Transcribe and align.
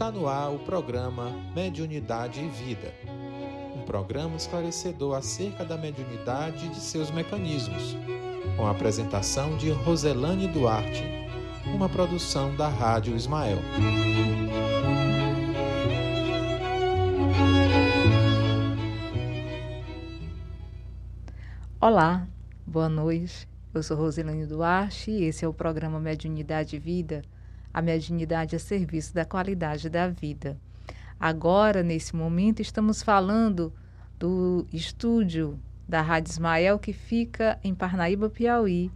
Está 0.00 0.10
no 0.10 0.26
ar 0.26 0.50
o 0.50 0.58
programa 0.58 1.30
Mediunidade 1.54 2.40
e 2.40 2.48
Vida. 2.48 2.90
Um 3.76 3.82
programa 3.82 4.34
esclarecedor 4.34 5.14
acerca 5.14 5.62
da 5.62 5.76
mediunidade 5.76 6.64
e 6.64 6.68
de 6.70 6.80
seus 6.80 7.10
mecanismos. 7.10 7.98
Com 8.56 8.66
a 8.66 8.70
apresentação 8.70 9.58
de 9.58 9.70
Roselane 9.70 10.48
Duarte, 10.48 11.04
uma 11.66 11.86
produção 11.86 12.56
da 12.56 12.66
Rádio 12.66 13.14
Ismael. 13.14 13.58
Olá, 21.78 22.26
boa 22.66 22.88
noite. 22.88 23.46
Eu 23.74 23.82
sou 23.82 23.98
Roselane 23.98 24.46
Duarte 24.46 25.10
e 25.10 25.24
esse 25.24 25.44
é 25.44 25.48
o 25.48 25.52
programa 25.52 26.00
Mediunidade 26.00 26.76
e 26.76 26.78
Vida 26.78 27.20
a 27.72 27.80
mediunidade 27.80 28.56
a 28.56 28.58
serviço 28.58 29.14
da 29.14 29.24
qualidade 29.24 29.88
da 29.88 30.08
vida. 30.08 30.58
Agora, 31.18 31.82
nesse 31.82 32.16
momento, 32.16 32.60
estamos 32.60 33.02
falando 33.02 33.72
do 34.18 34.66
estúdio 34.72 35.58
da 35.88 36.00
Rádio 36.00 36.30
Ismael, 36.30 36.78
que 36.78 36.92
fica 36.92 37.58
em 37.62 37.74
Parnaíba, 37.74 38.30
Piauí, 38.30 38.90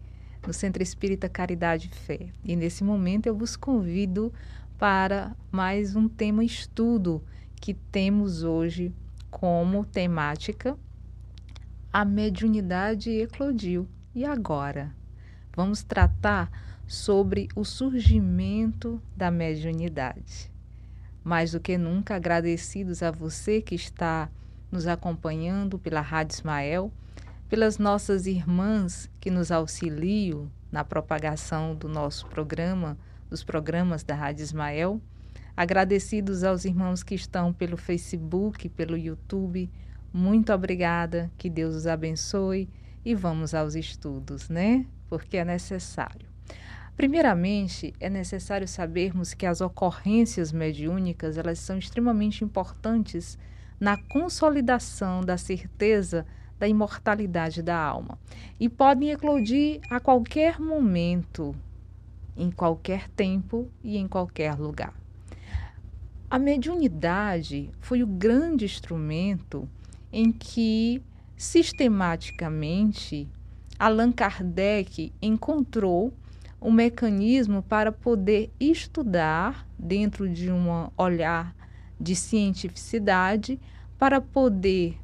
no 0.46 0.52
Centro 0.52 0.82
Espírita 0.82 1.28
Caridade 1.28 1.90
e 1.92 1.96
Fé. 1.96 2.28
E 2.44 2.54
nesse 2.56 2.84
momento 2.84 3.26
eu 3.26 3.36
vos 3.36 3.56
convido 3.56 4.32
para 4.78 5.34
mais 5.50 5.96
um 5.96 6.08
tema 6.08 6.44
estudo 6.44 7.22
que 7.60 7.74
temos 7.74 8.42
hoje 8.42 8.92
como 9.30 9.84
temática 9.84 10.76
a 11.94 12.04
mediunidade 12.04 13.08
eclodiu. 13.10 13.88
E 14.12 14.24
agora? 14.24 14.92
Vamos 15.54 15.84
tratar 15.84 16.50
sobre 16.86 17.48
o 17.54 17.64
surgimento 17.64 19.00
da 19.16 19.30
mediunidade. 19.30 20.50
Mais 21.22 21.52
do 21.52 21.60
que 21.60 21.78
nunca 21.78 22.16
agradecidos 22.16 23.02
a 23.02 23.10
você 23.10 23.62
que 23.62 23.74
está 23.74 24.28
nos 24.70 24.86
acompanhando 24.86 25.78
pela 25.78 26.00
Rádio 26.00 26.34
Ismael, 26.34 26.92
pelas 27.48 27.78
nossas 27.78 28.26
irmãs 28.26 29.10
que 29.20 29.30
nos 29.30 29.50
auxiliam 29.50 30.50
na 30.70 30.84
propagação 30.84 31.74
do 31.74 31.88
nosso 31.88 32.26
programa, 32.26 32.98
dos 33.30 33.44
programas 33.44 34.02
da 34.02 34.14
Rádio 34.14 34.42
Ismael. 34.42 35.00
Agradecidos 35.56 36.42
aos 36.42 36.64
irmãos 36.64 37.02
que 37.02 37.14
estão 37.14 37.52
pelo 37.52 37.76
Facebook, 37.76 38.68
pelo 38.68 38.96
YouTube. 38.96 39.70
Muito 40.12 40.52
obrigada, 40.52 41.30
que 41.38 41.48
Deus 41.48 41.76
os 41.76 41.86
abençoe 41.86 42.68
e 43.04 43.14
vamos 43.14 43.54
aos 43.54 43.74
estudos, 43.74 44.48
né? 44.48 44.84
Porque 45.08 45.36
é 45.36 45.44
necessário. 45.44 46.33
Primeiramente, 46.96 47.92
é 47.98 48.08
necessário 48.08 48.68
sabermos 48.68 49.34
que 49.34 49.46
as 49.46 49.60
ocorrências 49.60 50.52
mediúnicas, 50.52 51.36
elas 51.36 51.58
são 51.58 51.76
extremamente 51.76 52.44
importantes 52.44 53.36
na 53.80 53.96
consolidação 53.96 55.20
da 55.20 55.36
certeza 55.36 56.24
da 56.58 56.68
imortalidade 56.68 57.62
da 57.62 57.76
alma 57.76 58.16
e 58.60 58.68
podem 58.68 59.10
eclodir 59.10 59.80
a 59.90 59.98
qualquer 59.98 60.60
momento, 60.60 61.54
em 62.36 62.50
qualquer 62.50 63.08
tempo 63.08 63.68
e 63.82 63.96
em 63.96 64.06
qualquer 64.06 64.54
lugar. 64.54 64.94
A 66.30 66.38
mediunidade 66.38 67.70
foi 67.80 68.02
o 68.02 68.06
grande 68.06 68.64
instrumento 68.64 69.68
em 70.12 70.30
que 70.30 71.02
sistematicamente 71.36 73.28
Allan 73.78 74.12
Kardec 74.12 75.12
encontrou 75.20 76.12
um 76.64 76.72
mecanismo 76.72 77.62
para 77.62 77.92
poder 77.92 78.50
estudar 78.58 79.68
dentro 79.78 80.26
de 80.26 80.50
um 80.50 80.88
olhar 80.96 81.54
de 82.00 82.16
cientificidade 82.16 83.60
para 83.98 84.18
poder 84.18 84.98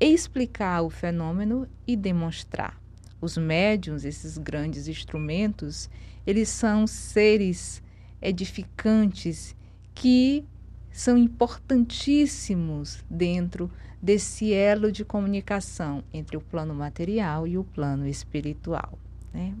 explicar 0.00 0.82
o 0.82 0.90
fenômeno 0.90 1.68
e 1.86 1.96
demonstrar. 1.96 2.82
Os 3.20 3.38
médiums, 3.38 4.04
esses 4.04 4.36
grandes 4.36 4.88
instrumentos, 4.88 5.88
eles 6.26 6.48
são 6.48 6.84
seres 6.84 7.80
edificantes 8.20 9.54
que 9.94 10.44
são 10.90 11.16
importantíssimos 11.16 13.04
dentro 13.08 13.70
desse 14.02 14.52
elo 14.52 14.90
de 14.90 15.04
comunicação 15.04 16.02
entre 16.12 16.36
o 16.36 16.40
plano 16.40 16.74
material 16.74 17.46
e 17.46 17.56
o 17.56 17.62
plano 17.62 18.06
espiritual. 18.06 18.98
Né? 19.32 19.54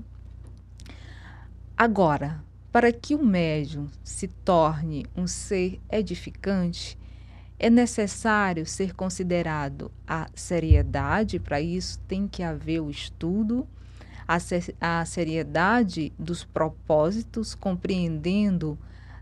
Agora, 1.78 2.42
para 2.72 2.90
que 2.90 3.14
o 3.14 3.22
médium 3.22 3.88
se 4.02 4.28
torne 4.28 5.04
um 5.14 5.26
ser 5.26 5.78
edificante, 5.90 6.98
é 7.58 7.68
necessário 7.68 8.64
ser 8.64 8.94
considerado 8.94 9.92
a 10.06 10.26
seriedade, 10.34 11.38
para 11.38 11.60
isso 11.60 11.98
tem 12.08 12.26
que 12.26 12.42
haver 12.42 12.80
o 12.80 12.88
estudo, 12.88 13.68
a, 14.26 14.38
ser, 14.40 14.74
a 14.80 15.04
seriedade 15.04 16.14
dos 16.18 16.44
propósitos, 16.44 17.54
compreendendo 17.54 18.78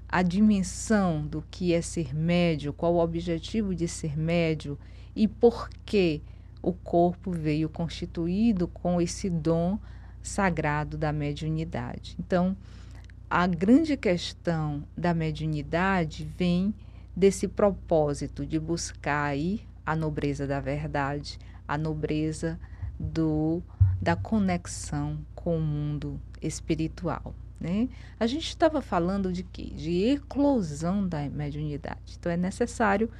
a 0.09 0.22
dimensão 0.22 1.26
do 1.26 1.44
que 1.50 1.75
é 1.75 1.82
ser 1.82 2.14
médio, 2.14 2.72
qual 2.72 2.94
o 2.94 3.03
objetivo 3.03 3.75
de 3.75 3.88
ser 3.88 4.16
médio 4.16 4.78
e 5.16 5.26
por 5.26 5.69
que 5.84 6.22
o 6.62 6.72
corpo 6.72 7.32
veio 7.32 7.69
constituído 7.69 8.69
com 8.69 9.00
esse 9.00 9.28
dom 9.28 9.76
sagrado 10.25 10.97
da 10.97 11.12
mediunidade. 11.12 12.17
Então, 12.19 12.57
a 13.31 13.47
grande 13.47 13.97
questão 13.97 14.83
da 14.97 15.15
mediunidade 15.15 16.25
vem 16.37 16.75
desse 17.15 17.47
propósito 17.47 18.45
de 18.45 18.59
buscar 18.59 19.25
aí 19.25 19.61
a 19.85 19.95
nobreza 19.95 20.47
da 20.47 20.59
verdade, 20.59 21.39
a 21.69 21.77
nobreza 21.79 22.59
do 22.99 23.62
da 24.01 24.17
conexão 24.17 25.19
com 25.35 25.57
o 25.57 25.61
mundo 25.61 26.21
espiritual. 26.43 27.35
Né? 27.61 27.89
A 28.19 28.27
gente 28.27 28.49
estava 28.49 28.83
falando 28.83 29.33
de 29.33 29.43
quê? 29.43 29.73
De 29.75 30.11
eclosão 30.11 31.06
da 31.06 31.29
mediunidade. 31.29 32.17
Então 32.19 32.31
é 32.31 32.37
necessário 32.37 33.11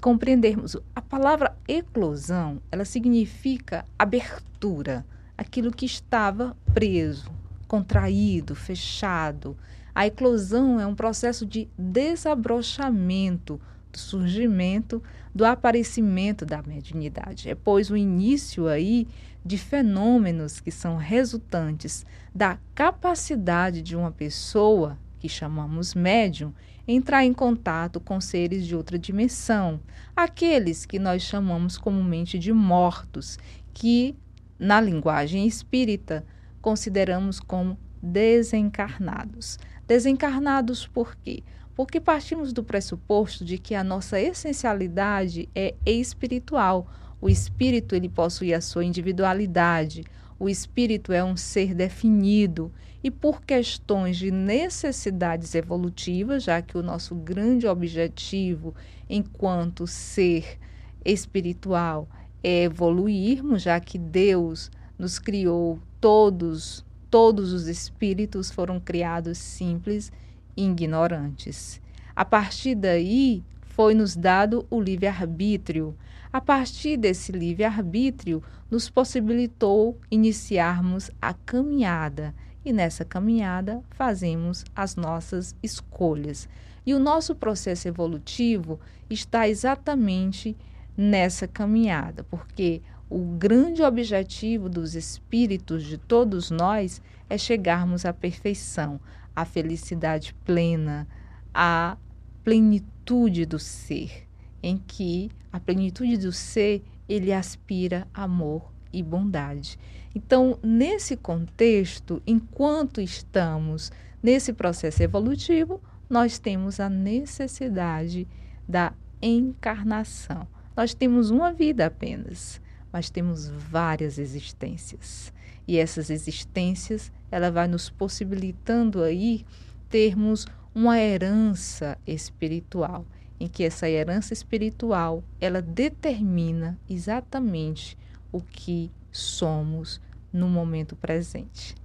compreendermos 0.00 0.76
a 0.94 1.00
palavra 1.00 1.56
eclosão, 1.68 2.60
ela 2.72 2.84
significa 2.84 3.84
abertura, 3.98 5.06
aquilo 5.36 5.70
que 5.70 5.86
estava 5.86 6.56
preso, 6.72 7.30
contraído, 7.66 8.54
fechado. 8.54 9.56
A 9.94 10.06
eclosão 10.06 10.80
é 10.80 10.86
um 10.86 10.94
processo 10.94 11.46
de 11.46 11.68
desabrochamento 11.78 13.60
do 13.92 13.98
surgimento, 13.98 15.02
do 15.34 15.44
aparecimento 15.44 16.44
da 16.44 16.62
mediunidade. 16.62 17.48
É, 17.48 17.54
pois, 17.54 17.90
o 17.90 17.96
início 17.96 18.66
aí 18.66 19.06
de 19.44 19.58
fenômenos 19.58 20.58
que 20.58 20.70
são 20.70 20.96
resultantes 20.96 22.04
da 22.34 22.58
capacidade 22.74 23.82
de 23.82 23.94
uma 23.94 24.10
pessoa, 24.10 24.98
que 25.20 25.28
chamamos 25.28 25.94
médium, 25.94 26.52
entrar 26.88 27.24
em 27.24 27.32
contato 27.32 28.00
com 28.00 28.20
seres 28.20 28.66
de 28.66 28.74
outra 28.74 28.98
dimensão, 28.98 29.80
aqueles 30.16 30.84
que 30.84 30.98
nós 30.98 31.22
chamamos 31.22 31.78
comumente 31.78 32.38
de 32.38 32.52
mortos, 32.52 33.38
que 33.72 34.16
na 34.58 34.80
linguagem 34.80 35.46
espírita, 35.46 36.24
consideramos 36.60 37.40
como 37.40 37.78
desencarnados. 38.02 39.58
Desencarnados 39.86 40.86
por 40.86 41.16
quê? 41.16 41.42
Porque 41.74 42.00
partimos 42.00 42.52
do 42.52 42.62
pressuposto 42.62 43.44
de 43.44 43.58
que 43.58 43.74
a 43.74 43.82
nossa 43.82 44.20
essencialidade 44.20 45.48
é 45.54 45.74
espiritual. 45.84 46.86
O 47.20 47.28
espírito 47.28 47.94
ele 47.94 48.08
possui 48.08 48.54
a 48.54 48.60
sua 48.60 48.84
individualidade. 48.84 50.04
O 50.38 50.48
espírito 50.48 51.12
é 51.12 51.22
um 51.22 51.36
ser 51.36 51.74
definido 51.74 52.72
e 53.02 53.10
por 53.10 53.42
questões 53.42 54.16
de 54.16 54.30
necessidades 54.30 55.54
evolutivas, 55.54 56.44
já 56.44 56.62
que 56.62 56.78
o 56.78 56.82
nosso 56.82 57.14
grande 57.14 57.66
objetivo 57.66 58.74
enquanto 59.08 59.86
ser 59.86 60.58
espiritual 61.04 62.08
evoluirmos, 62.44 63.62
já 63.62 63.80
que 63.80 63.96
Deus 63.96 64.70
nos 64.98 65.18
criou 65.18 65.78
todos, 66.00 66.84
todos 67.10 67.52
os 67.52 67.66
espíritos 67.66 68.50
foram 68.50 68.78
criados 68.78 69.38
simples 69.38 70.12
e 70.56 70.64
ignorantes. 70.64 71.80
A 72.14 72.24
partir 72.24 72.74
daí, 72.74 73.42
foi-nos 73.62 74.14
dado 74.14 74.66
o 74.70 74.80
livre-arbítrio. 74.80 75.96
A 76.32 76.40
partir 76.40 76.96
desse 76.96 77.32
livre-arbítrio, 77.32 78.42
nos 78.70 78.88
possibilitou 78.88 79.98
iniciarmos 80.10 81.10
a 81.20 81.32
caminhada 81.32 82.34
e 82.64 82.72
nessa 82.72 83.04
caminhada 83.04 83.82
fazemos 83.90 84.64
as 84.74 84.96
nossas 84.96 85.56
escolhas. 85.62 86.48
E 86.86 86.94
o 86.94 86.98
nosso 86.98 87.34
processo 87.34 87.88
evolutivo 87.88 88.78
está 89.08 89.48
exatamente 89.48 90.56
nessa 90.96 91.46
caminhada, 91.46 92.24
porque 92.24 92.82
o 93.08 93.18
grande 93.36 93.82
objetivo 93.82 94.68
dos 94.68 94.94
espíritos 94.94 95.84
de 95.84 95.98
todos 95.98 96.50
nós 96.50 97.02
é 97.28 97.36
chegarmos 97.36 98.04
à 98.04 98.12
perfeição, 98.12 99.00
à 99.34 99.44
felicidade 99.44 100.34
plena, 100.44 101.06
à 101.52 101.96
plenitude 102.42 103.44
do 103.46 103.58
ser, 103.58 104.26
em 104.62 104.76
que 104.76 105.30
a 105.52 105.60
plenitude 105.60 106.16
do 106.16 106.32
ser 106.32 106.82
ele 107.08 107.32
aspira 107.32 108.06
amor 108.12 108.72
e 108.92 109.02
bondade. 109.02 109.78
Então, 110.14 110.58
nesse 110.62 111.16
contexto, 111.16 112.22
enquanto 112.26 113.00
estamos 113.00 113.90
nesse 114.22 114.52
processo 114.52 115.02
evolutivo, 115.02 115.80
nós 116.08 116.38
temos 116.38 116.80
a 116.80 116.88
necessidade 116.88 118.26
da 118.68 118.92
encarnação. 119.20 120.46
Nós 120.76 120.92
temos 120.92 121.30
uma 121.30 121.52
vida 121.52 121.86
apenas, 121.86 122.60
mas 122.92 123.08
temos 123.08 123.48
várias 123.48 124.18
existências. 124.18 125.32
E 125.66 125.78
essas 125.78 126.10
existências, 126.10 127.12
ela 127.30 127.50
vai 127.50 127.68
nos 127.68 127.88
possibilitando 127.88 129.02
aí 129.02 129.46
termos 129.88 130.46
uma 130.74 130.98
herança 130.98 131.96
espiritual, 132.04 133.06
em 133.38 133.46
que 133.46 133.62
essa 133.62 133.88
herança 133.88 134.32
espiritual, 134.32 135.22
ela 135.40 135.62
determina 135.62 136.76
exatamente 136.90 137.96
o 138.32 138.40
que 138.40 138.90
somos 139.12 140.00
no 140.32 140.48
momento 140.48 140.96
presente. 140.96 141.76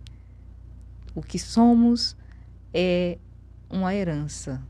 O 1.13 1.21
que 1.21 1.37
somos 1.37 2.17
é 2.73 3.19
uma 3.69 3.93
herança 3.93 4.61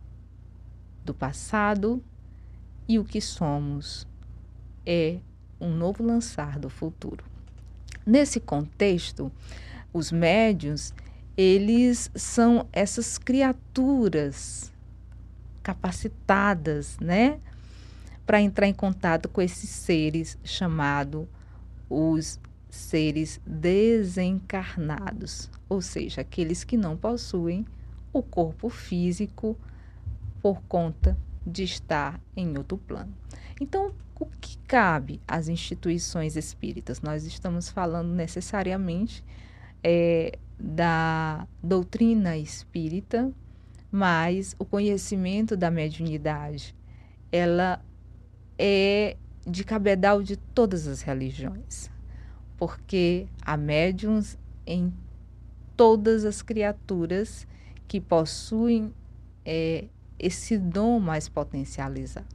do 1.06 1.13
passado 1.13 2.04
e 2.88 3.00
o 3.00 3.06
que 3.06 3.21
somos 3.21 4.08
é 4.91 5.19
um 5.62 5.69
novo 5.69 6.03
lançar 6.03 6.57
do 6.57 6.68
futuro. 6.68 7.24
Nesse 8.03 8.39
contexto, 8.39 9.31
os 9.94 10.12
médios, 10.12 10.95
eles 11.38 12.09
são 12.15 12.68
essas 12.74 13.19
criaturas 13.19 14.74
capacitadas, 15.62 16.97
né, 17.00 17.39
para 18.25 18.41
entrar 18.41 18.68
em 18.68 18.74
contato 18.74 19.30
com 19.30 19.44
esses 19.44 19.69
seres 19.69 20.39
chamados 20.44 21.27
os 21.88 22.39
seres 22.69 23.39
desencarnados, 23.45 25.51
ou 25.68 25.81
seja, 25.81 26.21
aqueles 26.21 26.63
que 26.63 26.77
não 26.77 26.95
possuem 26.97 27.65
o 28.13 28.24
corpo 28.24 28.69
físico 28.69 29.57
por 30.42 30.62
conta 30.63 31.18
de 31.45 31.63
estar 31.63 32.19
em 32.35 32.57
outro 32.57 32.77
plano. 32.77 33.13
Então, 33.59 33.94
o 34.19 34.25
que 34.25 34.57
cabe 34.68 35.21
às 35.27 35.48
instituições 35.48 36.36
espíritas? 36.36 37.01
Nós 37.01 37.24
estamos 37.24 37.69
falando 37.69 38.13
necessariamente 38.13 39.24
é, 39.83 40.38
da 40.60 41.48
doutrina 41.63 42.38
espírita, 42.38 43.31
mas 43.92 44.56
o 44.60 44.66
conhecimento 44.66 45.56
da 45.56 45.71
mediunidade, 45.71 46.75
ela 47.31 47.81
é 48.57 49.16
de 49.48 49.63
cabedal 49.63 50.21
de 50.21 50.36
todas 50.36 50.86
as 50.86 51.01
religiões, 51.01 51.89
porque 52.57 53.25
há 53.42 53.56
médiums 53.56 54.38
em 54.68 54.94
todas 55.75 56.25
as 56.25 56.42
criaturas 56.42 57.48
que 57.88 58.01
possuem 58.01 58.94
é, 59.45 59.86
esse 60.19 60.57
dom 60.57 61.00
mais 61.00 61.30
potencializado. 61.30 62.27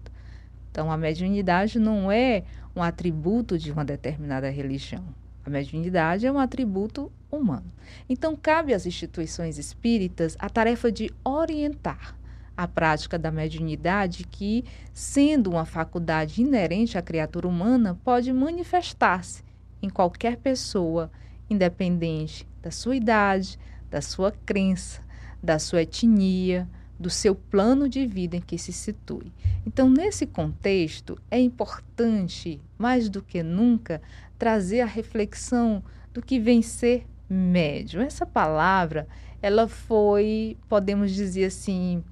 Então, 0.75 0.91
a 0.91 0.97
mediunidade 0.97 1.79
não 1.79 2.11
é 2.11 2.43
um 2.75 2.83
atributo 2.83 3.57
de 3.57 3.71
uma 3.71 3.85
determinada 3.85 4.51
religião. 4.51 5.05
A 5.45 5.49
mediunidade 5.49 6.27
é 6.27 6.33
um 6.33 6.39
atributo 6.41 7.13
humano. 7.31 7.71
Então, 8.09 8.35
cabe 8.35 8.75
às 8.75 8.85
instituições 8.85 9.57
espíritas 9.57 10.37
a 10.37 10.51
tarefa 10.51 10.91
de 10.91 11.15
orientar 11.23 12.17
a 12.57 12.67
prática 12.67 13.17
da 13.17 13.31
mediunidade, 13.31 14.25
que, 14.25 14.65
sendo 14.93 15.53
uma 15.53 15.65
faculdade 15.65 16.43
inerente 16.43 16.99
à 16.99 17.03
criatura 17.03 17.47
humana, 17.47 17.97
pode 18.03 18.33
manifestar-se 18.33 19.45
em 19.81 19.89
qualquer 19.89 20.39
pessoa, 20.39 21.09
independente 21.49 22.49
da 22.61 22.73
sua 22.73 22.97
idade, 22.97 23.61
da 23.89 24.01
sua 24.01 24.33
crença, 24.45 25.01
da 25.41 25.57
sua 25.61 25.83
etnia, 25.83 26.69
do 26.99 27.11
seu 27.11 27.35
plano 27.35 27.89
de 27.89 28.07
vida 28.07 28.37
em 28.37 28.41
que 28.41 28.57
se 28.57 28.73
situe. 28.73 29.33
Então, 29.67 29.91
nesse 29.91 30.27
contexto, 30.27 31.19
é 31.31 31.39
importante, 31.39 32.61
mais 32.79 33.09
do 33.09 33.23
que 33.23 33.43
nunca, 33.43 34.01
trazer 34.39 34.81
a 34.81 34.87
reflexão 34.87 35.83
do 36.13 36.23
que 36.23 36.39
vem 36.39 36.63
ser 36.63 37.07
médium. 37.29 38.03
Essa 38.03 38.25
palavra, 38.25 39.09
ela 39.43 39.67
foi, 39.67 40.57
podemos 40.69 41.13
dizer 41.13 41.47
assim, 41.47 42.03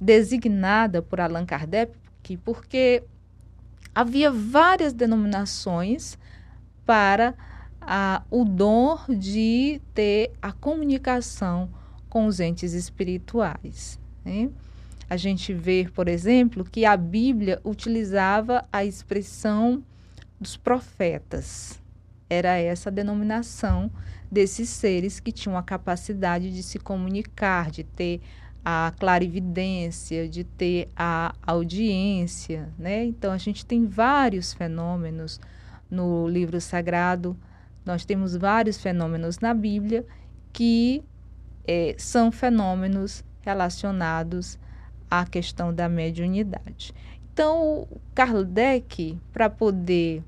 designada 0.00 1.02
por 1.02 1.20
Allan 1.20 1.44
Kardec, 1.44 1.92
porque 2.44 3.02
havia 3.94 4.30
várias 4.30 4.92
denominações 4.92 6.18
para 6.86 7.34
a, 7.80 8.22
o 8.30 8.44
dom 8.44 8.98
de 9.08 9.80
ter 9.94 10.32
a 10.40 10.52
comunicação 10.52 11.68
com 12.08 12.26
os 12.26 12.40
entes 12.40 12.72
espirituais. 12.72 13.99
Né? 14.24 14.50
A 15.08 15.16
gente 15.16 15.52
vê, 15.52 15.88
por 15.92 16.08
exemplo, 16.08 16.64
que 16.64 16.84
a 16.84 16.96
Bíblia 16.96 17.60
utilizava 17.64 18.64
a 18.72 18.84
expressão 18.84 19.82
dos 20.40 20.56
profetas. 20.56 21.80
Era 22.28 22.56
essa 22.56 22.90
a 22.90 22.92
denominação 22.92 23.90
desses 24.30 24.68
seres 24.68 25.18
que 25.18 25.32
tinham 25.32 25.58
a 25.58 25.62
capacidade 25.62 26.54
de 26.54 26.62
se 26.62 26.78
comunicar, 26.78 27.70
de 27.70 27.82
ter 27.82 28.20
a 28.64 28.92
clarividência, 28.98 30.28
de 30.28 30.44
ter 30.44 30.88
a 30.94 31.34
audiência, 31.42 32.68
né? 32.78 33.04
Então 33.04 33.32
a 33.32 33.38
gente 33.38 33.64
tem 33.64 33.86
vários 33.86 34.52
fenômenos 34.52 35.40
no 35.90 36.28
livro 36.28 36.60
sagrado, 36.60 37.36
nós 37.84 38.04
temos 38.04 38.36
vários 38.36 38.80
fenômenos 38.80 39.40
na 39.40 39.52
Bíblia 39.52 40.06
que 40.52 41.02
é, 41.66 41.94
são 41.98 42.30
fenômenos 42.30 43.24
relacionados 43.42 44.58
à 45.10 45.24
questão 45.24 45.74
da 45.74 45.88
mediunidade. 45.88 46.94
Então, 47.32 47.88
Kardec, 48.14 49.18
para 49.32 49.48
poder 49.48 50.22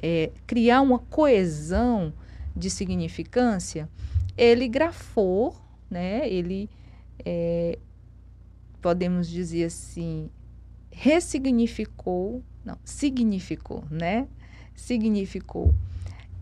é, 0.00 0.30
criar 0.46 0.80
uma 0.80 0.98
coesão 0.98 2.12
de 2.54 2.68
significância, 2.70 3.88
ele 4.36 4.68
grafou, 4.68 5.56
né? 5.90 6.28
Ele 6.28 6.68
é, 7.24 7.78
podemos 8.80 9.28
dizer 9.28 9.64
assim, 9.64 10.28
ressignificou, 10.90 12.42
não, 12.64 12.78
significou, 12.84 13.84
né? 13.90 14.26
Significou 14.74 15.74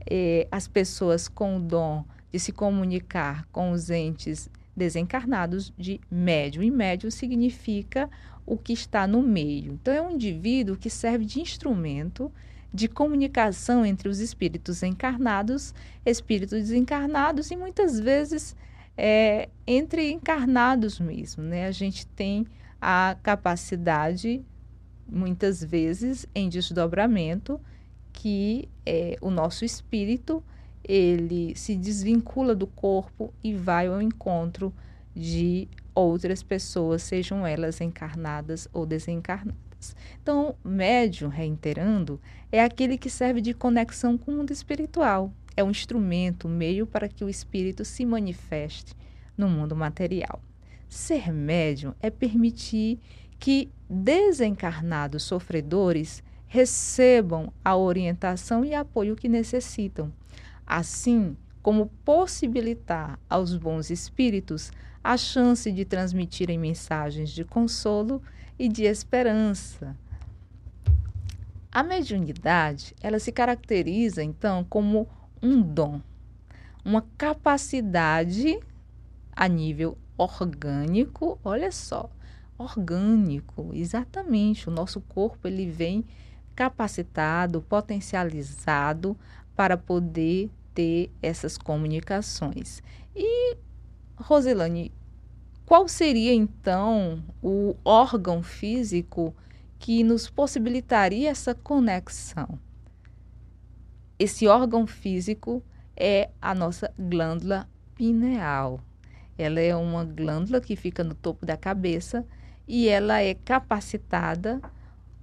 é, 0.09 0.47
as 0.51 0.67
pessoas 0.67 1.29
com 1.29 1.57
o 1.57 1.61
dom 1.61 2.05
de 2.33 2.39
se 2.39 2.53
comunicar 2.53 3.47
com 3.53 3.73
os 3.73 3.91
entes 3.91 4.49
desencarnados 4.77 5.73
de 5.77 6.01
médium. 6.11 6.63
E 6.63 6.71
médium 6.71 7.11
significa 7.11 8.09
o 8.47 8.57
que 8.57 8.73
está 8.73 9.07
no 9.07 9.23
meio. 9.23 9.75
Então, 9.75 9.93
é 9.95 10.03
um 10.03 10.11
indivíduo 10.11 10.77
que 10.77 10.91
serve 10.91 11.25
de 11.25 11.41
instrumento 11.41 12.33
de 12.73 12.89
comunicação 12.89 13.85
entre 13.85 14.09
os 14.09 14.21
espíritos 14.21 14.83
encarnados, 14.83 15.75
espíritos 16.07 16.61
desencarnados 16.61 17.51
e 17.51 17.57
muitas 17.57 17.99
vezes 17.99 18.57
é, 18.97 19.49
entre 19.67 20.11
encarnados 20.13 21.01
mesmo, 21.01 21.43
né? 21.43 21.67
A 21.67 21.73
gente 21.73 22.07
tem 22.07 22.47
a 22.81 23.17
capacidade, 23.23 24.45
muitas 25.09 25.63
vezes, 25.63 26.27
em 26.35 26.49
desdobramento, 26.49 27.61
que 28.13 28.69
é, 28.87 29.17
o 29.21 29.31
nosso 29.31 29.65
espírito 29.65 30.43
ele 30.85 31.55
se 31.57 31.77
desvincula 31.77 32.55
do 32.55 32.67
corpo 32.67 33.33
e 33.43 33.55
vai 33.55 33.87
ao 33.87 34.01
encontro 34.01 34.73
de 35.15 35.69
outras 35.95 36.43
pessoas, 36.43 37.03
sejam 37.03 37.47
elas 37.47 37.81
encarnadas 37.81 38.69
ou 38.73 38.87
desencarnadas. 38.87 39.61
Então, 40.23 40.55
médium, 40.65 41.29
reiterando, 41.29 42.21
é 42.53 42.63
aquele 42.63 42.99
que 42.99 43.09
serve 43.09 43.41
de 43.41 43.55
conexão 43.55 44.17
com 44.19 44.31
o 44.31 44.37
mundo 44.37 44.53
espiritual, 44.53 45.33
é 45.57 45.65
um 45.65 45.71
instrumento, 45.71 46.49
um 46.49 46.51
meio 46.51 46.87
para 46.87 47.09
que 47.09 47.25
o 47.25 47.29
espírito 47.29 47.85
se 47.85 48.05
manifeste 48.05 48.95
no 49.37 49.49
mundo 49.49 49.75
material. 49.75 50.43
Ser 50.89 51.33
médium 51.33 51.95
é 52.01 52.11
permitir 52.11 52.99
que 53.39 53.71
desencarnados 53.89 55.23
sofredores 55.23 56.23
recebam 56.47 57.53
a 57.65 57.77
orientação 57.77 58.65
e 58.65 58.75
apoio 58.75 59.17
que 59.17 59.29
necessitam, 59.29 60.13
assim 60.71 61.37
como 61.61 61.87
possibilitar 62.05 63.19
aos 63.29 63.57
bons 63.57 63.91
espíritos 63.91 64.71
a 65.03 65.17
chance 65.17 65.71
de 65.73 65.85
transmitirem 65.85 66.57
mensagens 66.57 67.31
de 67.31 67.45
consolo 67.45 68.23
e 68.57 68.69
de 68.69 68.85
esperança. 68.85 69.97
A 71.73 71.83
mediunidade, 71.83 72.95
ela 73.03 73.19
se 73.19 73.33
caracteriza 73.33 74.23
então 74.23 74.65
como 74.65 75.09
um 75.43 75.61
dom, 75.61 76.01
uma 76.85 77.05
capacidade 77.19 78.61
a 79.35 79.49
nível 79.49 79.99
orgânico, 80.17 81.37
olha 81.43 81.73
só, 81.73 82.09
orgânico, 82.57 83.71
exatamente. 83.75 84.69
O 84.69 84.73
nosso 84.73 85.01
corpo 85.01 85.49
ele 85.49 85.69
vem 85.69 86.05
capacitado, 86.55 87.61
potencializado 87.61 89.17
para 89.57 89.77
poder 89.77 90.51
ter 90.81 91.13
essas 91.21 91.59
comunicações. 91.59 92.83
E 93.15 93.55
Roselane, 94.17 94.91
qual 95.67 95.87
seria 95.87 96.33
então 96.33 97.23
o 97.43 97.77
órgão 97.85 98.43
físico 98.43 99.35
que 99.79 100.03
nos 100.03 100.31
possibilitaria 100.31 101.29
essa 101.29 101.55
conexão? 101.55 102.59
Esse 104.19 104.49
órgão 104.49 104.87
físico 104.87 105.63
é 105.95 106.31
a 106.41 106.55
nossa 106.55 106.91
glândula 106.99 107.69
pineal. 107.95 108.81
Ela 109.37 109.61
é 109.61 109.77
uma 109.77 110.07
glândula 110.07 110.63
que 110.63 110.77
fica 110.77 111.05
no 111.05 111.15
topo 111.15 111.45
da 111.45 111.59
cabeça 111.59 112.27
e 112.67 112.89
ela 112.89 113.21
é 113.21 113.35
capacitada 113.35 114.63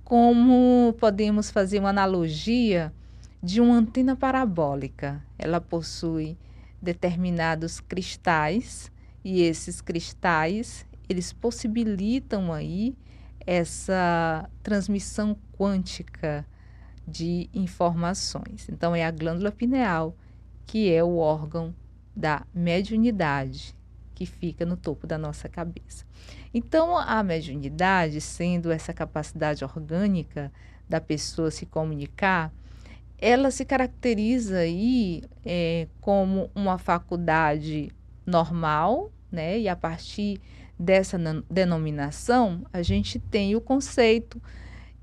como 0.04 0.94
podemos 1.00 1.50
fazer 1.50 1.80
uma 1.80 1.90
analogia 1.90 2.94
de 3.42 3.62
uma 3.62 3.76
antena 3.76 4.16
parabólica. 4.16 5.24
Ela 5.38 5.62
possui 5.62 6.38
determinados 6.82 7.80
cristais 7.80 8.92
e 9.24 9.42
esses 9.42 9.82
cristais 9.82 10.86
eles 11.10 11.32
possibilitam 11.32 12.52
aí 12.52 12.96
essa 13.46 14.50
transmissão 14.62 15.38
quântica 15.58 16.46
de 17.08 17.50
informações. 17.54 18.68
Então 18.70 18.96
é 18.96 19.06
a 19.06 19.12
glândula 19.12 19.52
pineal 19.52 20.16
que 20.66 20.92
é 20.92 21.04
o 21.04 21.18
órgão 21.18 21.74
da 22.14 22.46
mediunidade 22.54 23.74
que 24.14 24.26
fica 24.26 24.66
no 24.66 24.76
topo 24.76 25.06
da 25.06 25.18
nossa 25.18 25.48
cabeça. 25.48 26.04
Então, 26.52 26.98
a 26.98 27.22
mediunidade, 27.22 28.20
sendo 28.20 28.72
essa 28.72 28.92
capacidade 28.92 29.64
orgânica 29.64 30.52
da 30.90 31.00
pessoa 31.00 31.52
se 31.52 31.68
comunicar, 31.68 32.52
ela 33.20 33.50
se 33.52 33.66
caracteriza 33.66 34.60
aí 34.60 35.24
é, 35.46 35.88
como 36.00 36.50
uma 36.54 36.78
faculdade 36.78 37.90
normal, 38.26 39.12
né? 39.32 39.60
E 39.60 39.68
a 39.68 39.76
partir 39.76 40.40
dessa 40.80 41.18
denominação, 41.50 42.66
a 42.72 42.82
gente 42.82 43.18
tem 43.18 43.56
o 43.56 43.62
conceito 43.62 44.42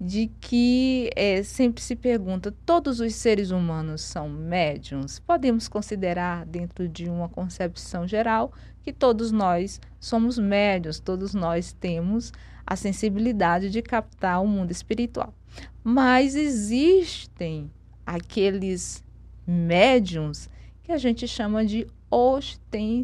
de 0.00 0.30
que 0.40 1.11
é, 1.16 1.42
sempre 1.42 1.83
se 1.83 1.97
pergunta: 1.97 2.54
todos 2.64 3.00
os 3.00 3.14
seres 3.14 3.50
humanos 3.50 4.02
são 4.02 4.28
médiums? 4.28 5.18
Podemos 5.18 5.66
considerar, 5.66 6.47
dentro 6.47 6.88
de 6.88 7.09
uma 7.09 7.28
concepção 7.28 8.06
geral, 8.06 8.52
que 8.83 8.92
todos 8.92 9.33
nós 9.33 9.80
somos 9.99 10.38
médios, 10.38 11.00
todos 11.00 11.35
nós 11.35 11.73
temos 11.73 12.33
a 12.66 12.76
sensibilidade 12.76 13.71
de 13.71 13.83
captar 13.83 14.42
o 14.42 14.47
mundo 14.47 14.71
espiritual. 14.71 15.35
Mas 15.83 16.35
existem 16.35 17.71
aqueles 18.07 19.03
médiums 19.47 20.49
que 20.83 20.93
a 20.93 20.99
gente 20.99 21.27
chama 21.27 21.65
de 21.65 21.87
ostensivos. 22.11 23.03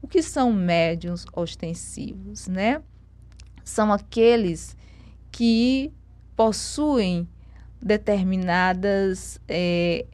O 0.00 0.08
que 0.08 0.22
são 0.22 0.52
médiums 0.52 1.26
ostensivos, 1.32 2.46
né? 2.46 2.80
São 3.64 3.92
aqueles 3.92 4.76
que 5.30 5.92
possuem 6.36 7.28
determinadas. 7.82 9.40
É, 9.48 10.06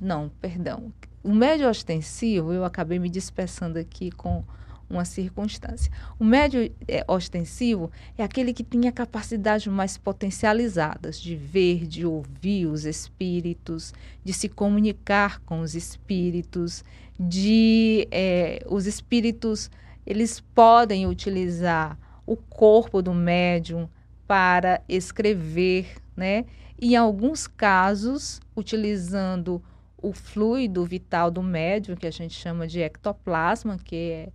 não, 0.00 0.28
perdão. 0.40 0.92
O 1.22 1.32
médio 1.32 1.68
ostensivo, 1.68 2.52
eu 2.52 2.64
acabei 2.64 2.98
me 2.98 3.08
dispersando 3.08 3.78
aqui 3.78 4.10
com 4.10 4.44
uma 4.88 5.04
circunstância. 5.04 5.90
O 6.18 6.24
médio 6.24 6.70
é, 6.86 7.04
ostensivo 7.08 7.90
é 8.16 8.22
aquele 8.22 8.52
que 8.52 8.62
tem 8.62 8.86
a 8.88 8.92
capacidade 8.92 9.68
mais 9.70 9.96
potencializadas 9.96 11.20
de 11.20 11.34
ver, 11.34 11.86
de 11.86 12.04
ouvir 12.06 12.66
os 12.66 12.84
espíritos, 12.84 13.92
de 14.22 14.32
se 14.32 14.48
comunicar 14.48 15.40
com 15.40 15.60
os 15.60 15.74
espíritos, 15.74 16.84
de 17.18 18.06
é, 18.10 18.64
os 18.68 18.86
espíritos 18.86 19.70
eles 20.06 20.40
podem 20.40 21.06
utilizar 21.06 21.98
o 22.26 22.36
corpo 22.36 23.00
do 23.00 23.14
médium 23.14 23.88
para 24.26 24.82
escrever, 24.88 25.96
né? 26.16 26.44
Em 26.80 26.96
alguns 26.96 27.46
casos, 27.46 28.40
utilizando 28.56 29.62
o 29.96 30.12
fluido 30.12 30.84
vital 30.84 31.30
do 31.30 31.42
médium, 31.42 31.96
que 31.96 32.06
a 32.06 32.10
gente 32.10 32.34
chama 32.34 32.66
de 32.66 32.80
ectoplasma, 32.80 33.78
que 33.82 33.96
é 33.96 34.28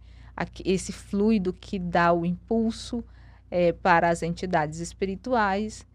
esse 0.63 0.91
fluido 0.91 1.53
que 1.53 1.77
dá 1.77 2.13
o 2.13 2.25
impulso 2.25 3.03
é, 3.51 3.71
para 3.71 4.09
as 4.09 4.23
entidades 4.23 4.79
espirituais. 4.79 5.85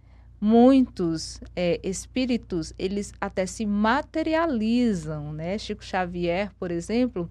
Muitos 0.41 1.41
é, 1.57 1.81
espíritos, 1.83 2.75
eles 2.79 3.13
até 3.21 3.47
se 3.47 3.65
materializam, 3.65 5.33
né? 5.33 5.57
Chico 5.57 5.83
Xavier, 5.83 6.51
por 6.59 6.71
exemplo, 6.71 7.31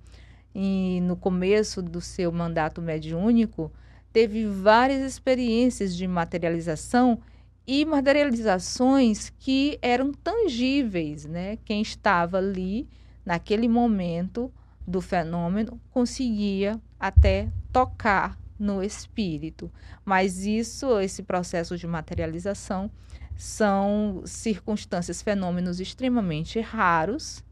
em, 0.55 1.01
no 1.01 1.15
começo 1.15 1.81
do 1.81 2.01
seu 2.01 2.31
mandato 2.31 2.81
mediúnico, 2.81 3.71
teve 4.11 4.45
várias 4.47 5.01
experiências 5.01 5.95
de 5.95 6.07
materialização 6.07 7.19
e 7.65 7.85
materializações 7.85 9.31
que 9.39 9.77
eram 9.81 10.11
tangíveis, 10.11 11.25
né? 11.25 11.57
Quem 11.65 11.81
estava 11.81 12.37
ali 12.37 12.87
naquele 13.25 13.67
momento 13.67 14.51
do 14.85 15.01
fenômeno 15.01 15.79
conseguia 15.91 16.79
até 17.03 17.49
tocar 17.73 18.39
no 18.57 18.81
espírito. 18.81 19.69
Mas 20.05 20.45
isso, 20.45 20.97
esse 21.01 21.21
processo 21.21 21.77
de 21.77 21.85
materialização, 21.85 22.89
são 23.35 24.21
circunstâncias, 24.25 25.21
fenômenos 25.21 25.81
extremamente 25.81 26.61
raros, 26.61 27.43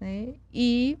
né? 0.00 0.34
E 0.54 0.96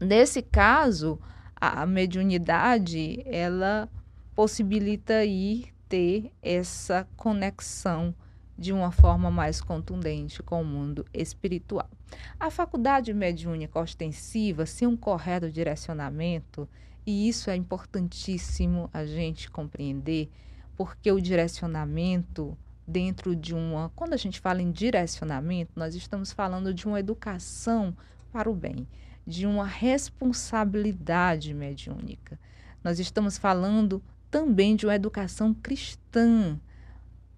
nesse 0.00 0.40
caso, 0.40 1.18
a 1.56 1.84
mediunidade 1.84 3.22
ela 3.26 3.88
possibilita 4.32 5.14
aí 5.14 5.64
ter 5.88 6.30
essa 6.40 7.08
conexão 7.16 8.14
de 8.56 8.72
uma 8.72 8.92
forma 8.92 9.32
mais 9.32 9.60
contundente 9.60 10.44
com 10.44 10.62
o 10.62 10.64
mundo 10.64 11.04
espiritual. 11.12 11.90
A 12.38 12.50
faculdade 12.50 13.12
mediúnica 13.12 13.80
ostensiva, 13.80 14.64
sem 14.64 14.86
um 14.86 14.96
correto 14.96 15.50
direcionamento, 15.50 16.68
e 17.06 17.28
isso 17.28 17.50
é 17.50 17.56
importantíssimo 17.56 18.88
a 18.92 19.04
gente 19.04 19.50
compreender, 19.50 20.30
porque 20.76 21.10
o 21.10 21.20
direcionamento 21.20 22.56
dentro 22.86 23.36
de 23.36 23.54
uma. 23.54 23.90
Quando 23.94 24.14
a 24.14 24.16
gente 24.16 24.40
fala 24.40 24.60
em 24.60 24.70
direcionamento, 24.70 25.72
nós 25.76 25.94
estamos 25.94 26.32
falando 26.32 26.74
de 26.74 26.86
uma 26.86 26.98
educação 26.98 27.96
para 28.32 28.50
o 28.50 28.54
bem, 28.54 28.86
de 29.26 29.46
uma 29.46 29.66
responsabilidade 29.66 31.54
mediúnica. 31.54 32.38
Nós 32.82 32.98
estamos 32.98 33.38
falando 33.38 34.02
também 34.30 34.76
de 34.76 34.86
uma 34.86 34.94
educação 34.94 35.52
cristã, 35.54 36.58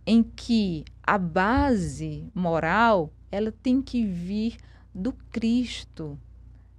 em 0.07 0.23
que 0.23 0.85
a 1.03 1.17
base 1.19 2.31
moral 2.35 3.13
ela 3.31 3.53
tem 3.53 3.81
que 3.81 4.05
vir 4.05 4.57
do 4.95 5.13
Cristo, 5.31 6.19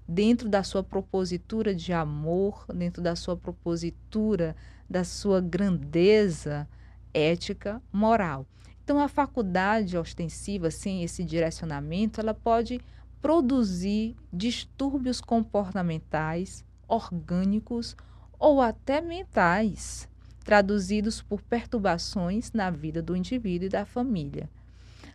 dentro 0.08 0.50
da 0.50 0.64
sua 0.64 0.84
propositura 0.84 1.74
de 1.74 1.94
amor, 1.94 2.66
dentro 2.74 3.02
da 3.02 3.16
sua 3.16 3.38
propositura 3.38 4.56
da 4.90 5.04
sua 5.04 5.42
grandeza 5.42 6.68
ética, 7.14 7.82
moral. 7.92 8.46
Então 8.84 9.00
a 9.00 9.08
faculdade 9.08 9.98
ostensiva 9.98 10.70
sem 10.70 11.04
esse 11.04 11.24
direcionamento, 11.24 12.20
ela 12.20 12.34
pode 12.34 12.82
produzir 13.22 14.16
distúrbios 14.32 15.22
comportamentais, 15.22 16.66
orgânicos 16.88 17.96
ou 18.38 18.62
até 18.62 19.00
mentais, 19.00 20.10
traduzidos 20.44 21.22
por 21.22 21.42
perturbações 21.42 22.52
na 22.52 22.70
vida 22.70 23.02
do 23.02 23.16
indivíduo 23.16 23.68
e 23.68 23.70
da 23.70 23.86
família. 23.86 24.50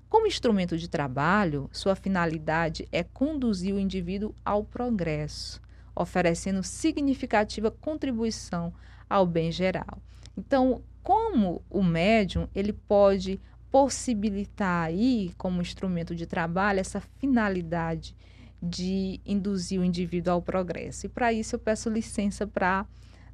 Como 0.09 0.27
instrumento 0.27 0.79
de 0.79 0.89
trabalho, 0.89 1.69
sua 1.71 1.95
finalidade 1.95 2.89
é 2.91 3.03
conduzir 3.03 3.75
o 3.75 3.79
indivíduo 3.79 4.35
ao 4.43 4.65
progresso, 4.65 5.61
oferecendo 5.95 6.63
significativa 6.63 7.71
contribuição 7.71 8.73
ao 9.09 9.27
bem 9.27 9.53
geral. 9.53 9.99
Então, 10.37 10.83
como 11.03 11.63
o 11.69 11.83
médium, 11.83 12.49
ele 12.55 12.73
pode 12.73 13.41
possibilitar 13.71 14.87
aí, 14.87 15.33
como 15.37 15.61
instrumento 15.61 16.15
de 16.15 16.27
trabalho, 16.27 16.81
essa 16.81 17.01
finalidade 17.01 18.17
de 18.63 19.21
induzir 19.27 19.81
o 19.81 19.85
indivíduo 19.85 20.33
ao 20.33 20.43
progresso. 20.43 21.07
E 21.07 21.09
para 21.09 21.33
isso 21.33 21.55
eu 21.55 21.61
peço 21.61 21.91
licença 21.91 22.47
para 22.47 22.87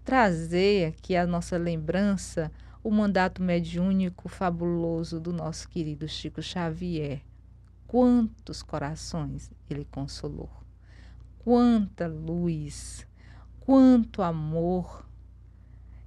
trazer 0.05 0.89
aqui 0.89 1.17
a 1.17 1.27
nossa 1.27 1.57
lembrança 1.57 2.51
o 2.85 2.91
mandato 2.91 3.43
mediúnico 3.43 4.29
fabuloso 4.29 5.19
do 5.19 5.33
nosso 5.33 5.67
querido 5.71 6.07
Chico 6.07 6.43
Xavier. 6.43 7.23
Quantos 7.87 8.63
corações 8.63 9.51
ele 9.71 9.87
consolou, 9.87 10.51
quanta 11.39 12.07
luz, 12.07 13.07
quanto 13.61 14.21
amor 14.21 15.09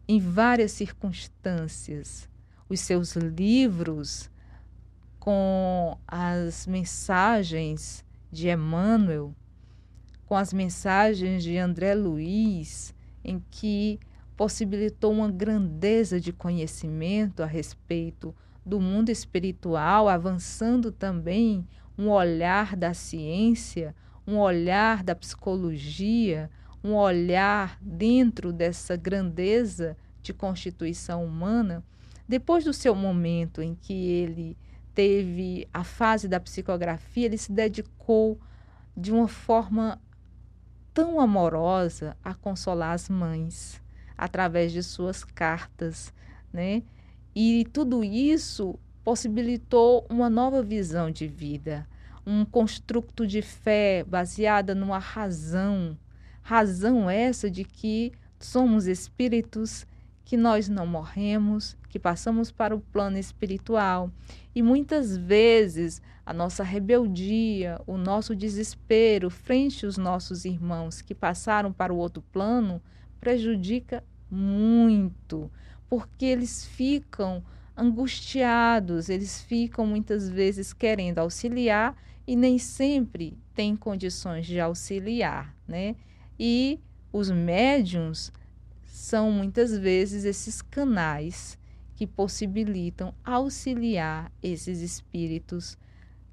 em 0.08 0.20
várias 0.20 0.72
circunstâncias. 0.72 2.30
Os 2.70 2.80
seus 2.82 3.16
livros, 3.16 4.30
com 5.20 5.98
as 6.08 6.68
mensagens 6.68 8.06
de 8.32 8.50
Emmanuel, 8.50 9.34
com 10.28 10.36
as 10.36 10.54
mensagens 10.54 11.42
de 11.42 11.58
André 11.58 11.96
Luiz, 11.96 12.94
em 13.24 13.44
que 13.50 14.00
possibilitou 14.38 15.12
uma 15.12 15.32
grandeza 15.32 16.22
de 16.22 16.32
conhecimento 16.32 17.42
a 17.42 17.48
respeito 17.48 18.34
do 18.64 18.80
mundo 18.80 19.10
espiritual, 19.10 20.08
avançando 20.08 20.92
também 20.92 21.68
um 21.98 22.10
olhar 22.10 22.76
da 22.76 22.94
ciência, 22.94 23.96
um 24.28 24.38
olhar 24.38 25.04
da 25.04 25.16
psicologia, 25.16 26.52
um 26.84 26.94
olhar 26.94 27.80
dentro 27.82 28.54
dessa 28.54 28.96
grandeza 28.96 29.98
de 30.22 30.32
constituição 30.34 31.26
humana, 31.26 31.84
depois 32.28 32.64
do 32.64 32.74
seu 32.74 32.94
momento 32.94 33.62
em 33.62 33.74
que 33.74 33.94
ele 33.94 34.56
teve 34.94 35.68
a 35.74 35.84
fase 35.84 36.28
da 36.28 36.40
psicografia, 36.40 37.26
ele 37.26 37.38
se 37.38 37.52
dedicou 37.52 38.40
de 38.96 39.12
uma 39.12 39.28
forma 39.28 40.00
tão 40.94 41.20
amorosa 41.20 42.16
a 42.24 42.34
consolar 42.34 42.92
as 42.92 43.10
mães 43.10 43.82
através 44.18 44.72
de 44.72 44.82
suas 44.82 45.24
cartas, 45.24 46.14
né? 46.52 46.84
E 47.36 47.68
tudo 47.72 48.04
isso 48.04 48.80
possibilitou 49.04 50.06
uma 50.10 50.30
nova 50.30 50.64
visão 50.64 51.12
de 51.12 51.28
vida, 51.28 51.88
um 52.26 52.44
construto 52.44 53.28
de 53.28 53.42
fé 53.42 54.04
baseada 54.04 54.74
numa 54.74 55.00
razão, 55.00 55.98
razão 56.42 57.10
essa 57.10 57.50
de 57.50 57.64
que 57.64 58.12
somos 58.40 58.88
espíritos, 58.88 59.86
que 60.26 60.36
nós 60.36 60.68
não 60.68 60.86
morremos, 60.86 61.78
que 61.90 61.98
passamos 61.98 62.52
para 62.52 62.76
o 62.76 62.82
plano 62.82 63.18
espiritual. 63.18 64.12
E 64.54 64.62
muitas 64.62 65.16
vezes 65.16 66.02
a 66.26 66.34
nossa 66.34 66.64
rebeldia, 66.64 67.80
o 67.88 67.98
nosso 67.98 68.36
desespero 68.36 69.30
frente 69.30 69.86
aos 69.86 69.98
nossos 69.98 70.44
irmãos 70.44 71.02
que 71.02 71.16
passaram 71.16 71.72
para 71.72 71.94
o 71.94 71.98
outro 71.98 72.22
plano 72.34 72.82
prejudica 73.20 74.04
muito, 74.30 75.52
porque 75.90 76.26
eles 76.26 76.66
ficam 76.66 77.44
angustiados, 77.76 79.10
eles 79.10 79.42
ficam 79.42 79.86
muitas 79.86 80.30
vezes 80.30 80.74
querendo 80.74 81.20
auxiliar 81.20 81.96
e 82.26 82.36
nem 82.36 82.58
sempre 82.58 83.38
têm 83.54 83.76
condições 83.76 84.46
de 84.46 84.60
auxiliar, 84.60 85.56
né? 85.68 85.96
E 86.40 86.80
os 87.12 87.30
médiums 87.30 88.32
são 88.86 89.32
muitas 89.32 89.78
vezes 89.78 90.26
esses 90.26 90.62
canais 90.62 91.58
que 91.96 92.06
possibilitam 92.06 93.14
auxiliar 93.24 94.32
esses 94.42 94.82
espíritos 94.82 95.78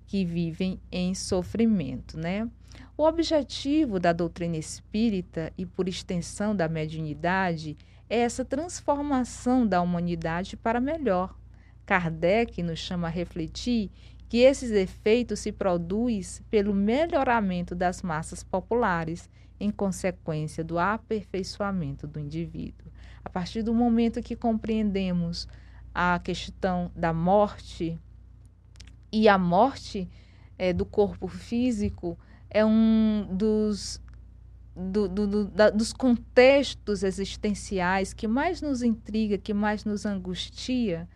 que 0.06 0.24
vivem 0.24 0.80
em 0.90 1.14
sofrimento, 1.14 2.18
né? 2.18 2.48
O 2.96 3.02
objetivo 3.02 3.98
da 3.98 4.12
doutrina 4.12 4.56
espírita 4.56 5.52
e 5.58 5.66
por 5.66 5.88
extensão 5.88 6.54
da 6.54 6.68
mediunidade 6.68 7.76
é 8.08 8.20
essa 8.20 8.44
transformação 8.44 9.66
da 9.66 9.80
humanidade 9.82 10.56
para 10.56 10.80
melhor. 10.80 11.36
Kardec 11.84 12.62
nos 12.62 12.78
chama 12.78 13.08
a 13.08 13.10
refletir 13.10 13.90
que 14.28 14.38
esses 14.38 14.70
efeitos 14.70 15.40
se 15.40 15.50
produzem 15.50 16.44
pelo 16.48 16.72
melhoramento 16.72 17.74
das 17.74 18.00
massas 18.00 18.44
populares, 18.44 19.28
em 19.58 19.70
consequência 19.70 20.62
do 20.62 20.78
aperfeiçoamento 20.78 22.06
do 22.06 22.20
indivíduo. 22.20 22.92
A 23.24 23.28
partir 23.28 23.62
do 23.62 23.74
momento 23.74 24.22
que 24.22 24.36
compreendemos 24.36 25.48
a 25.92 26.20
questão 26.20 26.92
da 26.94 27.12
morte, 27.12 27.98
e 29.10 29.28
a 29.28 29.36
morte 29.36 30.08
é, 30.56 30.72
do 30.72 30.84
corpo 30.84 31.26
físico 31.26 32.18
é 32.54 32.64
um 32.64 33.26
dos 33.32 34.00
do, 34.76 35.08
do, 35.08 35.26
do, 35.26 35.44
da, 35.44 35.70
dos 35.70 35.92
contextos 35.92 37.02
existenciais 37.02 38.12
que 38.12 38.26
mais 38.26 38.62
nos 38.62 38.82
intriga, 38.82 39.36
que 39.36 39.52
mais 39.52 39.84
nos 39.84 40.06
angustia. 40.06 41.08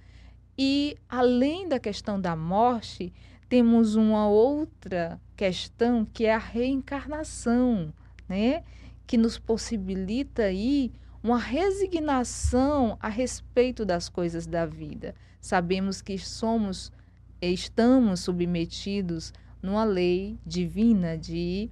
E, 0.57 0.96
além 1.09 1.68
da 1.68 1.79
questão 1.79 2.20
da 2.20 2.37
morte, 2.37 3.12
temos 3.48 3.94
uma 3.94 4.29
outra 4.29 5.20
questão 5.37 6.05
que 6.05 6.27
é 6.27 6.35
a 6.35 6.38
reencarnação, 6.38 7.92
né? 8.29 8.62
que 9.07 9.16
nos 9.16 9.38
possibilita 9.38 10.42
aí 10.42 10.92
uma 11.22 11.38
resignação 11.38 12.96
a 13.01 13.09
respeito 13.09 13.85
das 13.85 14.09
coisas 14.09 14.46
da 14.46 14.66
vida. 14.66 15.14
Sabemos 15.40 16.03
que 16.03 16.18
somos, 16.18 16.92
estamos 17.40 18.20
submetidos 18.20 19.33
numa 19.62 19.84
lei 19.84 20.38
divina 20.44 21.16
de 21.16 21.70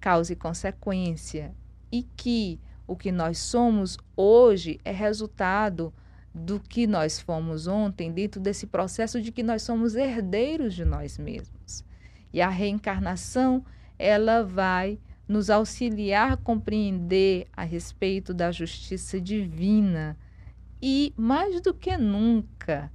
causa 0.00 0.32
e 0.32 0.36
consequência, 0.36 1.54
e 1.90 2.02
que 2.02 2.60
o 2.86 2.96
que 2.96 3.10
nós 3.10 3.38
somos 3.38 3.96
hoje 4.16 4.78
é 4.84 4.92
resultado 4.92 5.92
do 6.34 6.58
que 6.58 6.86
nós 6.86 7.20
fomos 7.20 7.66
ontem, 7.66 8.10
dentro 8.10 8.40
desse 8.40 8.66
processo 8.66 9.22
de 9.22 9.30
que 9.30 9.42
nós 9.42 9.62
somos 9.62 9.94
herdeiros 9.94 10.74
de 10.74 10.84
nós 10.84 11.16
mesmos. 11.16 11.84
E 12.32 12.40
a 12.42 12.48
reencarnação, 12.48 13.64
ela 13.98 14.42
vai 14.42 14.98
nos 15.28 15.48
auxiliar 15.48 16.32
a 16.32 16.36
compreender 16.36 17.46
a 17.52 17.62
respeito 17.62 18.34
da 18.34 18.50
justiça 18.50 19.20
divina. 19.20 20.18
E 20.82 21.14
mais 21.16 21.60
do 21.60 21.72
que 21.72 21.96
nunca, 21.96 22.92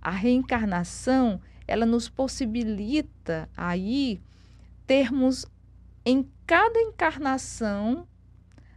a 0.00 0.10
reencarnação, 0.10 1.40
ela 1.66 1.86
nos 1.86 2.08
possibilita 2.08 3.48
aí 3.56 4.20
termos 4.86 5.46
em 6.04 6.28
cada 6.46 6.80
encarnação 6.80 8.06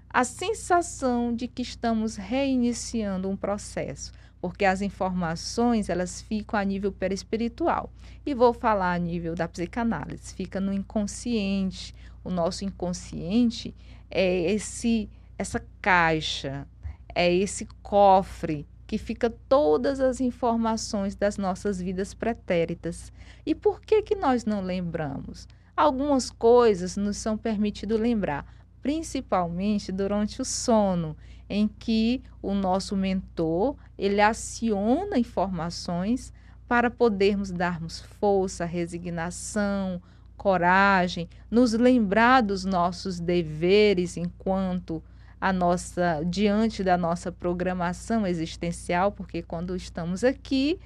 a 0.09 0.23
sensação 0.23 1.33
de 1.33 1.47
que 1.47 1.61
estamos 1.61 2.15
reiniciando 2.15 3.29
um 3.29 3.37
processo, 3.37 4.11
porque 4.41 4.65
as 4.65 4.81
informações 4.81 5.87
elas 5.87 6.19
ficam 6.19 6.59
a 6.59 6.63
nível 6.63 6.91
perispiritual. 6.91 7.91
E 8.25 8.33
vou 8.33 8.51
falar 8.51 8.93
a 8.93 8.97
nível 8.97 9.35
da 9.35 9.47
psicanálise, 9.47 10.33
fica 10.33 10.59
no 10.59 10.73
inconsciente. 10.73 11.93
O 12.23 12.31
nosso 12.31 12.65
inconsciente 12.65 13.75
é 14.09 14.51
esse 14.51 15.07
essa 15.37 15.63
caixa, 15.81 16.67
é 17.15 17.33
esse 17.33 17.65
cofre 17.81 18.67
que 18.89 18.97
fica 18.97 19.29
todas 19.47 19.99
as 19.99 20.19
informações 20.19 21.15
das 21.15 21.37
nossas 21.37 21.79
vidas 21.79 22.15
pretéritas. 22.15 23.13
E 23.45 23.53
por 23.53 23.79
que 23.81 24.01
que 24.01 24.15
nós 24.15 24.45
não 24.45 24.63
lembramos? 24.63 25.47
Algumas 25.77 26.31
coisas 26.31 26.97
nos 26.97 27.17
são 27.17 27.37
permitido 27.37 27.95
lembrar, 27.95 28.51
principalmente 28.81 29.91
durante 29.91 30.41
o 30.41 30.45
sono, 30.45 31.15
em 31.47 31.67
que 31.67 32.23
o 32.41 32.55
nosso 32.55 32.97
mentor, 32.97 33.75
ele 33.95 34.21
aciona 34.21 35.19
informações 35.19 36.33
para 36.67 36.89
podermos 36.89 37.51
darmos 37.51 37.99
força, 38.19 38.65
resignação, 38.65 40.01
coragem, 40.35 41.29
nos 41.51 41.73
lembrar 41.73 42.41
dos 42.41 42.65
nossos 42.65 43.19
deveres 43.19 44.17
enquanto 44.17 45.03
a 45.39 45.53
nossa 45.53 46.21
diante 46.25 46.83
da 46.83 46.97
nossa 46.97 47.31
programação 47.31 48.27
existencial, 48.27 49.11
porque 49.11 49.41
quando 49.41 49.75
estamos 49.75 50.23
aqui, 50.23 50.79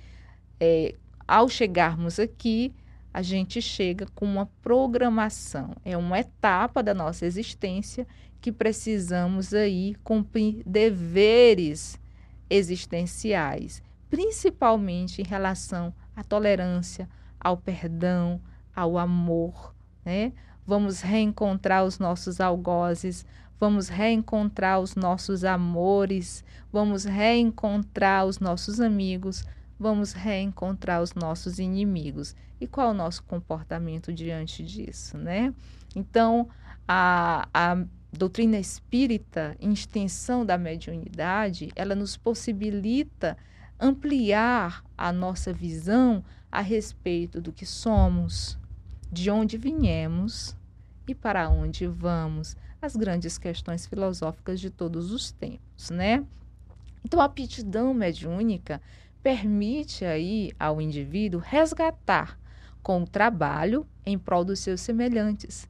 é, 0.60 0.96
ao 1.28 1.50
chegarmos 1.50 2.20
aqui, 2.20 2.74
a 3.14 3.22
gente 3.22 3.62
chega 3.62 4.08
com 4.16 4.26
uma 4.26 4.48
programação. 4.62 5.76
É 5.86 5.96
uma 5.98 6.20
etapa 6.20 6.82
da 6.82 6.94
nossa 6.94 7.26
existência 7.26 8.08
que 8.42 8.52
precisamos 8.52 9.54
aí 9.54 9.96
cumprir 10.04 10.62
deveres 10.66 12.00
existenciais, 12.50 13.82
principalmente 14.10 15.22
em 15.22 15.26
relação 15.26 15.94
à 16.16 16.24
tolerância, 16.24 17.08
ao 17.40 17.56
perdão, 17.56 18.42
ao 18.76 18.98
amor, 18.98 19.74
né? 20.04 20.34
Vamos 20.66 21.02
reencontrar 21.02 21.84
os 21.84 22.00
nossos 22.00 22.40
algozes, 22.40 23.26
vamos 23.64 23.88
reencontrar 23.88 24.82
os 24.82 24.94
nossos 24.94 25.46
amores, 25.46 26.44
vamos 26.70 27.06
reencontrar 27.06 28.26
os 28.26 28.38
nossos 28.38 28.82
amigos, 28.82 29.46
vamos 29.80 30.12
reencontrar 30.12 31.02
os 31.02 31.14
nossos 31.14 31.60
inimigos. 31.60 32.36
E 32.60 32.68
qual 32.68 32.90
é 32.90 32.92
o 32.92 32.94
nosso 32.94 33.24
comportamento 33.24 34.12
diante 34.12 34.66
disso, 34.66 35.18
né? 35.18 35.54
Então, 35.96 36.50
a, 36.86 37.48
a 37.54 37.86
doutrina 38.12 38.58
espírita, 38.60 39.56
em 39.62 39.72
extensão 39.72 40.46
da 40.46 40.58
mediunidade, 40.58 41.70
ela 41.74 41.96
nos 41.96 42.18
possibilita 42.18 43.38
ampliar 43.80 44.84
a 44.98 45.14
nossa 45.14 45.54
visão 45.54 46.22
a 46.52 46.60
respeito 46.60 47.40
do 47.40 47.54
que 47.54 47.66
somos, 47.66 48.60
de 49.10 49.32
onde 49.32 49.58
viemos 49.58 50.54
e 51.08 51.16
para 51.16 51.48
onde 51.48 51.88
vamos, 51.88 52.58
as 52.84 52.98
grandes 52.98 53.38
questões 53.38 53.86
filosóficas 53.86 54.60
de 54.60 54.70
todos 54.70 55.12
os 55.14 55.32
tempos, 55.32 55.90
né? 55.90 56.26
Então, 57.06 57.22
a 57.22 57.26
aptidão 57.26 57.94
mediúnica 57.94 58.82
permite 59.22 60.04
aí 60.04 60.52
ao 60.60 60.82
indivíduo 60.82 61.40
resgatar 61.40 62.38
com 62.82 63.02
o 63.02 63.08
trabalho 63.08 63.88
em 64.06 64.18
prol 64.18 64.44
dos 64.44 64.60
seus 64.60 64.82
semelhantes. 64.82 65.66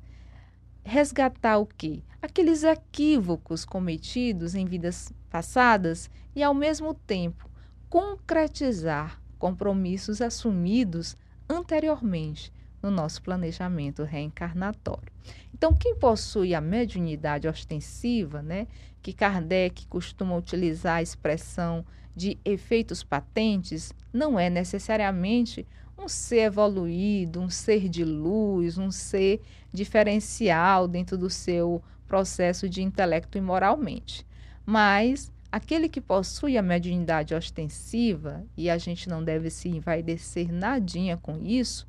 Resgatar 0.84 1.60
o 1.60 1.68
quê? 1.68 2.02
Aqueles 2.20 2.64
equívocos 2.64 3.64
cometidos 3.64 4.56
em 4.56 4.66
vidas 4.66 5.14
passadas 5.30 6.10
e, 6.36 6.42
ao 6.42 6.54
mesmo 6.56 6.96
tempo, 6.96 7.48
concretizar 7.92 9.22
compromissos 9.38 10.20
assumidos 10.20 11.16
anteriormente 11.48 12.52
no 12.84 12.92
nosso 12.92 13.22
planejamento 13.22 14.04
reencarnatório. 14.04 15.12
Então, 15.54 15.74
quem 15.74 15.96
possui 15.96 16.54
a 16.54 16.60
mediunidade 16.60 17.48
ostensiva, 17.48 18.42
né, 18.42 18.68
que 19.02 19.14
Kardec 19.14 19.88
costuma 19.88 20.36
utilizar 20.36 20.98
a 20.98 21.02
expressão 21.02 21.86
de 22.16 22.38
efeitos 22.44 23.02
patentes, 23.02 23.94
não 24.12 24.38
é 24.38 24.50
necessariamente 24.50 25.66
um 25.98 26.08
ser 26.08 26.42
evoluído, 26.42 27.40
um 27.40 27.50
ser 27.50 27.88
de 27.88 28.04
luz, 28.04 28.78
um 28.78 28.92
ser 28.92 29.42
diferencial 29.72 30.88
dentro 30.88 31.18
do 31.18 31.30
seu 31.30 31.82
processo 32.08 32.68
de 32.68 32.84
intelecto 32.84 33.38
e 33.38 33.42
moralmente. 33.42 34.26
Mas 34.66 35.32
aquele 35.52 35.88
que 35.88 36.02
possui 36.02 36.58
a 36.58 36.62
mediunidade 36.62 37.34
ostensiva, 37.34 38.46
e 38.58 38.70
a 38.70 38.78
gente 38.78 39.08
não 39.08 39.24
deve 39.24 39.50
se 39.50 39.70
envaidecer 39.70 40.52
nadinha 40.52 41.16
com 41.18 41.40
isso, 41.42 41.88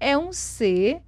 é 0.00 0.16
um 0.16 0.32
ser 0.32 1.02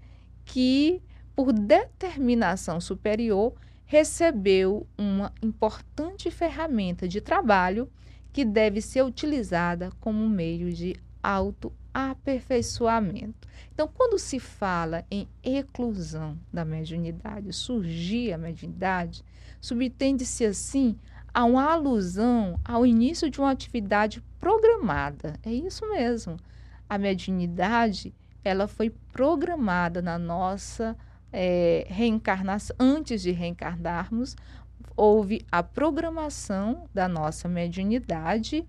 que, 0.44 1.00
por 1.34 1.52
determinação 1.52 2.80
superior, 2.80 3.54
recebeu 3.84 4.86
uma 4.96 5.32
importante 5.42 6.30
ferramenta 6.30 7.08
de 7.08 7.20
trabalho 7.20 7.90
que 8.32 8.44
deve 8.44 8.80
ser 8.80 9.02
utilizada 9.02 9.90
como 10.00 10.28
meio 10.28 10.72
de 10.72 10.94
autoaperfeiçoamento. 11.22 13.48
Então, 13.72 13.88
quando 13.92 14.18
se 14.18 14.38
fala 14.38 15.04
em 15.10 15.26
eclusão 15.42 16.38
da 16.52 16.64
mediunidade, 16.64 17.52
surgir 17.52 18.32
a 18.32 18.38
mediunidade, 18.38 19.24
subtende-se 19.60 20.44
assim 20.44 20.96
a 21.32 21.44
uma 21.44 21.72
alusão 21.72 22.58
ao 22.64 22.86
início 22.86 23.30
de 23.30 23.40
uma 23.40 23.50
atividade 23.50 24.22
programada. 24.38 25.34
É 25.44 25.52
isso 25.52 25.88
mesmo. 25.88 26.36
A 26.88 26.98
mediunidade 26.98 28.14
ela 28.44 28.66
foi 28.66 28.90
programada 29.12 30.00
na 30.00 30.18
nossa 30.18 30.96
é, 31.32 31.86
reencarnação, 31.88 32.74
antes 32.78 33.22
de 33.22 33.30
reencarnarmos, 33.30 34.36
houve 34.96 35.44
a 35.50 35.62
programação 35.62 36.84
da 36.92 37.08
nossa 37.08 37.48
mediunidade 37.48 38.66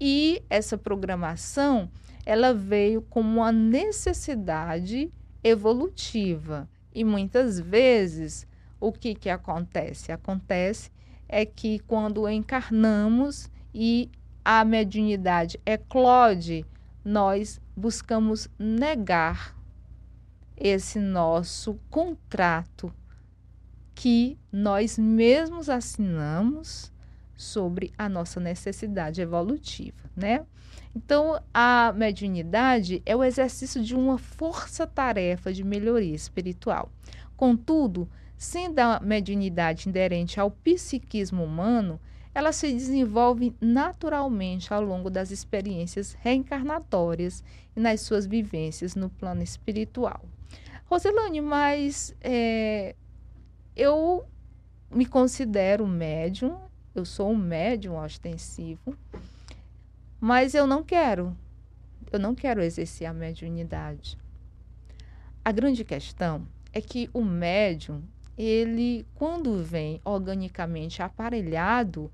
e 0.00 0.42
essa 0.48 0.76
programação 0.76 1.90
ela 2.24 2.52
veio 2.52 3.02
como 3.02 3.40
uma 3.40 3.52
necessidade 3.52 5.10
evolutiva. 5.42 6.68
E 6.94 7.04
muitas 7.04 7.58
vezes 7.58 8.46
o 8.78 8.92
que, 8.92 9.14
que 9.14 9.30
acontece? 9.30 10.12
Acontece 10.12 10.90
é 11.28 11.44
que 11.44 11.78
quando 11.80 12.28
encarnamos 12.28 13.50
e 13.74 14.10
a 14.44 14.64
mediunidade 14.64 15.60
eclode, 15.64 16.64
nós 17.04 17.60
buscamos 17.76 18.48
negar 18.58 19.56
esse 20.56 20.98
nosso 20.98 21.78
contrato 21.88 22.92
que 23.94 24.38
nós 24.52 24.98
mesmos 24.98 25.68
assinamos 25.68 26.92
sobre 27.36 27.92
a 27.96 28.08
nossa 28.08 28.38
necessidade 28.38 29.20
evolutiva, 29.20 30.10
né? 30.14 30.44
Então, 30.94 31.40
a 31.54 31.92
mediunidade 31.96 33.00
é 33.06 33.14
o 33.14 33.24
exercício 33.24 33.82
de 33.82 33.94
uma 33.94 34.18
força-tarefa 34.18 35.52
de 35.52 35.64
melhoria 35.64 36.14
espiritual. 36.14 36.90
Contudo, 37.36 38.08
sendo 38.36 38.80
a 38.80 39.00
mediunidade 39.00 39.88
inerente 39.88 40.40
ao 40.40 40.50
psiquismo 40.50 41.44
humano, 41.44 42.00
ela 42.34 42.52
se 42.52 42.72
desenvolve 42.72 43.54
naturalmente 43.60 44.72
ao 44.72 44.82
longo 44.82 45.10
das 45.10 45.30
experiências 45.30 46.12
reencarnatórias 46.20 47.42
e 47.76 47.80
nas 47.80 48.02
suas 48.02 48.26
vivências 48.26 48.94
no 48.94 49.10
plano 49.10 49.42
espiritual. 49.42 50.24
Roselane, 50.86 51.40
mas 51.40 52.14
é, 52.20 52.94
eu 53.76 54.24
me 54.90 55.06
considero 55.06 55.86
médium, 55.86 56.58
eu 56.94 57.04
sou 57.04 57.30
um 57.30 57.36
médium 57.36 57.96
ostensivo, 57.96 58.96
mas 60.20 60.54
eu 60.54 60.66
não 60.66 60.82
quero, 60.82 61.36
eu 62.12 62.18
não 62.18 62.34
quero 62.34 62.62
exercer 62.62 63.06
a 63.06 63.12
mediunidade. 63.12 64.18
A 65.44 65.52
grande 65.52 65.84
questão 65.84 66.46
é 66.72 66.80
que 66.80 67.08
o 67.12 67.24
médium, 67.24 68.02
ele, 68.36 69.06
quando 69.14 69.62
vem 69.62 70.00
organicamente 70.04 71.02
aparelhado 71.02 72.10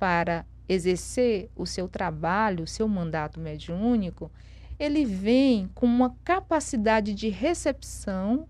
para 0.00 0.46
exercer 0.66 1.50
o 1.54 1.66
seu 1.66 1.86
trabalho, 1.86 2.64
o 2.64 2.66
seu 2.66 2.88
mandato 2.88 3.38
mediúnico, 3.38 4.30
ele 4.78 5.04
vem 5.04 5.68
com 5.74 5.84
uma 5.84 6.16
capacidade 6.24 7.12
de 7.12 7.28
recepção 7.28 8.48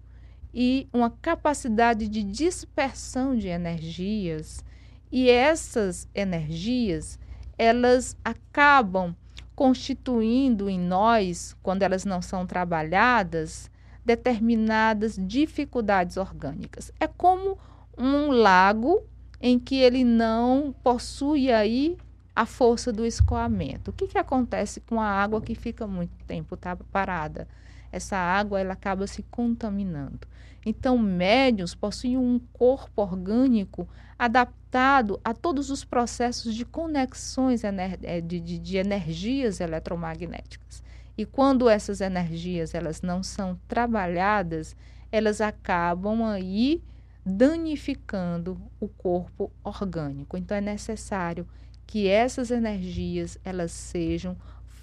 e 0.55 0.89
uma 0.93 1.11
capacidade 1.11 2.09
de 2.09 2.23
dispersão 2.23 3.37
de 3.37 3.49
energias. 3.49 4.65
E 5.11 5.29
essas 5.29 6.09
energias, 6.15 7.19
elas 7.59 8.17
acabam 8.25 9.15
constituindo 9.57 10.71
em 10.71 10.79
nós, 10.79 11.57
quando 11.63 11.83
elas 11.83 12.05
não 12.05 12.23
são 12.23 12.47
trabalhadas, 12.47 13.69
determinadas 14.05 15.19
dificuldades 15.21 16.17
orgânicas. 16.17 16.93
É 17.01 17.09
como 17.09 17.59
um 17.99 18.31
lago 18.31 19.03
em 19.41 19.59
que 19.59 19.77
ele 19.77 20.05
não 20.05 20.75
possui 20.83 21.51
aí 21.51 21.97
a 22.35 22.47
força 22.47 22.93
do 22.93 23.07
escoamento. 23.07 23.91
O 23.91 23.95
que, 23.95 24.07
que 24.07 24.19
acontece 24.19 24.81
com 24.81 25.01
a 25.01 25.07
água 25.07 25.41
que 25.41 25.55
fica 25.55 25.87
muito 25.87 26.13
tempo 26.27 26.57
tá 26.57 26.77
parada? 26.93 27.49
Essa 27.91 28.17
água 28.17 28.61
ela 28.61 28.75
acaba 28.75 29.07
se 29.07 29.23
contaminando. 29.25 30.21
Então, 30.65 30.99
médios 30.99 31.75
possuem 31.75 32.17
um 32.19 32.39
corpo 32.53 33.03
orgânico 33.03 33.89
adaptado 34.19 35.19
a 35.25 35.33
todos 35.33 35.71
os 35.71 35.85
processos 35.85 36.55
de 36.55 36.65
conexões 36.65 37.63
eh, 37.65 38.21
de, 38.21 38.39
de, 38.39 38.59
de 38.59 38.77
energias 38.77 39.61
eletromagnéticas. 39.61 40.83
E 41.17 41.25
quando 41.25 41.69
essas 41.69 42.01
energias 42.01 42.75
elas 42.75 43.03
não 43.03 43.23
são 43.23 43.59
trabalhadas, 43.67 44.77
elas 45.11 45.41
acabam 45.41 46.23
aí 46.25 46.83
danificando 47.25 48.61
o 48.79 48.89
corpo 48.89 49.51
orgânico. 49.63 50.37
Então 50.37 50.57
é 50.57 50.61
necessário 50.61 51.47
que 51.87 52.09
essas 52.09 52.51
energias 52.51 53.39
elas 53.45 53.73
sejam 53.73 54.37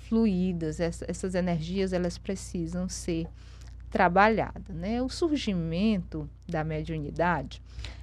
fluídas, 0.08 0.80
essas 0.80 1.36
energias 1.36 1.94
elas 1.94 2.18
precisam 2.18 2.88
ser 2.88 3.28
trabalhadas, 3.90 4.76
né? 4.76 5.02
O 5.02 5.10
surgimento 5.10 6.30
da 6.48 6.64
mediunidade, 6.64 7.62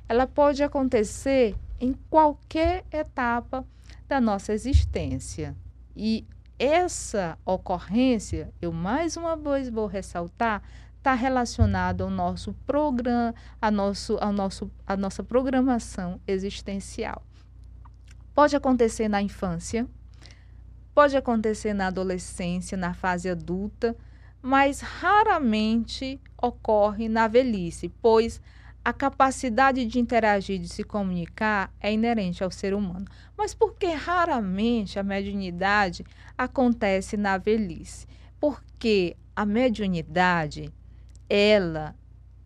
ela 0.08 0.26
pode 0.26 0.62
acontecer 0.62 1.54
em 1.80 1.92
qualquer 2.10 2.84
etapa 2.90 3.66
da 4.08 4.20
nossa 4.20 4.52
existência. 4.52 5.54
E 5.96 6.26
essa 6.58 7.38
ocorrência, 7.44 8.52
eu 8.60 8.72
mais 8.72 9.16
uma 9.16 9.36
vez 9.36 9.68
vou 9.68 9.86
ressaltar, 9.86 10.62
está 11.04 11.12
relacionado 11.12 12.00
ao 12.00 12.08
nosso 12.08 12.54
programa, 12.66 13.34
a, 13.60 13.70
nosso, 13.70 14.16
ao 14.22 14.32
nosso, 14.32 14.70
a 14.86 14.96
nossa 14.96 15.22
programação 15.22 16.18
existencial. 16.26 17.22
Pode 18.34 18.56
acontecer 18.56 19.06
na 19.06 19.20
infância, 19.20 19.86
pode 20.94 21.14
acontecer 21.14 21.74
na 21.74 21.88
adolescência, 21.88 22.74
na 22.78 22.94
fase 22.94 23.28
adulta, 23.28 23.94
mas 24.40 24.80
raramente 24.80 26.18
ocorre 26.40 27.06
na 27.06 27.28
velhice, 27.28 27.90
pois 28.00 28.40
a 28.82 28.92
capacidade 28.94 29.84
de 29.84 30.00
interagir, 30.00 30.58
de 30.58 30.70
se 30.70 30.82
comunicar 30.82 31.70
é 31.80 31.92
inerente 31.92 32.42
ao 32.42 32.50
ser 32.50 32.72
humano. 32.72 33.04
Mas 33.36 33.52
por 33.52 33.74
que 33.74 33.88
raramente 33.88 34.98
a 34.98 35.02
mediunidade 35.02 36.02
acontece 36.36 37.14
na 37.18 37.36
velhice? 37.36 38.06
Porque 38.40 39.18
a 39.36 39.44
mediunidade 39.44 40.72
ela 41.28 41.94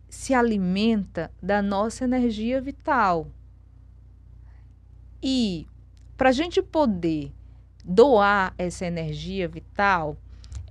se 0.09 0.33
alimenta 0.33 1.31
da 1.41 1.61
nossa 1.61 2.03
energia 2.03 2.59
vital. 2.61 3.27
E 5.21 5.67
para 6.17 6.29
a 6.29 6.33
gente 6.33 6.61
poder 6.61 7.31
doar 7.83 8.53
essa 8.57 8.85
energia 8.85 9.47
vital 9.47 10.17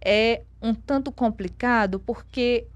é 0.04 0.42
um 0.60 0.74
tanto 0.74 1.10
complicado 1.12 2.00
porque 2.00 2.66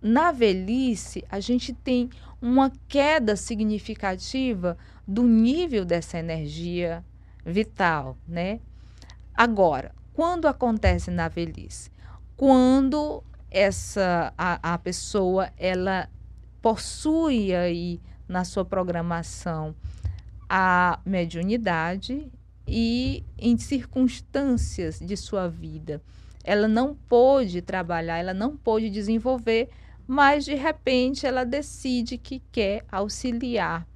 na 0.00 0.32
velhice 0.32 1.24
a 1.28 1.40
gente 1.40 1.72
tem 1.72 2.10
uma 2.40 2.72
queda 2.88 3.36
significativa 3.36 4.76
do 5.06 5.22
nível 5.22 5.84
dessa 5.84 6.18
energia 6.18 7.04
vital, 7.44 8.16
né? 8.26 8.60
Agora, 9.34 9.94
quando 10.12 10.46
acontece 10.46 11.10
na 11.10 11.28
velhice? 11.28 11.90
Quando 12.36 13.22
essa 13.52 14.32
a, 14.36 14.74
a 14.74 14.78
pessoa 14.78 15.50
ela 15.58 16.08
possui 16.60 17.54
aí 17.54 18.00
na 18.26 18.44
sua 18.44 18.64
programação 18.64 19.74
a 20.48 20.98
mediunidade 21.04 22.32
e 22.66 23.24
em 23.38 23.58
circunstâncias 23.58 24.98
de 24.98 25.16
sua 25.16 25.48
vida 25.48 26.00
ela 26.44 26.66
não 26.66 26.94
pôde 26.94 27.62
trabalhar, 27.62 28.18
ela 28.18 28.34
não 28.34 28.56
pôde 28.56 28.90
desenvolver, 28.90 29.68
mas 30.06 30.44
de 30.44 30.54
repente 30.54 31.26
ela 31.26 31.44
decide 31.44 32.18
que 32.18 32.42
quer 32.50 32.84
auxiliar 32.90 33.86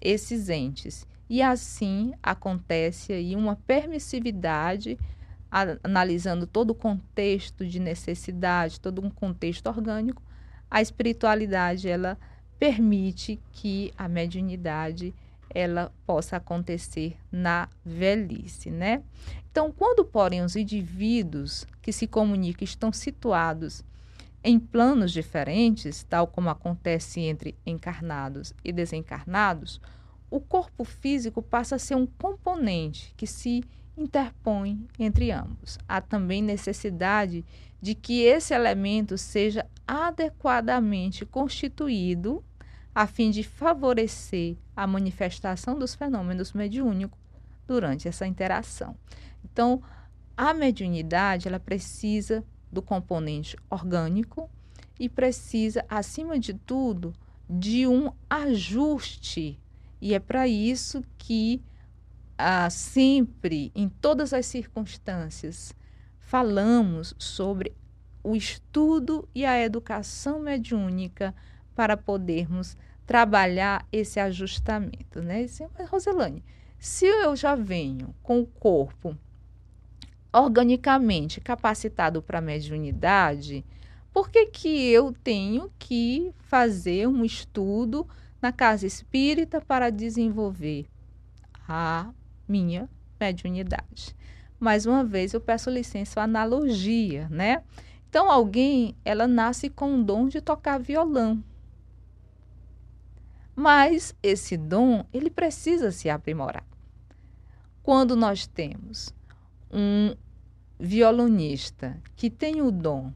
esses 0.00 0.48
entes. 0.48 1.06
E 1.28 1.40
assim 1.40 2.12
acontece 2.22 3.12
aí 3.12 3.34
uma 3.34 3.56
permissividade, 3.56 4.98
analisando 5.50 6.46
todo 6.46 6.70
o 6.70 6.74
contexto 6.74 7.66
de 7.66 7.80
necessidade, 7.80 8.80
todo 8.80 9.04
um 9.04 9.10
contexto 9.10 9.66
orgânico, 9.66 10.22
a 10.70 10.80
espiritualidade 10.80 11.88
ela 11.88 12.16
permite 12.58 13.40
que 13.52 13.92
a 13.96 14.08
mediunidade 14.08 15.14
ela 15.52 15.92
possa 16.06 16.36
acontecer 16.36 17.16
na 17.32 17.68
velhice, 17.84 18.70
né? 18.70 19.02
Então, 19.50 19.72
quando, 19.72 20.04
porém, 20.04 20.42
os 20.42 20.54
indivíduos 20.54 21.66
que 21.82 21.92
se 21.92 22.06
comunicam 22.06 22.64
estão 22.64 22.92
situados 22.92 23.82
em 24.44 24.58
planos 24.60 25.12
diferentes, 25.12 26.04
tal 26.04 26.26
como 26.26 26.48
acontece 26.48 27.20
entre 27.20 27.56
encarnados 27.66 28.54
e 28.64 28.72
desencarnados, 28.72 29.80
o 30.30 30.40
corpo 30.40 30.84
físico 30.84 31.42
passa 31.42 31.74
a 31.74 31.78
ser 31.78 31.96
um 31.96 32.06
componente 32.06 33.12
que 33.16 33.26
se 33.26 33.64
interpõe 33.96 34.86
entre 34.98 35.30
ambos. 35.30 35.78
Há 35.88 36.00
também 36.00 36.42
necessidade 36.42 37.44
de 37.80 37.94
que 37.94 38.22
esse 38.22 38.52
elemento 38.54 39.16
seja 39.16 39.66
adequadamente 39.86 41.24
constituído 41.24 42.44
a 42.94 43.06
fim 43.06 43.30
de 43.30 43.42
favorecer 43.42 44.56
a 44.76 44.86
manifestação 44.86 45.78
dos 45.78 45.94
fenômenos 45.94 46.52
mediúnicos 46.52 47.18
durante 47.66 48.08
essa 48.08 48.26
interação. 48.26 48.96
Então, 49.44 49.82
a 50.36 50.52
mediunidade 50.52 51.48
ela 51.48 51.60
precisa 51.60 52.44
do 52.70 52.82
componente 52.82 53.56
orgânico 53.68 54.50
e 54.98 55.08
precisa, 55.08 55.84
acima 55.88 56.38
de 56.38 56.54
tudo, 56.54 57.14
de 57.48 57.86
um 57.86 58.12
ajuste. 58.28 59.58
E 60.00 60.14
é 60.14 60.18
para 60.18 60.46
isso 60.46 61.02
que 61.16 61.62
ah, 62.40 62.70
sempre, 62.70 63.70
em 63.74 63.88
todas 63.88 64.32
as 64.32 64.46
circunstâncias, 64.46 65.74
falamos 66.18 67.14
sobre 67.18 67.74
o 68.22 68.34
estudo 68.34 69.28
e 69.34 69.44
a 69.44 69.60
educação 69.60 70.40
mediúnica 70.40 71.34
para 71.74 71.96
podermos 71.96 72.76
trabalhar 73.06 73.86
esse 73.90 74.20
ajustamento, 74.20 75.20
né? 75.20 75.46
Mas, 75.78 75.88
Roselane, 75.88 76.44
se 76.78 77.06
eu 77.06 77.34
já 77.34 77.54
venho 77.54 78.14
com 78.22 78.40
o 78.40 78.46
corpo 78.46 79.16
organicamente 80.32 81.40
capacitado 81.40 82.22
para 82.22 82.38
a 82.38 82.42
mediunidade, 82.42 83.64
por 84.12 84.30
que, 84.30 84.46
que 84.46 84.90
eu 84.90 85.12
tenho 85.12 85.70
que 85.78 86.32
fazer 86.38 87.06
um 87.08 87.24
estudo 87.24 88.06
na 88.40 88.52
casa 88.52 88.86
espírita 88.86 89.60
para 89.60 89.90
desenvolver 89.90 90.86
a 91.68 92.12
minha 92.50 92.88
mediunidade? 93.18 94.16
Mais 94.58 94.84
uma 94.84 95.04
vez, 95.04 95.32
eu 95.32 95.40
peço 95.40 95.70
licença 95.70 96.20
analogia, 96.20 97.28
né? 97.30 97.62
Então, 98.08 98.30
alguém, 98.30 98.96
ela 99.04 99.28
nasce 99.28 99.70
com 99.70 100.00
o 100.00 100.04
dom 100.04 100.26
de 100.26 100.40
tocar 100.40 100.78
violão. 100.78 101.42
Mas 103.54 104.14
esse 104.22 104.56
dom, 104.56 105.04
ele 105.12 105.30
precisa 105.30 105.92
se 105.92 106.10
aprimorar. 106.10 106.64
Quando 107.82 108.16
nós 108.16 108.46
temos 108.46 109.14
um 109.70 110.14
violonista 110.78 111.96
que 112.16 112.28
tem 112.28 112.60
o 112.60 112.70
dom 112.70 113.12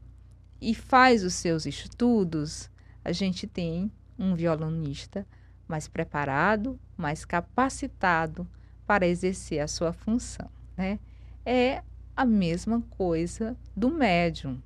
e 0.61 0.73
faz 0.73 1.23
os 1.23 1.33
seus 1.33 1.65
estudos, 1.65 2.69
a 3.03 3.11
gente 3.11 3.45
tem 3.45 3.91
um 4.17 4.33
violonista 4.33 5.27
mais 5.67 5.87
preparado, 5.87 6.79
mais 6.97 7.25
capacitado 7.25 8.47
para 8.85 9.07
exercer 9.07 9.59
a 9.59 9.67
sua 9.67 9.91
função, 9.93 10.49
né? 10.77 10.99
É 11.45 11.81
a 12.15 12.25
mesma 12.25 12.81
coisa 12.91 13.57
do 13.75 13.91
médium. 13.91 14.61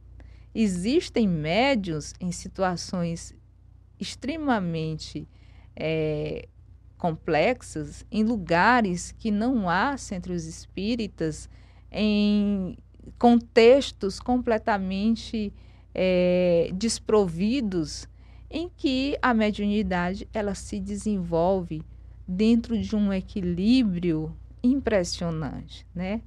Existem 0.53 1.27
médios 1.27 2.13
em 2.19 2.31
situações 2.31 3.33
extremamente 3.99 5.27
é, 5.75 6.47
complexas, 6.97 8.05
em 8.11 8.23
lugares 8.23 9.13
que 9.17 9.31
não 9.31 9.69
há 9.69 9.97
centros 9.97 10.45
espíritas, 10.45 11.49
em 11.91 12.77
contextos 13.17 14.19
completamente 14.19 15.51
é, 15.93 16.69
desprovidos, 16.73 18.07
em 18.49 18.69
que 18.75 19.17
a 19.21 19.33
mediunidade 19.33 20.27
ela 20.33 20.55
se 20.55 20.79
desenvolve 20.79 21.83
dentro 22.31 22.79
de 22.79 22.95
um 22.95 23.11
equilíbrio 23.11 24.37
impressionante, 24.61 25.83
né? 25.95 26.21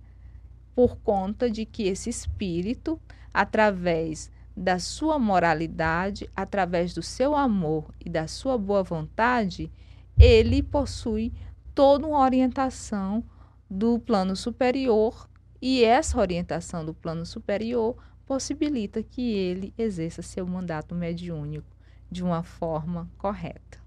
Por 0.74 0.96
conta 0.96 1.48
de 1.48 1.64
que 1.64 1.84
esse 1.84 2.10
espírito, 2.10 3.00
através 3.32 4.28
da 4.56 4.80
sua 4.80 5.16
moralidade, 5.16 6.28
através 6.34 6.92
do 6.92 7.02
seu 7.02 7.36
amor 7.36 7.94
e 8.04 8.10
da 8.10 8.26
sua 8.26 8.58
boa 8.58 8.82
vontade, 8.82 9.70
ele 10.18 10.60
possui 10.60 11.32
toda 11.72 12.04
uma 12.04 12.18
orientação 12.18 13.22
do 13.70 14.00
plano 14.00 14.34
superior 14.34 15.28
e 15.60 15.84
essa 15.84 16.18
orientação 16.18 16.84
do 16.84 16.92
plano 16.92 17.24
superior 17.24 17.96
possibilita 18.26 19.04
que 19.04 19.32
ele 19.32 19.72
exerça 19.78 20.20
seu 20.20 20.44
mandato 20.48 20.96
mediúnico 20.96 21.76
de 22.10 22.24
uma 22.24 22.42
forma 22.42 23.08
correta. 23.16 23.81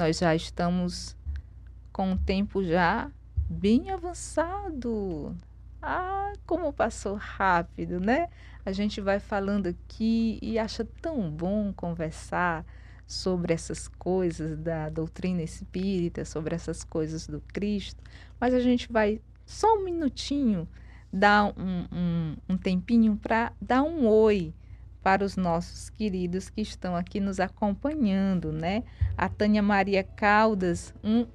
Nós 0.00 0.16
já 0.16 0.34
estamos 0.34 1.14
com 1.92 2.12
o 2.12 2.16
tempo 2.16 2.64
já 2.64 3.10
bem 3.50 3.90
avançado. 3.90 5.36
Ah, 5.82 6.32
como 6.46 6.72
passou 6.72 7.16
rápido, 7.16 8.00
né? 8.00 8.30
A 8.64 8.72
gente 8.72 8.98
vai 8.98 9.20
falando 9.20 9.66
aqui 9.66 10.38
e 10.40 10.58
acha 10.58 10.86
tão 11.02 11.30
bom 11.30 11.70
conversar 11.74 12.64
sobre 13.06 13.52
essas 13.52 13.88
coisas 13.88 14.56
da 14.56 14.88
doutrina 14.88 15.42
espírita, 15.42 16.24
sobre 16.24 16.54
essas 16.54 16.82
coisas 16.82 17.26
do 17.26 17.42
Cristo, 17.52 18.02
mas 18.40 18.54
a 18.54 18.60
gente 18.60 18.90
vai 18.90 19.20
só 19.44 19.76
um 19.76 19.84
minutinho 19.84 20.66
dar 21.12 21.52
um, 21.58 21.86
um, 21.92 22.36
um 22.48 22.56
tempinho 22.56 23.18
para 23.18 23.52
dar 23.60 23.82
um 23.82 24.06
oi 24.06 24.54
para 25.02 25.24
os 25.24 25.36
nossos 25.36 25.88
queridos 25.90 26.50
que 26.50 26.60
estão 26.60 26.94
aqui 26.94 27.20
nos 27.20 27.40
acompanhando, 27.40 28.52
né? 28.52 28.82
A 29.16 29.28
Tânia 29.28 29.62
Maria 29.62 30.02
Caldas, 30.02 30.94
um 31.02 31.26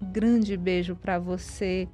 grande 0.00 0.56
beijo 0.56 0.96
para 0.96 1.18
você, 1.18 1.88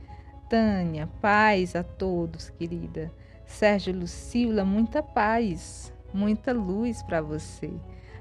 Tânia. 0.48 1.08
Paz 1.20 1.74
a 1.74 1.82
todos, 1.82 2.50
querida. 2.50 3.12
Sérgio 3.44 3.94
Lucila, 3.94 4.64
muita 4.64 5.02
paz, 5.02 5.92
muita 6.12 6.52
luz 6.52 7.02
para 7.02 7.20
você. 7.20 7.70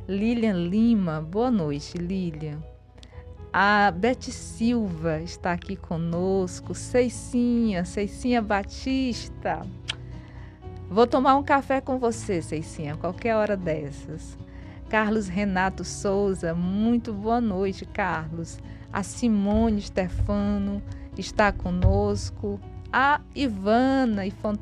Lilian 0.08 0.68
Lima, 0.68 1.22
boa 1.22 1.50
noite, 1.50 1.98
Lilian. 1.98 2.64
A 3.52 3.90
Beth 3.90 4.24
Silva 4.24 5.22
está 5.22 5.54
aqui 5.54 5.76
conosco. 5.76 6.76
Ceicinha, 6.76 7.86
Ceicinha 7.86 8.42
Batista. 8.42 9.62
Vou 10.90 11.08
tomar 11.08 11.36
um 11.36 11.44
café 11.44 11.82
com 11.82 11.98
você, 11.98 12.42
Ceicinha, 12.42 12.96
qualquer 12.96 13.36
hora 13.36 13.58
dessas. 13.58 14.38
Carlos 14.88 15.28
Renato 15.28 15.84
Souza, 15.84 16.54
muito 16.54 17.12
boa 17.12 17.42
noite, 17.42 17.86
Carlos. 17.86 18.60
A 18.94 19.02
Simone 19.02 19.82
Stefano 19.82 20.82
está 21.18 21.52
conosco. 21.52 22.60
A 22.94 23.20
Ivana, 23.36 24.22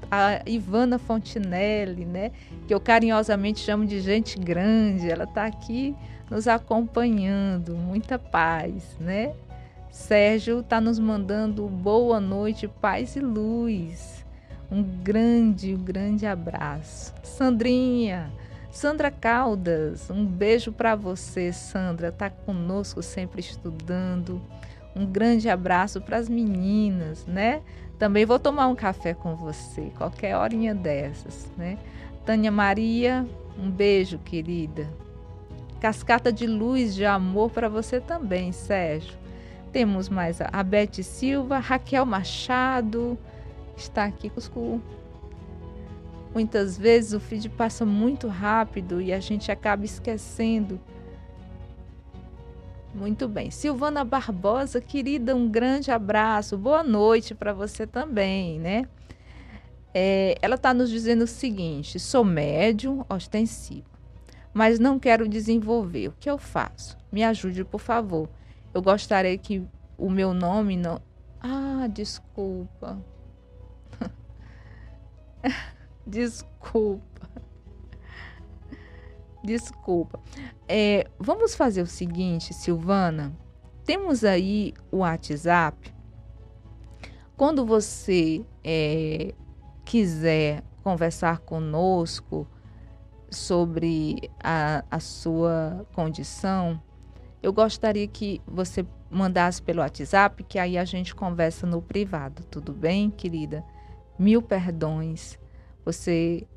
a 0.09 0.49
Ivana 0.49 0.97
Fontinelli, 0.97 2.05
né? 2.05 2.31
Que 2.67 2.73
eu 2.73 2.79
carinhosamente 2.79 3.59
chamo 3.59 3.85
de 3.85 3.99
gente 3.99 4.39
grande. 4.39 5.11
Ela 5.11 5.25
está 5.25 5.45
aqui 5.45 5.93
nos 6.31 6.47
acompanhando. 6.47 7.75
Muita 7.75 8.17
paz, 8.17 8.97
né? 8.99 9.33
Sérgio 9.91 10.61
está 10.61 10.81
nos 10.81 10.97
mandando 10.97 11.67
boa 11.67 12.19
noite, 12.19 12.67
paz 12.67 13.15
e 13.15 13.19
luz. 13.19 14.22
Um 14.73 14.81
grande, 14.81 15.75
um 15.75 15.83
grande 15.83 16.25
abraço. 16.25 17.13
Sandrinha, 17.21 18.33
Sandra 18.71 19.11
Caldas, 19.11 20.09
um 20.09 20.25
beijo 20.25 20.71
para 20.71 20.95
você, 20.95 21.53
Sandra. 21.53 22.11
Tá 22.11 22.27
conosco 22.31 23.03
sempre 23.03 23.39
estudando. 23.39 24.41
Um 24.95 25.05
grande 25.05 25.47
abraço 25.47 26.01
para 26.01 26.17
as 26.17 26.27
meninas, 26.27 27.23
né? 27.27 27.61
Também 27.99 28.25
vou 28.25 28.39
tomar 28.39 28.65
um 28.65 28.73
café 28.73 29.13
com 29.13 29.35
você, 29.35 29.91
qualquer 29.95 30.35
horinha 30.35 30.73
dessas, 30.73 31.51
né? 31.55 31.77
Tânia 32.25 32.49
Maria, 32.49 33.27
um 33.55 33.69
beijo, 33.69 34.17
querida. 34.17 34.89
Cascata 35.79 36.33
de 36.33 36.47
luz 36.47 36.95
de 36.95 37.05
amor 37.05 37.51
para 37.51 37.69
você 37.69 38.01
também, 38.01 38.51
Sérgio. 38.51 39.13
Temos 39.71 40.09
mais 40.09 40.41
a 40.41 40.63
Beth 40.63 41.03
Silva, 41.03 41.59
Raquel 41.59 42.07
Machado, 42.07 43.19
está 43.75 44.05
aqui 44.05 44.29
com 44.29 44.81
Muitas 46.33 46.77
vezes 46.77 47.13
o 47.13 47.19
feed 47.19 47.47
passa 47.49 47.85
muito 47.85 48.27
rápido 48.27 48.99
e 48.99 49.13
a 49.13 49.19
gente 49.19 49.51
acaba 49.51 49.85
esquecendo. 49.85 50.79
Muito 52.93 53.27
bem. 53.27 53.51
Silvana 53.51 54.03
Barbosa, 54.03 54.81
querida, 54.81 55.35
um 55.35 55.47
grande 55.47 55.91
abraço. 55.91 56.57
Boa 56.57 56.83
noite 56.83 57.35
para 57.35 57.53
você 57.53 57.85
também, 57.85 58.59
né? 58.59 58.87
É, 59.93 60.35
ela 60.41 60.55
está 60.55 60.73
nos 60.73 60.89
dizendo 60.89 61.23
o 61.23 61.27
seguinte: 61.27 61.99
sou 61.99 62.23
médium 62.23 63.05
ostensivo, 63.07 63.85
mas 64.51 64.79
não 64.79 64.97
quero 64.97 65.27
desenvolver. 65.27 66.07
O 66.09 66.15
que 66.19 66.29
eu 66.29 66.39
faço? 66.39 66.97
Me 67.11 67.23
ajude, 67.23 67.63
por 67.63 67.79
favor. 67.79 68.27
Eu 68.73 68.81
gostaria 68.81 69.37
que 69.37 69.63
o 69.97 70.09
meu 70.09 70.33
nome 70.33 70.75
não. 70.75 70.99
Ah, 71.39 71.87
desculpa. 71.87 72.99
desculpa. 76.05 77.29
Desculpa. 79.43 80.19
É, 80.67 81.07
vamos 81.19 81.53
fazer 81.53 81.81
o 81.81 81.87
seguinte, 81.87 82.53
Silvana. 82.53 83.35
Temos 83.83 84.23
aí 84.23 84.73
o 84.89 84.97
WhatsApp. 84.99 85.93
Quando 87.35 87.65
você 87.65 88.45
é, 88.63 89.33
quiser 89.83 90.63
conversar 90.81 91.39
conosco 91.39 92.47
sobre 93.29 94.29
a, 94.41 94.85
a 94.89 94.99
sua 94.99 95.85
condição, 95.93 96.81
eu 97.41 97.51
gostaria 97.51 98.07
que 98.07 98.41
você 98.47 98.85
mandasse 99.09 99.61
pelo 99.61 99.81
WhatsApp, 99.81 100.43
que 100.43 100.57
aí 100.57 100.77
a 100.77 100.85
gente 100.85 101.13
conversa 101.13 101.67
no 101.67 101.81
privado, 101.81 102.43
tudo 102.45 102.71
bem, 102.71 103.09
querida? 103.09 103.63
Mil 104.17 104.41
perdões. 104.41 105.39
Você, 105.85 106.47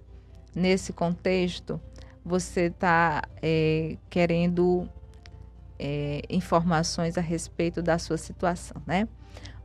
nesse 0.55 0.93
contexto, 0.93 1.81
você 2.25 2.63
está 2.63 3.23
é, 3.43 3.97
querendo 4.11 4.89
é, 5.79 6.23
informações 6.29 7.17
a 7.17 7.21
respeito 7.21 7.83
da 7.83 7.99
sua 7.99 8.17
situação, 8.17 8.83
né? 8.87 9.09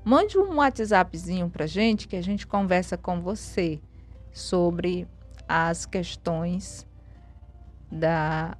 Mande 0.03 0.37
um 0.37 0.55
WhatsAppzinho 0.55 1.49
para 1.49 1.67
gente 1.67 2.07
que 2.07 2.15
a 2.15 2.21
gente 2.21 2.47
conversa 2.47 2.97
com 2.97 3.21
você 3.21 3.79
sobre 4.31 5.07
as 5.47 5.85
questões 5.85 6.87
da 7.91 8.57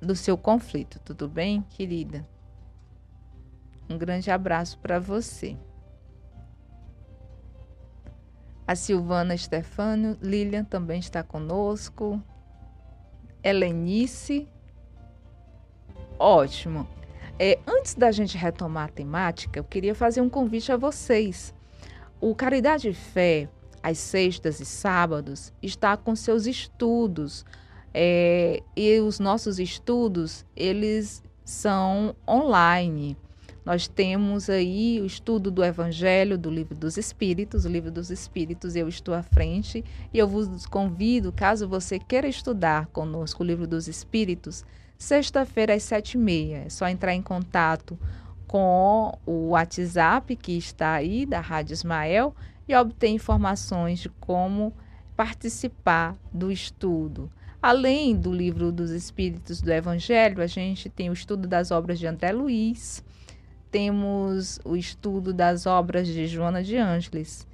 do 0.00 0.14
seu 0.14 0.38
conflito, 0.38 1.00
tudo 1.00 1.28
bem, 1.28 1.62
querida? 1.62 2.26
Um 3.90 3.98
grande 3.98 4.30
abraço 4.30 4.78
para 4.78 5.00
você. 5.00 5.56
A 8.68 8.76
Silvana 8.76 9.34
Stefano, 9.34 10.18
Lilian 10.20 10.62
também 10.62 11.00
está 11.00 11.22
conosco. 11.22 12.22
Helenice. 13.42 14.46
Ótimo. 16.18 16.86
É, 17.38 17.58
antes 17.66 17.94
da 17.94 18.12
gente 18.12 18.36
retomar 18.36 18.84
a 18.84 18.92
temática, 18.92 19.58
eu 19.58 19.64
queria 19.64 19.94
fazer 19.94 20.20
um 20.20 20.28
convite 20.28 20.70
a 20.70 20.76
vocês. 20.76 21.54
O 22.20 22.34
Caridade 22.34 22.90
e 22.90 22.92
Fé, 22.92 23.48
às 23.82 23.96
sextas 23.96 24.60
e 24.60 24.66
sábados, 24.66 25.50
está 25.62 25.96
com 25.96 26.14
seus 26.14 26.44
estudos 26.46 27.46
é, 27.94 28.62
e 28.76 29.00
os 29.00 29.18
nossos 29.18 29.58
estudos, 29.58 30.44
eles 30.54 31.22
são 31.42 32.14
online. 32.28 33.16
Nós 33.68 33.86
temos 33.86 34.48
aí 34.48 34.98
o 34.98 35.04
estudo 35.04 35.50
do 35.50 35.62
Evangelho, 35.62 36.38
do 36.38 36.48
Livro 36.48 36.74
dos 36.74 36.96
Espíritos. 36.96 37.66
O 37.66 37.68
Livro 37.68 37.90
dos 37.90 38.10
Espíritos 38.10 38.74
eu 38.74 38.88
estou 38.88 39.12
à 39.12 39.22
frente 39.22 39.84
e 40.10 40.18
eu 40.18 40.26
vos 40.26 40.64
convido, 40.64 41.30
caso 41.30 41.68
você 41.68 41.98
queira 41.98 42.26
estudar 42.26 42.86
conosco 42.86 43.42
o 43.42 43.46
Livro 43.46 43.66
dos 43.66 43.86
Espíritos, 43.86 44.64
sexta-feira 44.96 45.74
às 45.74 45.82
sete 45.82 46.14
e 46.14 46.16
meia. 46.16 46.62
É 46.64 46.70
só 46.70 46.88
entrar 46.88 47.12
em 47.12 47.20
contato 47.20 47.98
com 48.46 49.12
o 49.26 49.48
WhatsApp 49.50 50.34
que 50.34 50.56
está 50.56 50.94
aí 50.94 51.26
da 51.26 51.40
Rádio 51.40 51.74
Ismael 51.74 52.34
e 52.66 52.74
obter 52.74 53.08
informações 53.08 53.98
de 53.98 54.08
como 54.08 54.72
participar 55.14 56.16
do 56.32 56.50
estudo. 56.50 57.30
Além 57.60 58.16
do 58.16 58.32
livro 58.32 58.72
dos 58.72 58.90
Espíritos 58.90 59.60
do 59.60 59.70
Evangelho, 59.70 60.40
a 60.40 60.46
gente 60.46 60.88
tem 60.88 61.10
o 61.10 61.12
estudo 61.12 61.46
das 61.46 61.70
obras 61.70 61.98
de 61.98 62.06
André 62.06 62.32
Luiz, 62.32 63.04
temos 63.70 64.58
o 64.64 64.76
estudo 64.76 65.32
das 65.32 65.66
obras 65.66 66.06
de 66.06 66.26
Joana 66.26 66.62
de 66.62 66.76
Ângeles. 66.76 67.46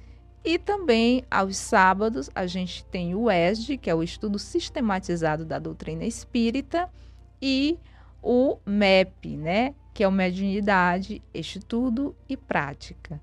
E 0.43 0.59
também, 0.59 1.23
aos 1.29 1.57
sábados, 1.57 2.29
a 2.35 2.45
gente 2.45 2.85
tem 2.85 3.15
o 3.15 3.31
ESD, 3.31 3.77
que 3.77 3.89
é 3.89 3.95
o 3.95 4.03
estudo 4.03 4.37
sistematizado 4.37 5.43
da 5.43 5.57
doutrina 5.57 6.05
espírita, 6.05 6.89
e 7.41 7.79
o 8.21 8.57
MEP, 8.65 9.37
né, 9.37 9.73
que 9.93 10.03
é 10.03 10.07
o 10.07 10.11
Mediunidade, 10.11 11.21
Estudo 11.33 12.15
e 12.27 12.35
Prática. 12.35 13.21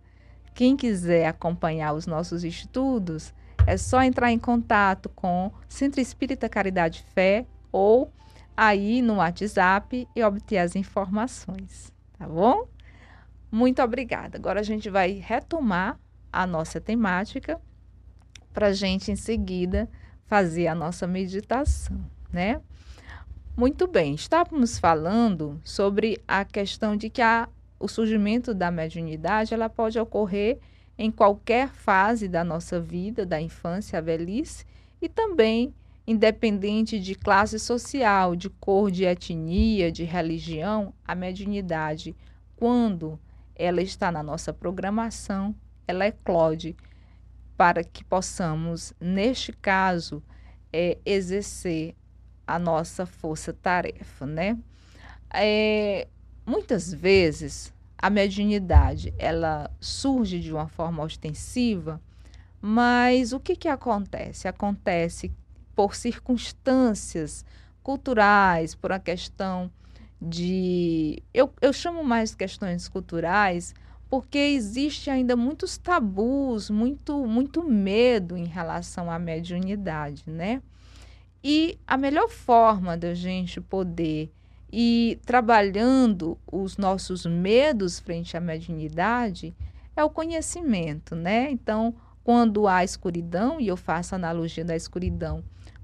Quem 0.54 0.76
quiser 0.76 1.26
acompanhar 1.26 1.92
os 1.92 2.06
nossos 2.06 2.44
estudos, 2.44 3.32
é 3.66 3.76
só 3.76 4.02
entrar 4.02 4.30
em 4.30 4.38
contato 4.38 5.08
com 5.08 5.50
Centro 5.68 6.00
Espírita 6.00 6.48
Caridade 6.48 7.04
Fé 7.14 7.46
ou 7.70 8.12
aí 8.56 9.00
no 9.00 9.16
WhatsApp 9.16 10.06
e 10.14 10.22
obter 10.22 10.58
as 10.58 10.76
informações, 10.76 11.92
tá 12.18 12.28
bom? 12.28 12.66
Muito 13.52 13.82
obrigada. 13.82 14.38
Agora 14.38 14.60
a 14.60 14.62
gente 14.62 14.88
vai 14.88 15.12
retomar 15.12 16.00
a 16.32 16.46
nossa 16.46 16.80
temática 16.80 17.60
para 18.50 18.68
a 18.68 18.72
gente 18.72 19.12
em 19.12 19.16
seguida 19.16 19.90
fazer 20.24 20.68
a 20.68 20.74
nossa 20.74 21.06
meditação, 21.06 22.00
né? 22.32 22.62
Muito 23.54 23.86
bem, 23.86 24.14
estávamos 24.14 24.78
falando 24.78 25.60
sobre 25.62 26.18
a 26.26 26.42
questão 26.42 26.96
de 26.96 27.10
que 27.10 27.20
a, 27.20 27.46
o 27.78 27.86
surgimento 27.86 28.54
da 28.54 28.70
mediunidade 28.70 29.52
ela 29.52 29.68
pode 29.68 29.98
ocorrer 29.98 30.58
em 30.96 31.10
qualquer 31.10 31.68
fase 31.68 32.28
da 32.28 32.42
nossa 32.42 32.80
vida, 32.80 33.26
da 33.26 33.38
infância 33.38 33.98
à 33.98 34.02
velhice, 34.02 34.64
e 35.02 35.10
também 35.10 35.74
independente 36.06 36.98
de 36.98 37.14
classe 37.14 37.58
social, 37.58 38.34
de 38.34 38.48
cor, 38.48 38.90
de 38.90 39.04
etnia, 39.04 39.92
de 39.92 40.04
religião, 40.04 40.94
a 41.04 41.14
mediunidade, 41.14 42.16
quando 42.56 43.18
ela 43.54 43.82
está 43.82 44.10
na 44.10 44.22
nossa 44.22 44.52
programação, 44.52 45.54
ela 45.86 46.06
eclode 46.06 46.76
para 47.56 47.84
que 47.84 48.04
possamos, 48.04 48.92
neste 49.00 49.52
caso, 49.52 50.22
é, 50.72 50.98
exercer 51.04 51.94
a 52.46 52.58
nossa 52.58 53.06
força-tarefa, 53.06 54.26
né? 54.26 54.58
É, 55.32 56.08
muitas 56.44 56.92
vezes 56.92 57.72
a 57.96 58.10
mediunidade 58.10 59.14
ela 59.16 59.70
surge 59.80 60.40
de 60.40 60.52
uma 60.52 60.66
forma 60.66 61.02
ostensiva, 61.02 62.00
mas 62.60 63.32
o 63.32 63.40
que, 63.40 63.54
que 63.54 63.68
acontece? 63.68 64.48
Acontece 64.48 65.32
por 65.74 65.94
circunstâncias 65.94 67.44
culturais, 67.82 68.74
por 68.74 68.90
uma 68.90 68.98
questão 68.98 69.70
de. 70.22 71.22
Eu, 71.34 71.52
eu 71.60 71.72
chamo 71.72 72.04
mais 72.04 72.34
questões 72.34 72.88
culturais 72.88 73.74
porque 74.08 74.38
existe 74.38 75.08
ainda 75.08 75.34
muitos 75.34 75.78
tabus, 75.78 76.68
muito, 76.68 77.26
muito 77.26 77.64
medo 77.64 78.36
em 78.36 78.44
relação 78.44 79.10
à 79.10 79.18
mediunidade, 79.18 80.24
né? 80.26 80.62
E 81.42 81.78
a 81.86 81.96
melhor 81.96 82.28
forma 82.28 82.96
da 82.96 83.14
gente 83.14 83.60
poder 83.60 84.30
e 84.70 85.18
trabalhando 85.24 86.38
os 86.50 86.76
nossos 86.76 87.26
medos 87.26 87.98
frente 87.98 88.36
à 88.36 88.40
mediunidade 88.40 89.54
é 89.96 90.04
o 90.04 90.10
conhecimento, 90.10 91.16
né? 91.16 91.50
Então, 91.50 91.94
quando 92.22 92.68
há 92.68 92.84
escuridão, 92.84 93.60
e 93.60 93.68
eu 93.68 93.76
faço 93.76 94.14
analogia 94.14 94.64
da 94.64 94.76
escuridão 94.76 95.42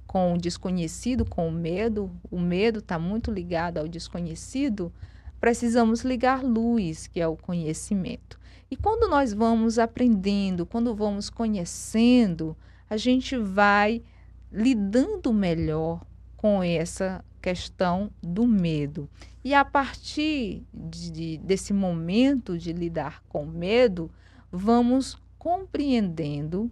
com 0.09 0.33
o 0.33 0.39
desconhecido, 0.39 1.27
com 1.27 1.47
o 1.49 1.53
medo, 1.53 2.11
o 2.31 2.41
medo 2.41 2.79
está 2.79 2.99
muito 2.99 3.31
ligado 3.31 3.77
ao 3.77 3.87
desconhecido, 3.87 4.91
precisamos 5.39 6.01
ligar 6.01 6.43
luz, 6.43 7.07
que 7.07 7.21
é 7.21 7.29
o 7.29 7.37
conhecimento. 7.37 8.41
E 8.71 8.77
quando 8.77 9.09
nós 9.09 9.35
vamos 9.35 9.79
aprendendo, 9.79 10.65
quando 10.65 10.97
vamos 10.97 11.29
conhecendo, 11.29 12.57
a 12.89 12.97
gente 12.97 13.37
vai 13.37 14.03
lidando 14.51 15.31
melhor 15.31 16.01
com 16.39 16.63
essa 16.63 17.23
questão 17.43 18.11
do 18.23 18.47
medo. 18.47 19.11
E 19.45 19.53
a 19.53 19.65
partir 19.65 20.65
de, 20.73 21.37
desse 21.37 21.75
momento 21.75 22.57
de 22.57 22.73
lidar 22.73 23.23
com 23.29 23.45
medo, 23.45 24.11
vamos 24.51 25.19
compreendendo 25.39 26.71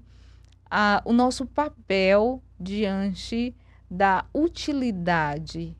a, 0.70 1.02
o 1.04 1.12
nosso 1.12 1.44
papel 1.44 2.42
diante 2.58 3.54
da 3.90 4.24
utilidade 4.34 5.76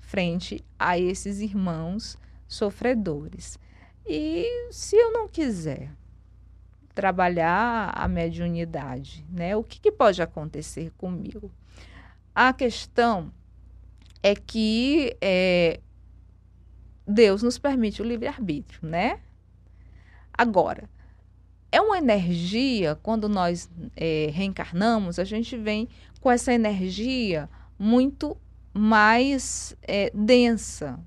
frente 0.00 0.64
a 0.78 0.98
esses 0.98 1.40
irmãos 1.40 2.18
sofredores. 2.46 3.58
E 4.06 4.68
se 4.70 4.96
eu 4.96 5.12
não 5.12 5.28
quiser 5.28 5.90
trabalhar 6.94 7.92
a 7.94 8.06
mediunidade, 8.06 9.24
né? 9.30 9.56
O 9.56 9.64
que, 9.64 9.80
que 9.80 9.90
pode 9.90 10.20
acontecer 10.20 10.92
comigo? 10.98 11.50
A 12.34 12.52
questão 12.52 13.32
é 14.22 14.34
que 14.34 15.16
é, 15.20 15.80
Deus 17.06 17.42
nos 17.42 17.58
permite 17.58 18.02
o 18.02 18.04
livre-arbítrio, 18.04 18.88
né? 18.88 19.20
Agora, 20.32 20.88
é 21.70 21.80
uma 21.80 21.96
energia, 21.96 22.98
quando 23.02 23.28
nós 23.28 23.70
é, 23.96 24.30
reencarnamos, 24.32 25.18
a 25.18 25.24
gente 25.24 25.56
vem 25.56 25.88
com 26.22 26.30
essa 26.30 26.54
energia 26.54 27.50
muito 27.76 28.36
mais 28.72 29.76
é, 29.82 30.10
densa. 30.14 30.98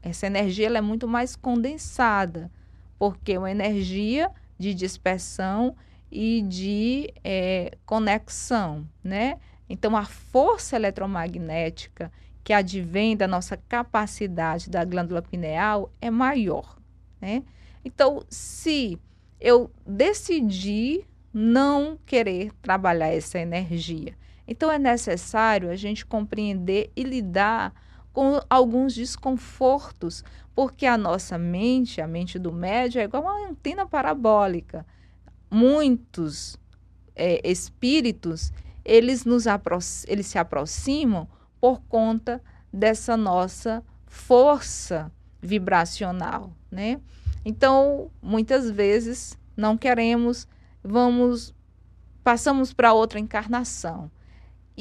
Essa 0.00 0.28
energia 0.28 0.68
ela 0.68 0.78
é 0.78 0.80
muito 0.80 1.06
mais 1.08 1.34
condensada, 1.34 2.50
porque 2.96 3.32
é 3.32 3.38
uma 3.38 3.50
energia 3.50 4.30
de 4.56 4.72
dispersão 4.72 5.74
e 6.10 6.42
de 6.42 7.12
é, 7.24 7.76
conexão, 7.84 8.88
né? 9.02 9.38
Então, 9.68 9.96
a 9.96 10.04
força 10.04 10.76
eletromagnética 10.76 12.12
que 12.44 12.52
advém 12.52 13.16
da 13.16 13.26
nossa 13.26 13.56
capacidade 13.56 14.70
da 14.70 14.84
glândula 14.84 15.22
pineal 15.22 15.92
é 16.00 16.10
maior, 16.10 16.78
né? 17.20 17.42
Então, 17.84 18.24
se 18.28 18.96
eu 19.40 19.72
decidi 19.84 21.04
não 21.34 21.98
querer 22.06 22.52
trabalhar 22.60 23.08
essa 23.08 23.40
energia, 23.40 24.14
então 24.52 24.70
é 24.70 24.78
necessário 24.78 25.70
a 25.70 25.76
gente 25.76 26.04
compreender 26.04 26.92
e 26.94 27.02
lidar 27.02 27.72
com 28.12 28.38
alguns 28.50 28.94
desconfortos, 28.94 30.22
porque 30.54 30.84
a 30.84 30.98
nossa 30.98 31.38
mente, 31.38 32.02
a 32.02 32.06
mente 32.06 32.38
do 32.38 32.52
médio, 32.52 33.00
é 33.00 33.04
igual 33.04 33.22
uma 33.22 33.48
antena 33.48 33.86
parabólica. 33.86 34.86
Muitos 35.50 36.58
é, 37.16 37.40
espíritos, 37.50 38.52
eles, 38.84 39.24
nos 39.24 39.44
eles 40.06 40.26
se 40.26 40.38
aproximam 40.38 41.26
por 41.58 41.80
conta 41.88 42.38
dessa 42.70 43.16
nossa 43.16 43.82
força 44.06 45.10
vibracional, 45.40 46.52
né? 46.70 47.00
Então, 47.42 48.10
muitas 48.20 48.70
vezes 48.70 49.38
não 49.56 49.78
queremos, 49.78 50.46
vamos 50.84 51.54
passamos 52.22 52.72
para 52.72 52.92
outra 52.92 53.18
encarnação. 53.18 54.10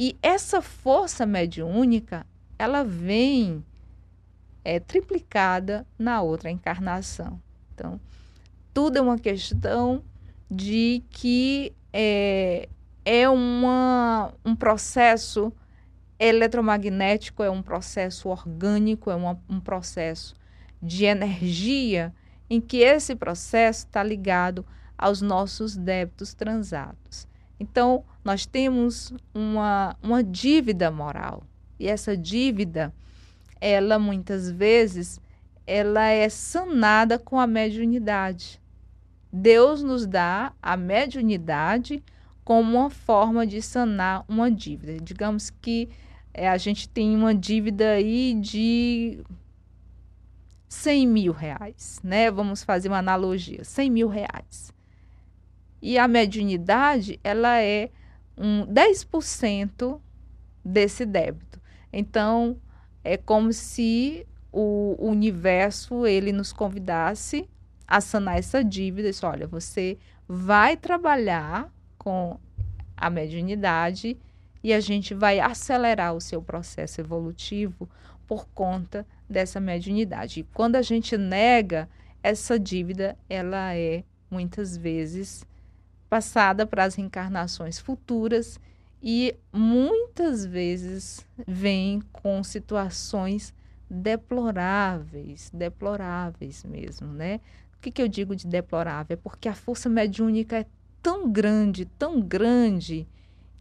E 0.03 0.17
essa 0.19 0.63
força 0.63 1.27
mediúnica, 1.27 2.25
ela 2.57 2.83
vem 2.83 3.63
é, 4.65 4.79
triplicada 4.79 5.85
na 5.95 6.23
outra 6.23 6.49
encarnação. 6.49 7.39
Então, 7.71 8.01
tudo 8.73 8.97
é 8.97 9.01
uma 9.01 9.19
questão 9.19 10.03
de 10.49 11.03
que 11.11 11.71
é, 11.93 12.67
é 13.05 13.29
uma, 13.29 14.33
um 14.43 14.55
processo 14.55 15.53
eletromagnético, 16.17 17.43
é 17.43 17.51
um 17.51 17.61
processo 17.61 18.27
orgânico, 18.27 19.11
é 19.11 19.15
uma, 19.15 19.39
um 19.47 19.59
processo 19.59 20.33
de 20.81 21.05
energia, 21.05 22.11
em 22.49 22.59
que 22.59 22.77
esse 22.77 23.15
processo 23.15 23.85
está 23.85 24.01
ligado 24.01 24.65
aos 24.97 25.21
nossos 25.21 25.77
débitos 25.77 26.33
transados. 26.33 27.29
Então, 27.61 28.03
nós 28.25 28.43
temos 28.47 29.13
uma, 29.35 29.95
uma 30.01 30.23
dívida 30.23 30.89
moral. 30.89 31.43
E 31.79 31.87
essa 31.87 32.17
dívida, 32.17 32.91
ela 33.61 33.99
muitas 33.99 34.49
vezes, 34.49 35.21
ela 35.67 36.07
é 36.07 36.27
sanada 36.27 37.19
com 37.19 37.39
a 37.39 37.45
mediunidade. 37.45 38.59
Deus 39.31 39.83
nos 39.83 40.07
dá 40.07 40.53
a 40.59 40.75
mediunidade 40.75 42.03
como 42.43 42.79
uma 42.79 42.89
forma 42.89 43.45
de 43.45 43.61
sanar 43.61 44.25
uma 44.27 44.49
dívida. 44.49 44.97
Digamos 44.99 45.51
que 45.51 45.87
é, 46.33 46.49
a 46.49 46.57
gente 46.57 46.89
tem 46.89 47.15
uma 47.15 47.35
dívida 47.35 47.91
aí 47.91 48.33
de 48.33 49.19
100 50.67 51.07
mil 51.07 51.31
reais, 51.31 51.99
né? 52.03 52.31
Vamos 52.31 52.63
fazer 52.63 52.87
uma 52.87 52.97
analogia, 52.97 53.63
100 53.63 53.91
mil 53.91 54.07
reais. 54.07 54.73
E 55.81 55.97
a 55.97 56.07
mediunidade, 56.07 57.19
ela 57.23 57.59
é 57.61 57.89
um 58.37 58.65
10% 58.65 59.99
desse 60.63 61.05
débito. 61.05 61.59
Então, 61.91 62.57
é 63.03 63.17
como 63.17 63.51
se 63.51 64.27
o 64.51 64.95
universo 64.99 66.05
ele 66.05 66.31
nos 66.31 66.53
convidasse 66.53 67.49
a 67.87 67.99
sanar 67.99 68.37
essa 68.37 68.63
dívida. 68.63 69.09
Isso, 69.09 69.25
olha, 69.25 69.47
você 69.47 69.97
vai 70.27 70.77
trabalhar 70.77 71.71
com 71.97 72.39
a 72.95 73.09
mediunidade 73.09 74.17
e 74.63 74.73
a 74.73 74.79
gente 74.79 75.13
vai 75.13 75.39
acelerar 75.39 76.13
o 76.13 76.21
seu 76.21 76.41
processo 76.41 77.01
evolutivo 77.01 77.89
por 78.27 78.47
conta 78.49 79.05
dessa 79.29 79.59
mediunidade. 79.59 80.41
E 80.41 80.43
quando 80.53 80.75
a 80.75 80.81
gente 80.81 81.17
nega 81.17 81.89
essa 82.23 82.59
dívida, 82.59 83.17
ela 83.27 83.75
é 83.75 84.03
muitas 84.29 84.77
vezes 84.77 85.45
passada 86.11 86.67
para 86.67 86.83
as 86.83 86.95
reencarnações 86.95 87.79
futuras 87.79 88.59
e 89.01 89.33
muitas 89.53 90.45
vezes 90.45 91.25
vem 91.47 92.01
com 92.11 92.43
situações 92.43 93.53
deploráveis, 93.89 95.49
deploráveis 95.53 96.65
mesmo, 96.65 97.13
né? 97.13 97.39
O 97.77 97.79
que, 97.79 97.89
que 97.89 98.01
eu 98.01 98.09
digo 98.09 98.35
de 98.35 98.45
deplorável? 98.45 99.13
É 99.13 99.15
porque 99.15 99.47
a 99.47 99.55
força 99.55 99.87
mediúnica 99.87 100.57
é 100.57 100.65
tão 101.01 101.31
grande, 101.31 101.85
tão 101.85 102.19
grande, 102.19 103.07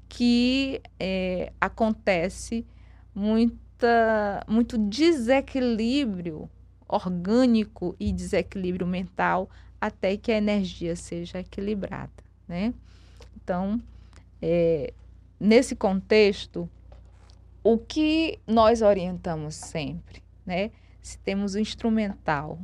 que 0.09 0.83
é, 0.99 1.53
acontece 1.61 2.67
muita, 3.15 4.45
muito 4.49 4.77
desequilíbrio 4.77 6.51
orgânico 6.89 7.95
e 8.01 8.11
desequilíbrio 8.11 8.89
mental 8.89 9.49
até 9.81 10.17
que 10.17 10.33
a 10.33 10.37
energia 10.37 10.97
seja 10.97 11.39
equilibrada 11.39 12.30
né? 12.51 12.75
Então, 13.37 13.81
é, 14.43 14.93
nesse 15.39 15.77
contexto, 15.77 16.69
o 17.63 17.79
que 17.79 18.41
nós 18.45 18.83
orientamos 18.83 19.55
sempre, 19.55 20.21
né? 20.45 20.73
Se 21.01 21.17
temos 21.19 21.55
um 21.55 21.61
instrumental 21.61 22.59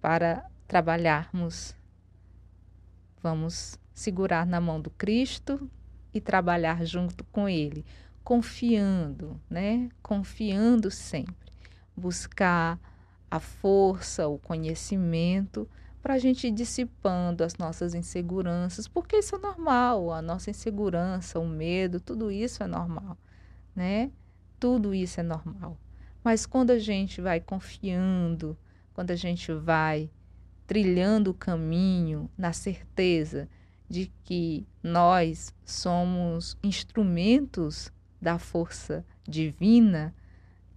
para 0.00 0.44
trabalharmos, 0.66 1.76
vamos 3.22 3.78
segurar 3.94 4.44
na 4.44 4.60
mão 4.60 4.80
do 4.80 4.90
Cristo 4.90 5.70
e 6.12 6.20
trabalhar 6.20 6.84
junto 6.84 7.22
com 7.24 7.48
Ele, 7.48 7.84
confiando, 8.24 9.40
né? 9.48 9.88
Confiando 10.02 10.90
sempre, 10.90 11.52
buscar 11.96 12.80
a 13.30 13.38
força, 13.38 14.26
o 14.26 14.38
conhecimento 14.38 15.68
para 16.02 16.14
a 16.14 16.18
gente 16.18 16.48
ir 16.48 16.50
dissipando 16.50 17.44
as 17.44 17.56
nossas 17.56 17.94
inseguranças, 17.94 18.88
porque 18.88 19.16
isso 19.16 19.36
é 19.36 19.38
normal, 19.38 20.12
a 20.12 20.20
nossa 20.20 20.50
insegurança, 20.50 21.38
o 21.38 21.46
medo, 21.46 22.00
tudo 22.00 22.30
isso 22.30 22.62
é 22.62 22.66
normal, 22.66 23.16
né? 23.74 24.10
Tudo 24.58 24.92
isso 24.92 25.20
é 25.20 25.22
normal. 25.22 25.78
Mas 26.24 26.44
quando 26.44 26.70
a 26.70 26.78
gente 26.78 27.20
vai 27.20 27.40
confiando, 27.40 28.58
quando 28.92 29.12
a 29.12 29.16
gente 29.16 29.52
vai 29.52 30.10
trilhando 30.66 31.30
o 31.30 31.34
caminho 31.34 32.28
na 32.36 32.52
certeza 32.52 33.48
de 33.88 34.10
que 34.24 34.66
nós 34.82 35.54
somos 35.64 36.56
instrumentos 36.62 37.92
da 38.20 38.38
força 38.38 39.04
divina, 39.28 40.14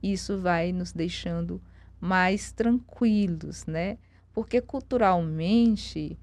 isso 0.04 0.38
vai 0.38 0.72
nos 0.72 0.92
deixando 0.92 1.62
mais 2.00 2.52
tranquilos, 2.52 3.66
né? 3.66 3.98
Porque 4.36 4.60
culturalmente 4.60 6.20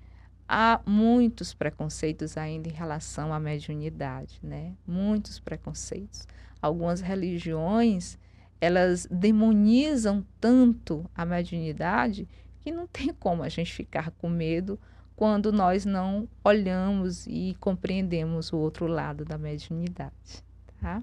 há 0.46 0.78
muitos 0.84 1.54
preconceitos 1.54 2.36
ainda 2.36 2.68
em 2.68 2.72
relação 2.72 3.32
à 3.32 3.40
mediunidade, 3.40 4.38
né? 4.42 4.74
Muitos 4.86 5.40
preconceitos. 5.40 6.28
Algumas 6.60 7.00
religiões, 7.00 8.18
elas 8.60 9.08
demonizam 9.10 10.24
tanto 10.38 11.10
a 11.14 11.24
mediunidade 11.24 12.28
que 12.60 12.70
não 12.70 12.86
tem 12.86 13.14
como 13.14 13.42
a 13.42 13.48
gente 13.48 13.72
ficar 13.72 14.10
com 14.10 14.28
medo 14.28 14.78
quando 15.16 15.50
nós 15.50 15.86
não 15.86 16.28
olhamos 16.44 17.26
e 17.26 17.56
compreendemos 17.58 18.52
o 18.52 18.58
outro 18.58 18.86
lado 18.86 19.24
da 19.24 19.38
mediunidade, 19.38 20.44
Tá? 20.80 21.02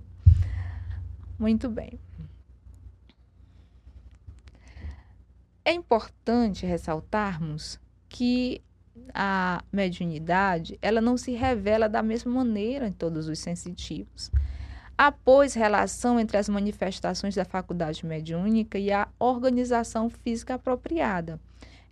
Muito 1.40 1.70
bem. 1.70 1.98
É 5.64 5.72
importante 5.72 6.66
ressaltarmos 6.66 7.80
que 8.08 8.62
a 9.14 9.64
mediunidade 9.72 10.78
ela 10.82 11.02
não 11.02 11.18
se 11.18 11.32
revela 11.32 11.90
da 11.90 12.02
mesma 12.02 12.32
maneira 12.32 12.88
em 12.88 12.92
todos 12.92 13.28
os 13.28 13.40
sensitivos. 13.40 14.32
Há, 14.98 15.12
pois, 15.12 15.54
relação 15.54 16.20
entre 16.20 16.38
as 16.38 16.50
manifestações 16.50 17.34
da 17.34 17.46
faculdade 17.46 18.06
mediúnica 18.06 18.78
e 18.78 18.92
a 18.92 19.08
organização 19.18 20.10
física 20.10 20.56
apropriada. 20.56 21.40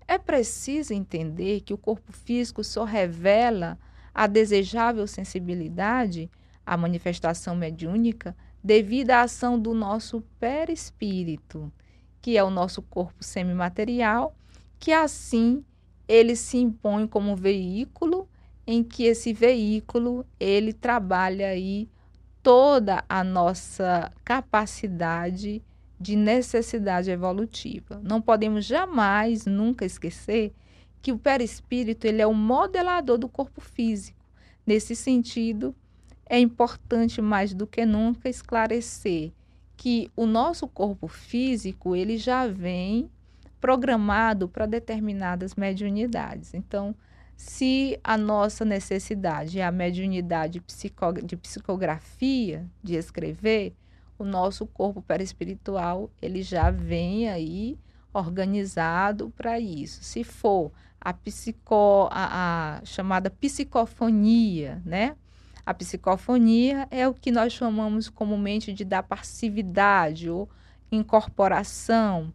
É 0.08 0.18
preciso 0.18 0.94
entender 0.94 1.62
que 1.62 1.74
o 1.74 1.78
corpo 1.78 2.12
físico 2.12 2.64
só 2.64 2.84
revela 2.84 3.78
a 4.14 4.28
desejável 4.28 5.08
sensibilidade 5.08 6.30
à 6.66 6.76
manifestação 6.76 7.56
mediúnica 7.56 8.36
devido 8.64 9.12
à 9.12 9.22
ação 9.22 9.60
do 9.60 9.74
nosso 9.74 10.22
perispírito, 10.40 11.72
que 12.28 12.36
é 12.36 12.44
o 12.44 12.50
nosso 12.50 12.82
corpo 12.82 13.24
semimaterial, 13.24 14.36
que 14.78 14.92
assim 14.92 15.64
ele 16.06 16.36
se 16.36 16.58
impõe 16.58 17.08
como 17.08 17.38
veículo 17.38 18.28
em 18.68 18.84
que 18.84 19.06
esse 19.06 19.32
veículo 19.32 20.26
ele 20.38 20.74
trabalha 20.74 21.48
aí 21.48 21.90
toda 22.44 23.02
a 23.08 23.24
nossa 23.24 24.12
capacidade 24.26 25.64
de 25.98 26.18
necessidade 26.18 27.10
evolutiva. 27.10 28.02
Não 28.04 28.22
podemos 28.22 28.66
jamais 28.66 29.46
nunca 29.46 29.86
esquecer 29.86 30.54
que 31.02 31.14
o 31.14 31.18
perispírito 31.18 32.08
ele 32.08 32.22
é 32.22 32.28
o 32.28 32.34
modelador 32.34 33.18
do 33.18 33.30
corpo 33.30 33.62
físico. 33.62 34.20
Nesse 34.66 34.98
sentido, 34.98 35.74
é 36.26 36.38
importante 36.38 37.22
mais 37.22 37.54
do 37.54 37.66
que 37.66 37.86
nunca 37.86 38.28
esclarecer 38.28 39.32
que 39.78 40.12
o 40.16 40.26
nosso 40.26 40.68
corpo 40.68 41.08
físico 41.08 41.96
ele 41.96 42.18
já 42.18 42.48
vem 42.48 43.10
programado 43.62 44.50
para 44.50 44.66
determinadas 44.66 45.56
mediunidades. 45.56 46.54
Então, 46.54 46.96
se 47.36 48.00
a 48.04 48.18
nossa 48.18 48.66
necessidade 48.66 49.60
é 49.60 49.66
a 49.66 49.72
mediunidade 49.72 50.60
psico, 50.60 51.14
de 51.24 51.38
psicografia, 51.38 52.66
de 52.84 52.96
escrever, 52.96 53.76
o 54.18 54.26
nosso 54.26 54.66
corpo 54.66 55.02
perispiritual 55.02 56.10
ele 56.20 56.42
já 56.42 56.72
vem 56.72 57.30
aí 57.30 57.78
organizado 58.12 59.32
para 59.38 59.60
isso. 59.60 60.04
Se 60.04 60.24
for 60.24 60.72
a, 61.00 61.14
psico, 61.14 62.10
a, 62.12 62.80
a 62.80 62.86
chamada 62.86 63.30
psicofonia, 63.30 64.82
né? 64.84 65.16
A 65.68 65.74
psicofonia 65.74 66.88
é 66.90 67.06
o 67.10 67.14
que 67.14 67.30
nós 67.30 67.52
chamamos 67.52 68.08
comumente 68.08 68.72
de 68.72 68.86
da 68.86 69.04
passividade 69.04 70.30
ou 70.30 70.48
incorporação. 70.90 72.34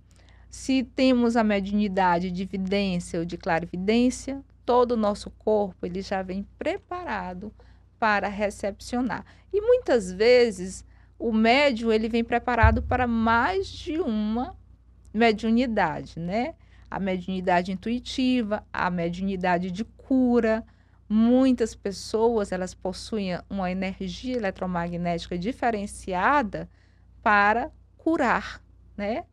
Se 0.51 0.83
temos 0.83 1.35
a 1.35 1.43
mediunidade 1.43 2.31
de 2.31 2.43
evidência 2.43 3.19
ou 3.19 3.25
de 3.25 3.39
clarividência, 3.39 4.45
todo 4.67 4.93
o 4.93 4.99
nosso 4.99 5.31
corpo 5.31 5.87
ele 5.87 6.03
já 6.03 6.21
vem 6.21 6.47
preparado 6.59 7.51
para 7.99 8.29
recepcionar. 8.29 9.25
E 9.51 9.63
muitas 9.63 10.13
vezes 10.13 10.85
o 11.19 11.33
médium 11.33 11.91
ele 11.91 12.11
vem 12.11 12.23
preparado 12.23 12.83
para 12.83 13.07
mais 13.07 13.67
de 13.67 13.99
uma 13.99 14.55
mediunidade, 15.11 16.21
né? 16.21 16.55
A 16.91 17.01
mediunidade 17.01 17.73
intuitiva, 17.73 18.63
a 18.71 18.91
mediunidade 18.91 19.71
de 19.71 19.85
cura, 19.87 20.63
Muitas 21.15 21.75
pessoas 21.75 22.53
elas 22.53 22.73
possuem 22.73 23.39
uma 23.51 23.71
energia 23.71 24.35
eletromagnética 24.35 25.37
diferenciada 25.37 26.71
para 27.23 27.71
curar, 27.99 28.63
né? 28.97 29.27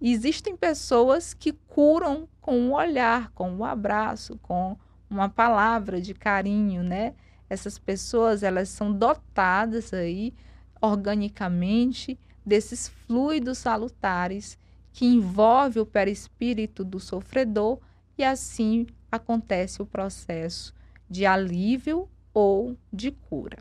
Existem 0.00 0.56
pessoas 0.56 1.34
que 1.34 1.52
curam 1.52 2.28
com 2.40 2.56
um 2.56 2.72
olhar, 2.72 3.32
com 3.32 3.50
um 3.50 3.64
abraço, 3.64 4.38
com 4.38 4.76
uma 5.10 5.28
palavra 5.28 6.00
de 6.00 6.14
carinho, 6.14 6.84
né? 6.84 7.14
Essas 7.50 7.80
pessoas 7.80 8.44
elas 8.44 8.68
são 8.68 8.92
dotadas 8.92 9.92
aí 9.92 10.32
organicamente 10.80 12.16
desses 12.46 12.86
fluidos 12.86 13.58
salutares 13.58 14.56
que 14.92 15.04
envolve 15.04 15.80
o 15.80 15.86
perispírito 15.86 16.84
do 16.84 17.00
sofredor 17.00 17.80
e 18.16 18.22
assim 18.22 18.86
acontece 19.10 19.82
o 19.82 19.86
processo 19.86 20.77
de 21.08 21.24
alívio 21.26 22.08
ou 22.32 22.76
de 22.92 23.10
cura. 23.10 23.58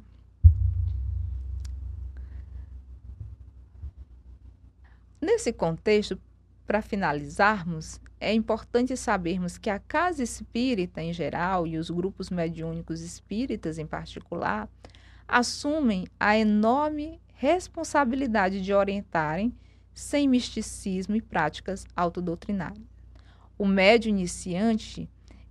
Nesse 5.20 5.52
contexto, 5.52 6.20
para 6.66 6.82
finalizarmos, 6.82 8.00
é 8.20 8.34
importante 8.34 8.96
sabermos 8.98 9.58
que 9.58 9.70
a 9.70 9.80
casa 9.80 10.24
espírita 10.24 11.02
em 11.02 11.14
geral 11.14 11.66
e 11.66 11.78
os 11.78 11.90
grupos 11.90 12.30
mediúnicos 12.30 13.02
espíritas 13.02 13.78
em 13.78 13.86
particular 13.86 14.70
assumem 15.28 16.08
a 16.20 16.38
enorme 16.38 17.22
responsabilidade 17.34 18.62
de 18.62 18.74
orientarem 18.74 19.54
sem 19.94 20.28
misticismo 20.28 21.16
e 21.16 21.22
práticas 21.22 21.86
autodoutrinárias. 21.96 22.86
O 23.58 23.66
médio 23.66 24.10
iniciante 24.10 25.10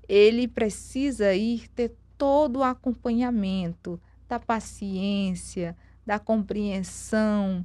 ele 0.09 0.47
precisa 0.47 1.35
ir 1.35 1.69
ter 1.69 1.95
todo 2.17 2.61
o 2.61 2.65
acompanhamento 2.65 4.01
da 4.29 4.39
paciência, 4.41 5.77
da 6.05 6.19
compreensão, 6.19 7.65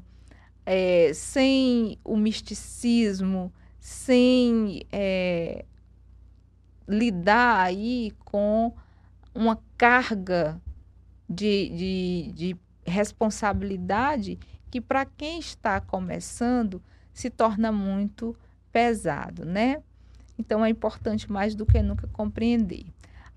é, 0.66 1.12
sem 1.14 1.98
o 2.04 2.16
misticismo, 2.16 3.52
sem 3.80 4.84
é, 4.92 5.66
lidar 6.88 7.62
aí 7.62 8.12
com 8.26 8.74
uma 9.34 9.60
carga 9.78 10.62
de, 11.30 11.70
de, 11.70 12.32
de 12.34 12.58
responsabilidade 12.86 14.38
que 14.70 14.82
para 14.82 15.06
quem 15.06 15.40
está 15.40 15.80
começando 15.80 16.82
se 17.14 17.30
torna 17.30 17.72
muito 17.72 18.36
pesado, 18.72 19.46
né? 19.46 19.84
Então, 20.42 20.66
é 20.66 20.70
importante 20.70 21.32
mais 21.32 21.54
do 21.54 21.68
que 21.68 21.84
nunca 21.84 22.08
compreender. 22.08 22.88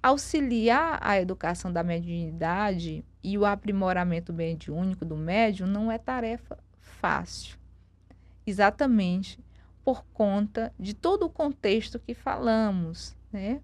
Auxiliar 0.03 0.99
a 1.03 1.21
educação 1.21 1.71
da 1.71 1.83
mediunidade 1.83 3.05
e 3.23 3.37
o 3.37 3.45
aprimoramento 3.45 4.33
mediúnico 4.33 5.05
do 5.05 5.15
médium 5.15 5.67
não 5.67 5.93
é 5.93 5.99
tarefa 5.99 6.59
fácil. 6.81 7.59
Exatamente 8.47 9.39
por 9.85 10.03
conta 10.15 10.73
de 10.81 10.95
todo 10.95 11.27
o 11.27 11.31
contexto 11.31 11.99
que 11.99 12.15
falamos, 12.15 13.15
né? 13.31 13.61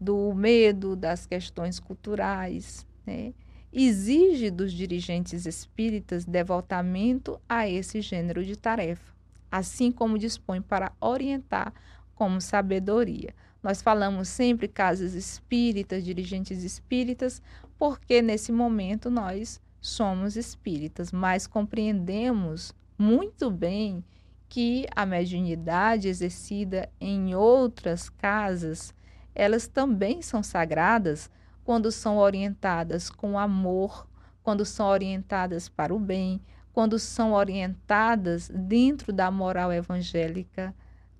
Do 0.00 0.32
medo, 0.32 0.96
das 0.96 1.26
questões 1.26 1.78
culturais, 1.78 2.86
né? 3.06 3.34
Exige 3.70 4.50
dos 4.50 4.72
dirigentes 4.72 5.44
espíritas 5.44 6.24
devotamento 6.24 7.38
a 7.46 7.68
esse 7.68 8.00
gênero 8.00 8.42
de 8.42 8.56
tarefa, 8.56 9.14
assim 9.50 9.92
como 9.92 10.18
dispõe 10.18 10.62
para 10.62 10.92
orientar 10.98 11.74
como 12.14 12.40
sabedoria. 12.40 13.34
Nós 13.62 13.80
falamos 13.80 14.28
sempre 14.28 14.68
casas 14.68 15.14
espíritas, 15.14 16.04
dirigentes 16.04 16.62
espíritas, 16.62 17.40
porque 17.78 18.20
nesse 18.20 18.52
momento 18.52 19.10
nós 19.10 19.60
somos 19.80 20.36
espíritas, 20.36 21.10
mas 21.12 21.46
compreendemos 21.46 22.74
muito 22.98 23.50
bem 23.50 24.04
que 24.48 24.86
a 24.94 25.04
mediunidade 25.04 26.08
exercida 26.08 26.88
em 27.00 27.34
outras 27.34 28.08
casas, 28.08 28.94
elas 29.34 29.66
também 29.66 30.22
são 30.22 30.42
sagradas 30.42 31.30
quando 31.64 31.90
são 31.90 32.18
orientadas 32.18 33.10
com 33.10 33.38
amor, 33.38 34.06
quando 34.42 34.64
são 34.64 34.86
orientadas 34.86 35.68
para 35.68 35.94
o 35.94 35.98
bem, 35.98 36.40
quando 36.72 36.98
são 36.98 37.32
orientadas 37.32 38.48
dentro 38.48 39.12
da 39.12 39.30
moral 39.30 39.72
evangélica 39.72 40.74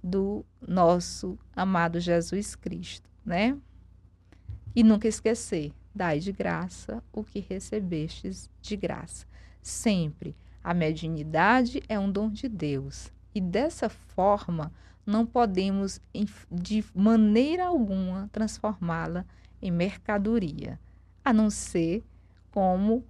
do 0.05 0.45
nosso 0.61 1.39
amado 1.57 1.99
Jesus 1.99 2.55
Cristo, 2.55 3.09
né? 3.25 3.57
E 4.77 4.83
nunca 4.83 5.09
esquecer, 5.09 5.73
dai 5.95 6.19
de 6.19 6.31
graça 6.31 7.03
o 7.11 7.25
que 7.25 7.41
recebestes 7.41 8.51
de 8.61 8.77
graça. 8.77 9.27
Sempre 9.63 10.37
a 10.63 10.75
mediunidade 10.75 11.83
é 11.89 11.99
um 11.99 12.13
dom 12.13 12.29
de 12.29 12.51
Deus 12.51 13.11
e 13.35 13.41
dessa 13.41 13.89
forma 13.89 14.71
não 15.07 15.25
podemos 15.25 15.99
de 16.53 16.85
maneira 16.95 17.65
alguma 17.65 18.29
transformá-la 18.31 19.25
em 19.63 19.71
mercadoria, 19.71 20.79
a 21.25 21.33
não 21.33 21.49
ser 21.49 22.05
como 22.51 23.03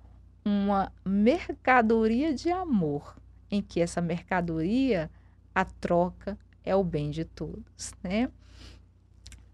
uma 0.44 0.92
mercadoria 1.04 2.32
de 2.32 2.50
amor, 2.50 3.16
em 3.50 3.60
que 3.60 3.80
essa 3.80 4.00
mercadoria 4.00 5.10
a 5.54 5.64
troca 5.64 6.38
é 6.64 6.74
o 6.74 6.82
bem 6.82 7.10
de 7.10 7.24
todos, 7.24 7.92
né? 8.02 8.30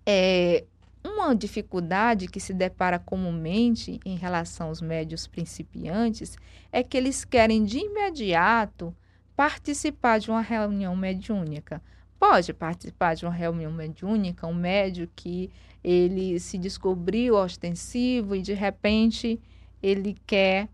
É, 0.07 0.65
uma 1.05 1.35
dificuldade 1.35 2.29
que 2.29 2.41
se 2.41 2.53
depara 2.53 2.99
comumente 2.99 4.01
em 4.05 4.17
relação 4.17 4.69
aos 4.69 4.81
médios 4.81 5.27
principiantes 5.27 6.37
é 6.71 6.83
que 6.83 6.97
eles 6.97 7.25
querem 7.25 7.65
de 7.65 7.79
imediato 7.79 8.95
participar 9.35 10.19
de 10.19 10.31
uma 10.31 10.43
reunião 10.43 10.95
mediúnica. 10.95 11.83
Pode 12.19 12.53
participar 12.53 13.15
de 13.15 13.25
uma 13.25 13.33
reunião 13.33 13.73
mediúnica 13.73 14.47
um 14.47 14.55
médio 14.55 15.09
que 15.17 15.51
ele 15.83 16.39
se 16.39 16.59
descobriu 16.59 17.35
ostensivo 17.35 18.37
e 18.37 18.43
de 18.43 18.53
repente 18.53 19.41
ele 19.83 20.15
quer 20.27 20.69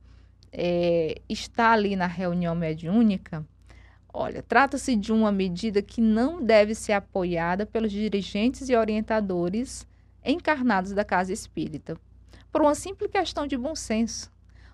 é, 0.52 1.20
estar 1.28 1.72
ali 1.72 1.94
na 1.94 2.06
reunião 2.06 2.54
mediúnica? 2.54 3.46
Olha, 4.18 4.42
trata-se 4.42 4.96
de 4.96 5.12
uma 5.12 5.30
medida 5.30 5.82
que 5.82 6.00
não 6.00 6.42
deve 6.42 6.74
ser 6.74 6.94
apoiada 6.94 7.66
pelos 7.66 7.92
dirigentes 7.92 8.66
e 8.70 8.74
orientadores 8.74 9.86
encarnados 10.24 10.94
da 10.94 11.04
casa 11.04 11.34
espírita, 11.34 11.98
por 12.50 12.62
uma 12.62 12.74
simples 12.74 13.10
questão 13.10 13.46
de 13.46 13.58
bom 13.58 13.74
senso. 13.74 14.32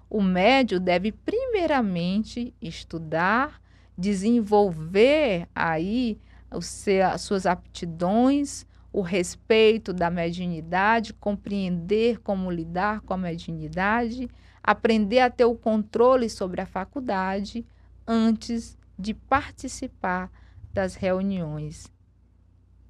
O 0.09 0.23
médio 0.23 0.79
deve 0.79 1.11
primeiramente 1.11 2.55
estudar, 2.63 3.61
desenvolver 3.99 5.49
aí 5.53 6.21
as 6.49 7.21
suas 7.23 7.45
aptidões, 7.45 8.65
o 8.93 9.01
respeito 9.01 9.93
da 9.93 10.09
mediunidade, 10.09 11.13
compreender 11.15 12.21
como 12.21 12.49
lidar 12.49 13.01
com 13.01 13.15
a 13.15 13.19
mediunidade, 13.19 14.31
aprender 14.63 15.19
a 15.19 15.29
ter 15.29 15.47
o 15.47 15.57
controle 15.57 16.31
sobre 16.31 16.61
a 16.61 16.67
faculdade 16.67 17.67
antes 18.07 18.81
de 19.03 19.13
participar 19.13 20.31
das 20.73 20.95
reuniões 20.95 21.93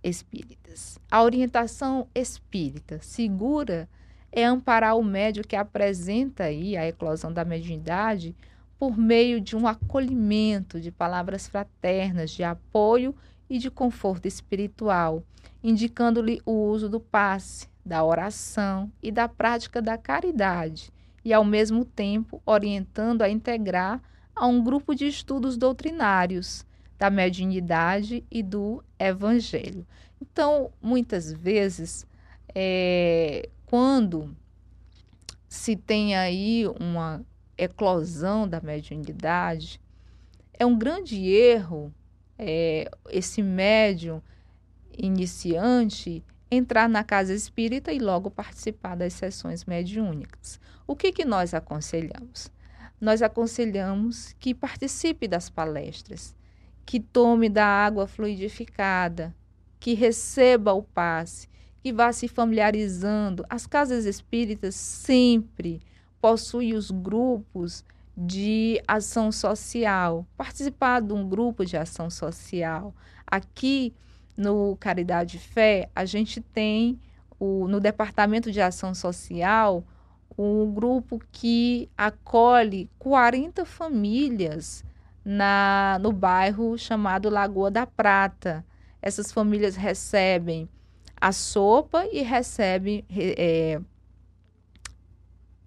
espíritas. 0.04 0.98
A 1.10 1.22
orientação 1.22 2.06
espírita 2.14 2.98
segura 3.00 3.88
é 4.30 4.44
amparar 4.44 4.94
o 4.96 5.02
médio 5.02 5.42
que 5.42 5.56
apresenta 5.56 6.44
aí 6.44 6.76
a 6.76 6.86
eclosão 6.86 7.32
da 7.32 7.46
mediunidade 7.46 8.36
por 8.78 8.96
meio 8.96 9.40
de 9.40 9.56
um 9.56 9.66
acolhimento, 9.66 10.78
de 10.78 10.90
palavras 10.90 11.48
fraternas, 11.48 12.30
de 12.30 12.44
apoio 12.44 13.14
e 13.48 13.58
de 13.58 13.70
conforto 13.70 14.28
espiritual, 14.28 15.22
indicando-lhe 15.64 16.42
o 16.44 16.52
uso 16.52 16.90
do 16.90 17.00
passe, 17.00 17.68
da 17.84 18.04
oração 18.04 18.92
e 19.02 19.10
da 19.10 19.28
prática 19.28 19.80
da 19.80 19.96
caridade, 19.96 20.92
e 21.24 21.32
ao 21.32 21.44
mesmo 21.44 21.84
tempo 21.86 22.42
orientando 22.44 23.22
a 23.22 23.30
integrar 23.30 24.02
a 24.34 24.46
um 24.46 24.62
grupo 24.62 24.94
de 24.94 25.06
estudos 25.06 25.56
doutrinários 25.56 26.64
da 26.98 27.10
mediunidade 27.10 28.24
e 28.30 28.42
do 28.42 28.82
evangelho. 28.98 29.86
Então, 30.20 30.70
muitas 30.80 31.32
vezes, 31.32 32.06
é, 32.54 33.48
quando 33.66 34.36
se 35.48 35.76
tem 35.76 36.16
aí 36.16 36.64
uma 36.80 37.24
eclosão 37.58 38.48
da 38.48 38.60
mediunidade, 38.60 39.80
é 40.54 40.64
um 40.64 40.78
grande 40.78 41.20
erro 41.28 41.92
é, 42.38 42.90
esse 43.10 43.42
médium 43.42 44.22
iniciante 44.96 46.24
entrar 46.50 46.88
na 46.88 47.02
casa 47.02 47.32
espírita 47.32 47.92
e 47.92 47.98
logo 47.98 48.30
participar 48.30 48.94
das 48.94 49.14
sessões 49.14 49.64
mediúnicas. 49.64 50.60
O 50.86 50.94
que, 50.94 51.10
que 51.12 51.24
nós 51.24 51.54
aconselhamos? 51.54 52.50
Nós 53.02 53.20
aconselhamos 53.20 54.32
que 54.38 54.54
participe 54.54 55.26
das 55.26 55.50
palestras, 55.50 56.36
que 56.86 57.00
tome 57.00 57.48
da 57.48 57.66
água 57.66 58.06
fluidificada, 58.06 59.34
que 59.80 59.92
receba 59.92 60.72
o 60.72 60.84
passe, 60.84 61.48
que 61.82 61.92
vá 61.92 62.12
se 62.12 62.28
familiarizando. 62.28 63.44
As 63.50 63.66
casas 63.66 64.04
espíritas 64.04 64.76
sempre 64.76 65.82
possuem 66.20 66.74
os 66.74 66.92
grupos 66.92 67.84
de 68.16 68.80
ação 68.86 69.32
social, 69.32 70.24
participar 70.36 71.02
de 71.02 71.12
um 71.12 71.28
grupo 71.28 71.66
de 71.66 71.76
ação 71.76 72.08
social. 72.08 72.94
Aqui 73.26 73.92
no 74.36 74.76
Caridade 74.76 75.40
Fé, 75.40 75.90
a 75.92 76.04
gente 76.04 76.40
tem 76.40 77.00
o, 77.36 77.66
no 77.66 77.80
Departamento 77.80 78.52
de 78.52 78.60
Ação 78.60 78.94
Social 78.94 79.84
um 80.36 80.72
grupo 80.72 81.20
que 81.30 81.88
acolhe 81.96 82.90
40 82.98 83.64
famílias 83.64 84.84
na, 85.24 85.98
no 86.00 86.12
bairro 86.12 86.76
chamado 86.76 87.30
Lagoa 87.30 87.70
da 87.70 87.86
Prata. 87.86 88.64
Essas 89.00 89.32
famílias 89.32 89.76
recebem 89.76 90.68
a 91.20 91.32
sopa 91.32 92.06
e 92.12 92.22
recebem 92.22 93.04
é, 93.10 93.80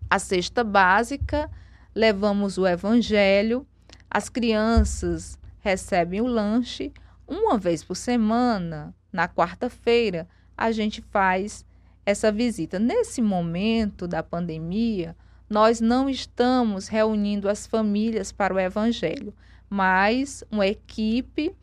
a 0.09 0.19
cesta 0.19 0.63
básica, 0.63 1.49
levamos 1.93 2.57
o 2.57 2.67
evangelho, 2.67 3.65
as 4.09 4.29
crianças 4.29 5.37
recebem 5.59 6.21
o 6.21 6.27
lanche. 6.27 6.93
Uma 7.27 7.57
vez 7.57 7.83
por 7.83 7.95
semana, 7.95 8.93
na 9.11 9.27
quarta-feira, 9.27 10.27
a 10.57 10.71
gente 10.71 11.01
faz 11.01 11.65
essa 12.05 12.31
visita. 12.31 12.77
Nesse 12.79 13.21
momento 13.21 14.07
da 14.07 14.21
pandemia, 14.21 15.15
nós 15.49 15.79
não 15.81 16.09
estamos 16.09 16.87
reunindo 16.87 17.49
as 17.49 17.65
famílias 17.65 18.31
para 18.31 18.53
o 18.53 18.59
evangelho, 18.59 19.33
mas 19.69 20.43
uma 20.51 20.67
equipe 20.67 21.55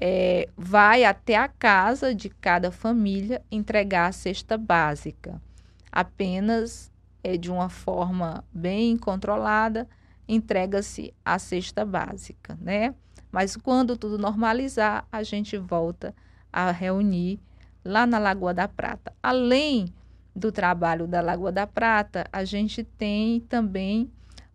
é, 0.00 0.48
vai 0.56 1.04
até 1.04 1.36
a 1.36 1.48
casa 1.48 2.14
de 2.14 2.28
cada 2.28 2.70
família 2.70 3.42
entregar 3.50 4.08
a 4.08 4.12
cesta 4.12 4.58
básica. 4.58 5.40
Apenas 5.90 6.90
é, 7.22 7.36
de 7.36 7.50
uma 7.50 7.68
forma 7.68 8.44
bem 8.52 8.96
controlada, 8.96 9.88
entrega-se 10.28 11.14
a 11.24 11.38
cesta 11.38 11.84
básica, 11.84 12.58
né? 12.60 12.94
Mas 13.30 13.56
quando 13.56 13.96
tudo 13.96 14.16
normalizar, 14.16 15.06
a 15.10 15.22
gente 15.22 15.56
volta 15.56 16.14
a 16.52 16.70
reunir 16.70 17.40
lá 17.84 18.06
na 18.06 18.18
Lagoa 18.18 18.54
da 18.54 18.66
Prata. 18.66 19.12
Além 19.22 19.92
do 20.34 20.50
trabalho 20.50 21.06
da 21.06 21.20
Lagoa 21.20 21.52
da 21.52 21.66
Prata, 21.66 22.26
a 22.32 22.44
gente 22.44 22.82
tem 22.82 23.40
também 23.40 24.10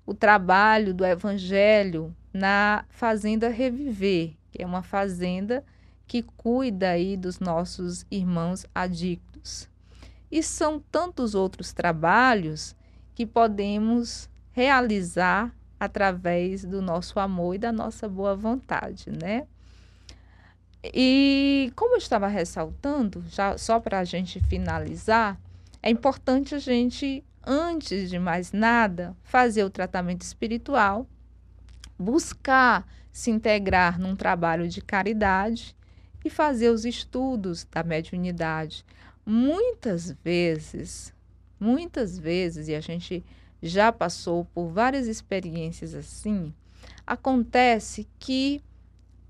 o 0.06 0.14
trabalho 0.14 0.94
do 0.94 1.06
Evangelho 1.06 2.16
na 2.34 2.84
Fazenda 2.90 3.50
Reviver, 3.50 4.34
que 4.52 4.62
é 4.62 4.66
uma 4.66 4.82
fazenda 4.82 5.64
que 6.08 6.24
cuida 6.24 6.90
aí 6.90 7.16
dos 7.16 7.40
nossos 7.40 8.06
irmãos 8.10 8.66
adictos. 8.74 9.70
E 10.32 10.42
são 10.42 10.80
tantos 10.92 11.36
outros 11.36 11.72
trabalhos 11.72 12.76
que 13.14 13.26
podemos 13.26 14.30
realizar 14.52 15.54
através 15.80 16.66
do 16.66 16.82
nosso 16.82 17.20
amor 17.20 17.56
e 17.56 17.60
da 17.60 17.72
nossa 17.72 18.10
boa 18.10 18.36
vontade, 18.36 19.12
né? 19.12 19.48
E 20.84 21.72
como 21.76 21.96
eu 21.96 21.98
estava 21.98 22.28
ressaltando, 22.28 23.24
já 23.30 23.58
só 23.58 23.80
para 23.80 24.00
a 24.00 24.04
gente 24.04 24.40
finalizar, 24.40 25.40
é 25.82 25.90
importante 25.90 26.56
a 26.56 26.60
gente, 26.60 27.24
antes 27.46 28.10
de 28.10 28.18
mais 28.18 28.52
nada, 28.52 29.16
fazer 29.24 29.64
o 29.64 29.70
tratamento 29.70 30.22
espiritual, 30.22 31.06
buscar 31.98 32.88
se 33.12 33.30
integrar 33.30 34.00
num 34.00 34.16
trabalho 34.16 34.68
de 34.68 34.82
caridade 34.82 35.76
e 36.24 36.30
fazer 36.30 36.70
os 36.70 36.86
estudos 36.86 37.66
da 37.70 37.84
mediunidade. 37.84 38.86
Muitas 39.26 40.12
vezes, 40.24 41.14
muitas 41.60 42.18
vezes, 42.18 42.68
e 42.68 42.76
a 42.76 42.82
gente 42.82 43.24
já 43.62 43.92
passou 43.92 44.46
por 44.46 44.70
várias 44.70 45.08
experiências 45.08 45.94
assim, 45.94 46.54
acontece 47.06 48.08
que 48.18 48.64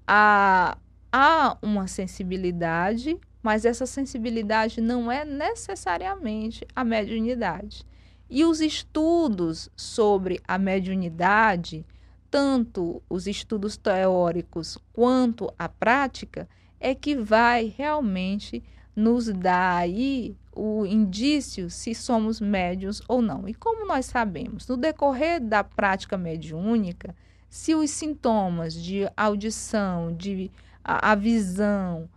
há, 0.08 0.78
há 1.12 1.58
uma 1.62 1.88
sensibilidade 1.88 3.20
mas 3.42 3.66
essa 3.66 3.86
sensibilidade 3.86 4.82
não 4.82 5.12
é 5.12 5.24
necessariamente 5.24 6.66
a 6.76 6.84
mediunidade. 6.84 7.86
E 8.30 8.46
os 8.46 8.62
estudos 8.62 9.70
sobre 9.76 10.40
a 10.48 10.58
mediunidade, 10.58 11.86
tanto 12.30 13.02
os 13.10 13.26
estudos 13.26 13.76
teóricos 13.76 14.78
quanto 14.94 15.52
a 15.58 15.68
prática, 15.68 16.48
é 16.80 16.94
que 16.94 17.16
vai 17.16 17.74
realmente 17.76 18.64
nos 18.96 19.28
dar 19.28 19.78
aí 19.78 20.36
o 20.56 20.86
indício 20.86 21.70
se 21.70 21.96
somos 21.96 22.40
médios 22.40 23.02
ou 23.08 23.22
não. 23.22 23.48
E 23.48 23.54
como 23.54 23.88
nós 23.88 24.06
sabemos, 24.06 24.68
no 24.68 24.76
decorrer 24.76 25.40
da 25.40 25.64
prática 25.64 26.18
mediúnica, 26.18 27.16
se 27.50 27.74
os 27.74 27.90
sintomas 27.90 28.74
de 28.76 29.10
audição, 29.18 30.14
de 30.14 30.52
a, 30.90 31.12
a 31.12 31.16
visão, 31.16 32.10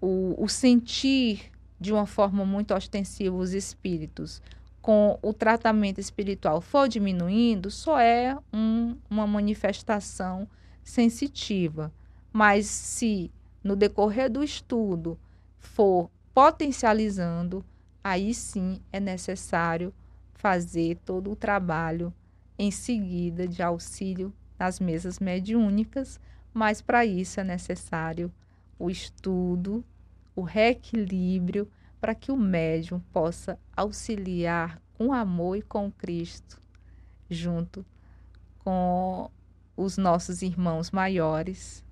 o, 0.00 0.36
o 0.38 0.48
sentir 0.48 1.50
de 1.80 1.92
uma 1.92 2.06
forma 2.06 2.44
muito 2.44 2.72
ostensiva 2.72 3.34
os 3.34 3.52
espíritos 3.52 4.40
com 4.80 5.18
o 5.20 5.32
tratamento 5.32 5.98
espiritual 5.98 6.60
for 6.60 6.88
diminuindo, 6.88 7.70
só 7.70 7.98
é 7.98 8.36
um, 8.52 8.96
uma 9.10 9.26
manifestação 9.26 10.46
sensitiva. 10.82 11.92
Mas 12.32 12.66
se 12.66 13.32
no 13.64 13.74
decorrer 13.74 14.30
do 14.30 14.44
estudo 14.44 15.18
for 15.58 16.08
potencializando, 16.32 17.64
aí 18.02 18.32
sim 18.32 18.80
é 18.92 19.00
necessário 19.00 19.92
fazer 20.34 20.96
todo 21.04 21.32
o 21.32 21.36
trabalho 21.36 22.14
em 22.56 22.70
seguida 22.70 23.48
de 23.48 23.60
auxílio 23.60 24.32
nas 24.56 24.78
mesas 24.78 25.18
mediúnicas, 25.18 26.20
mas 26.52 26.80
para 26.80 27.04
isso 27.04 27.40
é 27.40 27.44
necessário 27.44 28.32
o 28.78 28.90
estudo, 28.90 29.84
o 30.34 30.42
reequilíbrio, 30.42 31.70
para 32.00 32.14
que 32.14 32.32
o 32.32 32.36
médium 32.36 33.00
possa 33.12 33.58
auxiliar 33.76 34.80
com 34.94 35.12
amor 35.12 35.56
e 35.56 35.62
com 35.62 35.90
Cristo, 35.90 36.60
junto 37.28 37.84
com 38.58 39.30
os 39.76 39.96
nossos 39.96 40.42
irmãos 40.42 40.90
maiores, 40.90 41.84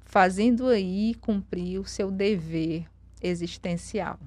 fazendo 0.00 0.66
aí 0.68 1.14
cumprir 1.14 1.78
o 1.78 1.84
seu 1.84 2.10
dever 2.10 2.86
existencial. 3.22 4.18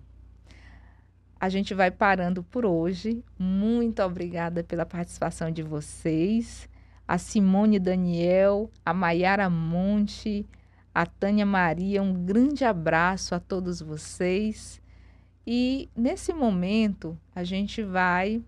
A 1.39 1.49
gente 1.49 1.73
vai 1.73 1.89
parando 1.89 2.43
por 2.43 2.65
hoje. 2.65 3.23
Muito 3.37 4.03
obrigada 4.03 4.63
pela 4.63 4.85
participação 4.85 5.49
de 5.49 5.63
vocês. 5.63 6.69
A 7.11 7.17
Simone 7.17 7.77
Daniel, 7.77 8.71
a 8.85 8.93
Maiara 8.93 9.49
Monte, 9.49 10.47
a 10.95 11.05
Tânia 11.05 11.45
Maria, 11.45 12.01
um 12.01 12.13
grande 12.13 12.63
abraço 12.63 13.35
a 13.35 13.39
todos 13.41 13.81
vocês. 13.81 14.81
E 15.45 15.89
nesse 15.93 16.31
momento 16.31 17.19
a 17.35 17.43
gente 17.43 17.83
vai 17.83 18.41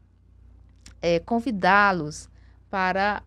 é, 1.02 1.20
convidá-los 1.20 2.30
para 2.70 3.22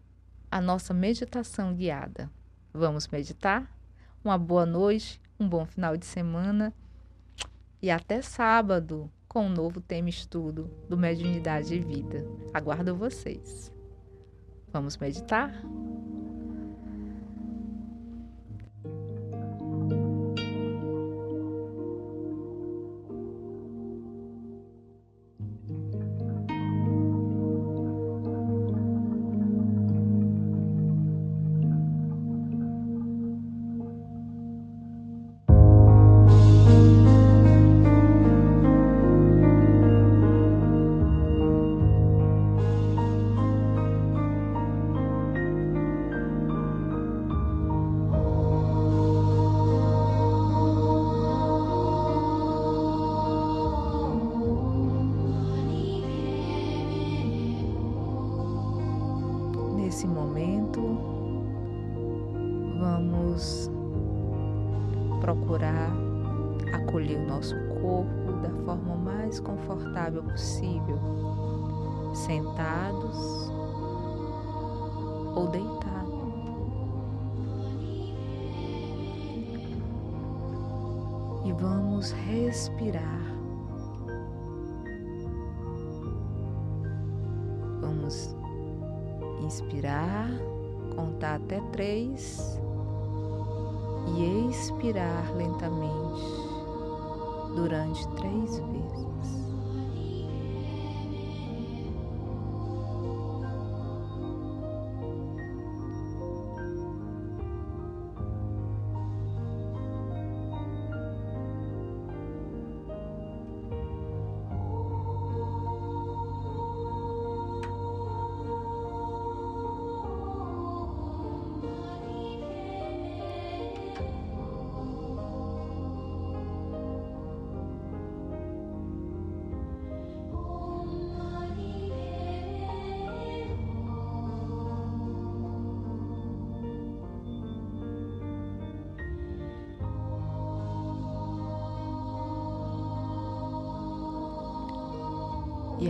a 0.50 0.58
nossa 0.58 0.94
meditação 0.94 1.74
guiada. 1.74 2.30
Vamos 2.72 3.06
meditar? 3.06 3.70
Uma 4.24 4.38
boa 4.38 4.64
noite, 4.64 5.20
um 5.38 5.46
bom 5.46 5.66
final 5.66 5.98
de 5.98 6.06
semana 6.06 6.72
e 7.82 7.90
até 7.90 8.22
sábado 8.22 9.12
com 9.28 9.44
um 9.44 9.50
novo 9.50 9.82
tema 9.82 10.08
estudo 10.08 10.70
do 10.88 10.96
Mediunidade 10.96 11.74
e 11.74 11.78
Vida. 11.78 12.24
Aguardo 12.54 12.96
vocês. 12.96 13.75
Vamos 14.76 14.98
meditar? 14.98 15.50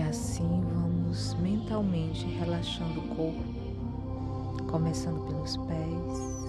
Assim 0.08 0.62
vamos 0.72 1.34
mentalmente 1.34 2.26
relaxando 2.26 3.00
o 3.00 3.08
corpo, 3.16 4.66
começando 4.70 5.20
pelos 5.26 5.56
pés, 5.56 6.46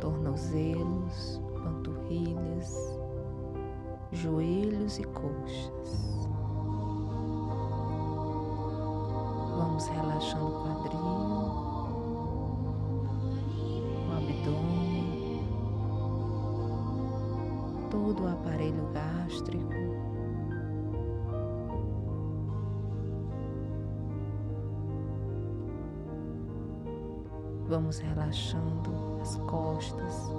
tornozelos, 0.00 1.40
panturrilhas, 1.62 2.74
joelhos 4.12 4.98
e 4.98 5.04
coxas. 5.04 6.28
Vamos 9.56 9.86
relaxando 9.88 10.46
o 10.46 10.62
quadril, 10.62 11.45
Vamos 27.68 27.98
relaxando 27.98 29.20
as 29.20 29.34
costas, 29.38 30.30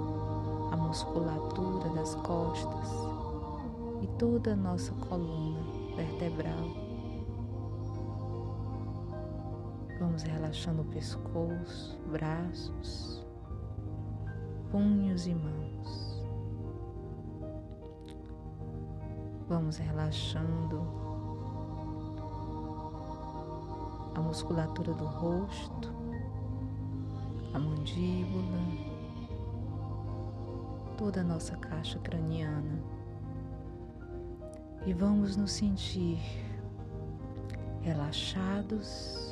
a 0.72 0.76
musculatura 0.78 1.90
das 1.90 2.14
costas 2.14 2.88
e 4.00 4.06
toda 4.18 4.54
a 4.54 4.56
nossa 4.56 4.94
coluna 4.94 5.60
vertebral. 5.94 6.88
Vamos 10.00 10.22
relaxando 10.22 10.80
o 10.80 10.84
pescoço, 10.86 11.98
braços, 12.10 13.26
punhos 14.70 15.26
e 15.26 15.34
mãos. 15.34 16.24
Vamos 19.48 19.76
relaxando 19.76 20.80
a 24.14 24.20
musculatura 24.20 24.94
do 24.94 25.04
rosto, 25.04 25.97
mandíbula, 27.88 28.60
toda 30.96 31.20
a 31.20 31.24
nossa 31.24 31.56
caixa 31.56 31.98
craniana. 31.98 32.82
E 34.86 34.92
vamos 34.92 35.36
nos 35.36 35.52
sentir 35.52 36.18
relaxados 37.82 39.27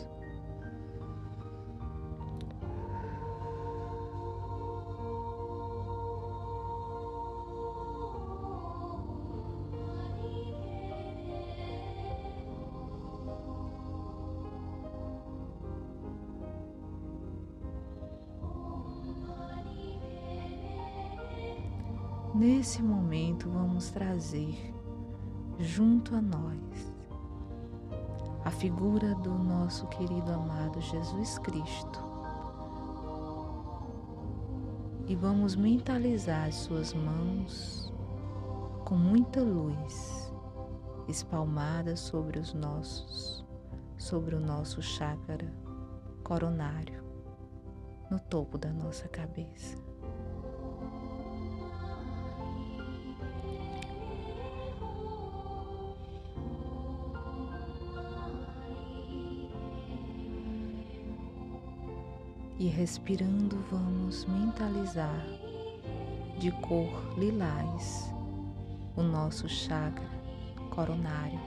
Nesse 22.36 22.82
momento, 22.82 23.48
vamos 23.48 23.90
trazer 23.90 24.74
junto 25.58 26.14
a 26.14 26.20
nós 26.20 26.92
a 28.44 28.50
figura 28.50 29.14
do 29.14 29.30
nosso 29.30 29.86
querido 29.86 30.30
amado 30.30 30.78
Jesus 30.82 31.38
Cristo. 31.38 31.98
E 35.06 35.16
vamos 35.16 35.56
mentalizar 35.56 36.48
as 36.48 36.56
suas 36.56 36.92
mãos 36.92 37.90
com 38.84 38.96
muita 38.96 39.40
luz 39.40 40.30
espalmada 41.08 41.96
sobre 41.96 42.38
os 42.38 42.52
nossos, 42.52 43.46
sobre 43.96 44.34
o 44.34 44.40
nosso 44.40 44.82
chácara 44.82 45.50
coronário, 46.22 47.02
no 48.10 48.20
topo 48.20 48.58
da 48.58 48.70
nossa 48.74 49.08
cabeça. 49.08 49.85
Respirando, 62.76 63.56
vamos 63.70 64.26
mentalizar 64.26 65.24
de 66.38 66.52
cor 66.60 67.18
lilás 67.18 68.12
o 68.94 69.02
nosso 69.02 69.48
chakra 69.48 70.06
coronário, 70.68 71.40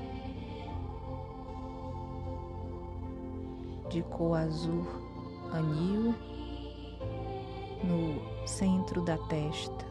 de 3.91 4.01
cor 4.01 4.39
azul 4.39 4.87
anil 5.53 6.15
no 7.83 8.47
centro 8.47 9.03
da 9.03 9.17
testa. 9.27 9.85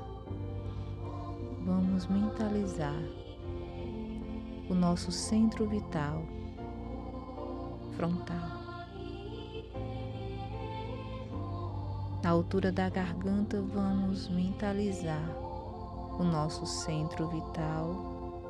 Vamos 1.64 2.08
mentalizar 2.08 3.00
o 4.68 4.74
nosso 4.74 5.12
centro 5.12 5.68
vital 5.68 6.20
frontal. 7.96 8.57
Na 12.28 12.34
altura 12.34 12.70
da 12.70 12.90
garganta, 12.90 13.58
vamos 13.62 14.28
mentalizar 14.28 15.34
o 16.20 16.22
nosso 16.22 16.66
centro 16.66 17.26
vital 17.26 18.42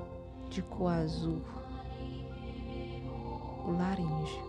de 0.51 0.61
cor 0.63 0.91
azul, 0.95 1.41
o 3.65 3.71
laríngeo. 3.71 4.49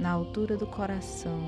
Na 0.00 0.10
altura 0.10 0.56
do 0.56 0.66
coração, 0.66 1.38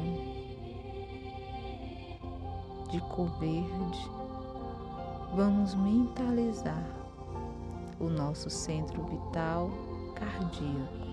de 2.89 3.01
cor 3.01 3.37
verde, 3.41 4.20
vamos 5.35 5.75
mentalizar 5.75 6.85
o 8.01 8.09
nosso 8.09 8.51
centro 8.51 9.03
vital 9.05 9.71
cardíaco. 10.15 11.11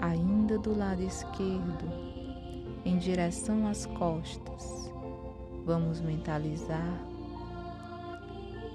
Ainda 0.00 0.58
do 0.58 0.76
lado 0.76 1.02
esquerdo, 1.02 1.88
em 2.84 2.98
direção 2.98 3.66
às 3.66 3.86
costas, 3.86 4.92
vamos 5.64 6.00
mentalizar 6.00 6.98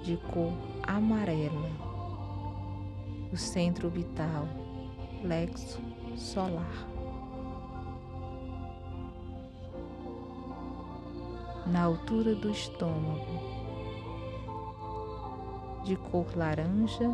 de 0.02 0.16
cor 0.32 0.52
amarela 0.82 1.70
o 3.32 3.36
centro 3.36 3.88
vital, 3.88 4.48
plexo 5.22 5.80
solar. 6.16 6.89
Na 11.70 11.84
altura 11.84 12.34
do 12.34 12.50
estômago, 12.50 13.40
de 15.84 15.96
cor 15.96 16.26
laranja, 16.36 17.08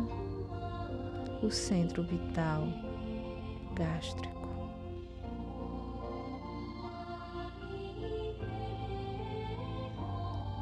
o 1.43 1.51
centro 1.51 2.01
vital 2.01 2.67
gástrico. 3.75 4.35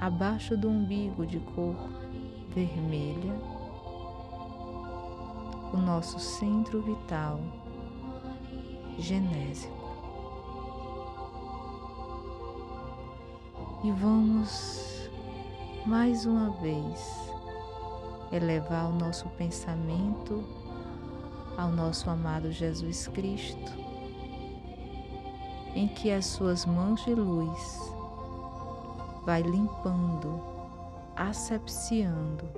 Abaixo 0.02 0.58
do 0.58 0.68
umbigo 0.68 1.26
de 1.26 1.40
cor 1.40 1.78
vermelha, 2.50 3.34
o 5.74 5.78
nosso 5.78 6.20
centro 6.20 6.82
vital 6.82 7.40
genésico. 9.00 9.85
E 13.86 13.92
vamos 13.92 15.12
mais 15.86 16.26
uma 16.26 16.50
vez 16.50 17.30
elevar 18.32 18.90
o 18.90 18.96
nosso 18.96 19.30
pensamento 19.38 20.44
ao 21.56 21.70
nosso 21.70 22.10
amado 22.10 22.52
Jesus 22.52 23.08
Cristo, 23.08 23.72
em 25.76 25.88
que 25.88 26.10
as 26.10 26.26
suas 26.26 26.66
mãos 26.66 27.06
de 27.06 27.14
luz 27.14 27.80
vai 29.24 29.44
limpando, 29.44 30.42
asepsiando 31.16 32.50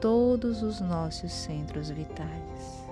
todos 0.00 0.62
os 0.62 0.80
nossos 0.80 1.32
centros 1.32 1.90
vitais. 1.90 2.83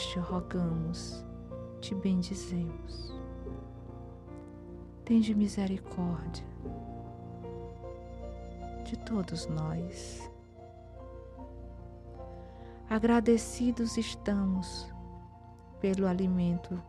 Nós 0.00 0.06
te 0.06 0.18
rogamos, 0.18 1.24
te 1.78 1.94
bendizemos. 1.94 3.12
Tende 5.04 5.34
misericórdia 5.34 6.46
de 8.84 8.96
todos 9.00 9.46
nós. 9.46 10.30
Agradecidos 12.88 13.98
estamos 13.98 14.90
pelo 15.82 16.06
alimento 16.06 16.82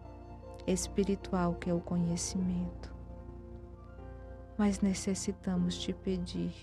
espiritual 0.66 1.56
que 1.56 1.70
é 1.70 1.74
o 1.74 1.82
conhecimento, 1.82 2.96
mas 4.58 4.80
necessitamos 4.80 5.78
te 5.78 5.92
pedir 5.92 6.54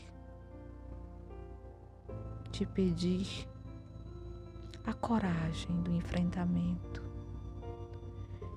te 2.50 2.64
pedir 2.64 3.47
a 4.88 4.94
coragem 4.94 5.82
do 5.82 5.92
enfrentamento, 5.92 7.02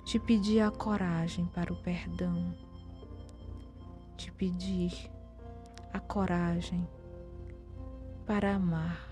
te 0.02 0.18
pedir 0.18 0.60
a 0.60 0.70
coragem 0.70 1.44
para 1.44 1.70
o 1.70 1.76
perdão, 1.76 2.56
te 4.16 4.32
pedir 4.32 5.10
a 5.92 6.00
coragem 6.00 6.88
para 8.24 8.54
amar, 8.54 9.06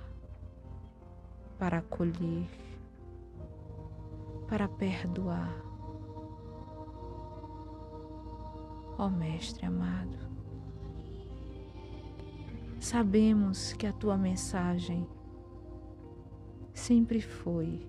para 1.59 1.81
acolher, 1.81 2.49
para 4.49 4.67
perdoar. 4.67 5.55
Ó 8.97 9.05
oh, 9.07 9.11
Mestre 9.11 9.67
amado, 9.67 10.19
Sabemos 12.81 13.75
que 13.75 13.87
a 13.87 13.93
tua 13.93 14.17
mensagem 14.17 15.07
sempre 16.81 17.21
foi 17.21 17.87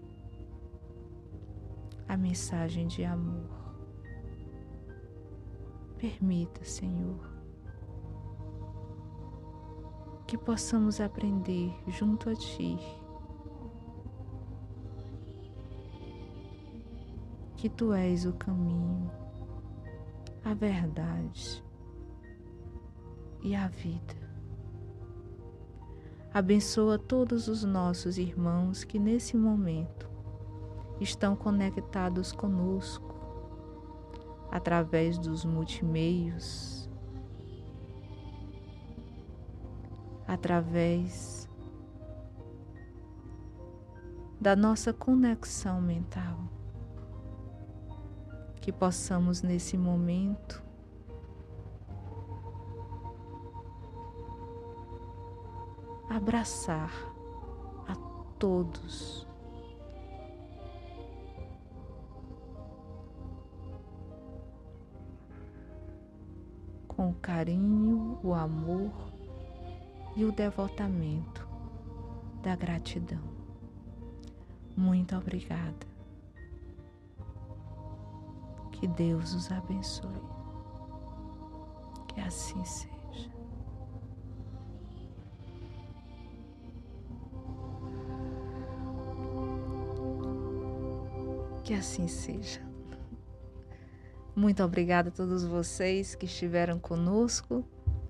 a 2.10 2.18
mensagem 2.18 2.88
de 2.88 3.06
amor. 3.06 3.50
Permita, 5.98 6.66
Senhor, 6.66 7.20
que 10.28 10.38
possamos 10.38 11.00
aprender 11.00 11.74
junto 11.88 12.30
a 12.30 12.36
Ti. 12.36 12.78
Que 17.56 17.70
Tu 17.70 17.94
és 17.94 18.26
o 18.26 18.34
caminho, 18.34 19.10
a 20.44 20.54
verdade 20.54 21.64
e 23.42 23.56
a 23.56 23.68
vida. 23.70 24.21
Abençoa 26.34 26.98
todos 26.98 27.50
os 27.50 27.66
nossos 27.66 28.18
irmãos 28.18 28.86
que 28.86 28.98
nesse 28.98 29.36
momento 29.36 30.10
estão 30.98 31.36
conectados 31.36 32.32
conosco 32.32 33.14
através 34.50 35.18
dos 35.18 35.44
multimeios, 35.44 36.90
através 40.26 41.50
da 44.40 44.56
nossa 44.56 44.94
conexão 44.94 45.82
mental. 45.82 46.40
Que 48.62 48.72
possamos 48.72 49.42
nesse 49.42 49.78
momento 49.78 50.61
abraçar 56.12 56.92
a 57.88 57.96
todos. 58.38 59.26
Com 66.88 67.12
o 67.12 67.14
carinho, 67.16 68.20
o 68.22 68.34
amor 68.34 68.92
e 70.16 70.26
o 70.26 70.32
devotamento 70.32 71.48
da 72.44 72.56
gratidão. 72.56 73.24
Muito 74.76 75.16
obrigada. 75.16 75.88
Que 78.74 78.86
Deus 78.88 79.34
os 79.34 79.52
abençoe. 79.52 80.10
Que 82.10 82.20
assim 82.20 82.64
seja. 82.66 82.91
Que 91.72 91.76
assim 91.76 92.06
seja. 92.06 92.60
Muito 94.36 94.62
obrigada 94.62 95.08
a 95.08 95.12
todos 95.14 95.46
vocês 95.46 96.16
que 96.16 96.26
estiveram 96.26 96.78
conosco 96.78 97.66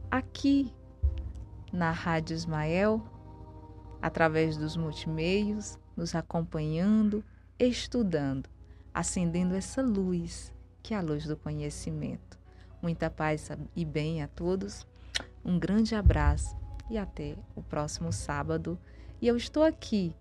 aqui 0.09 0.73
na 1.71 1.91
Rádio 1.91 2.33
Ismael, 2.33 3.05
através 4.01 4.57
dos 4.57 4.75
multimeios, 4.75 5.77
nos 5.95 6.15
acompanhando, 6.15 7.23
estudando, 7.59 8.49
acendendo 8.91 9.53
essa 9.53 9.83
luz 9.83 10.51
que 10.81 10.95
é 10.95 10.97
a 10.97 11.01
luz 11.01 11.25
do 11.25 11.37
conhecimento. 11.37 12.39
Muita 12.81 13.11
paz 13.11 13.51
e 13.75 13.85
bem 13.85 14.23
a 14.23 14.27
todos. 14.27 14.87
Um 15.45 15.59
grande 15.59 15.93
abraço 15.93 16.57
e 16.89 16.97
até 16.97 17.37
o 17.55 17.61
próximo 17.61 18.11
sábado. 18.11 18.75
E 19.21 19.27
eu 19.27 19.37
estou 19.37 19.61
aqui 19.61 20.15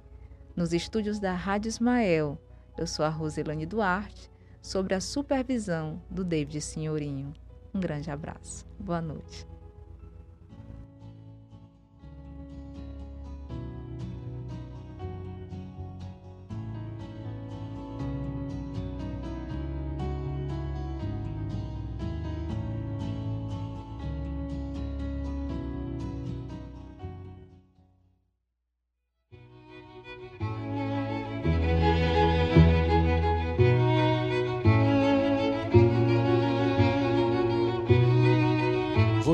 nos 0.54 0.74
estúdios 0.74 1.18
da 1.18 1.32
Rádio 1.32 1.70
Ismael 1.70 2.38
eu 2.76 2.86
sou 2.86 3.04
a 3.04 3.08
Roselane 3.08 3.66
Duarte, 3.66 4.30
sobre 4.62 4.94
a 4.94 5.00
supervisão 5.00 6.02
do 6.10 6.22
David 6.22 6.60
Senhorinho. 6.60 7.32
Um 7.74 7.80
grande 7.80 8.10
abraço. 8.10 8.66
Boa 8.78 9.00
noite. 9.00 9.46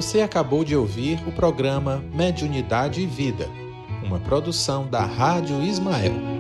Você 0.06 0.20
acabou 0.20 0.62
de 0.62 0.76
ouvir 0.76 1.18
o 1.26 1.32
programa 1.32 2.00
Mediunidade 2.14 3.00
e 3.00 3.06
Vida, 3.06 3.50
uma 4.04 4.20
produção 4.20 4.86
da 4.86 5.04
Rádio 5.04 5.60
Ismael. 5.60 6.35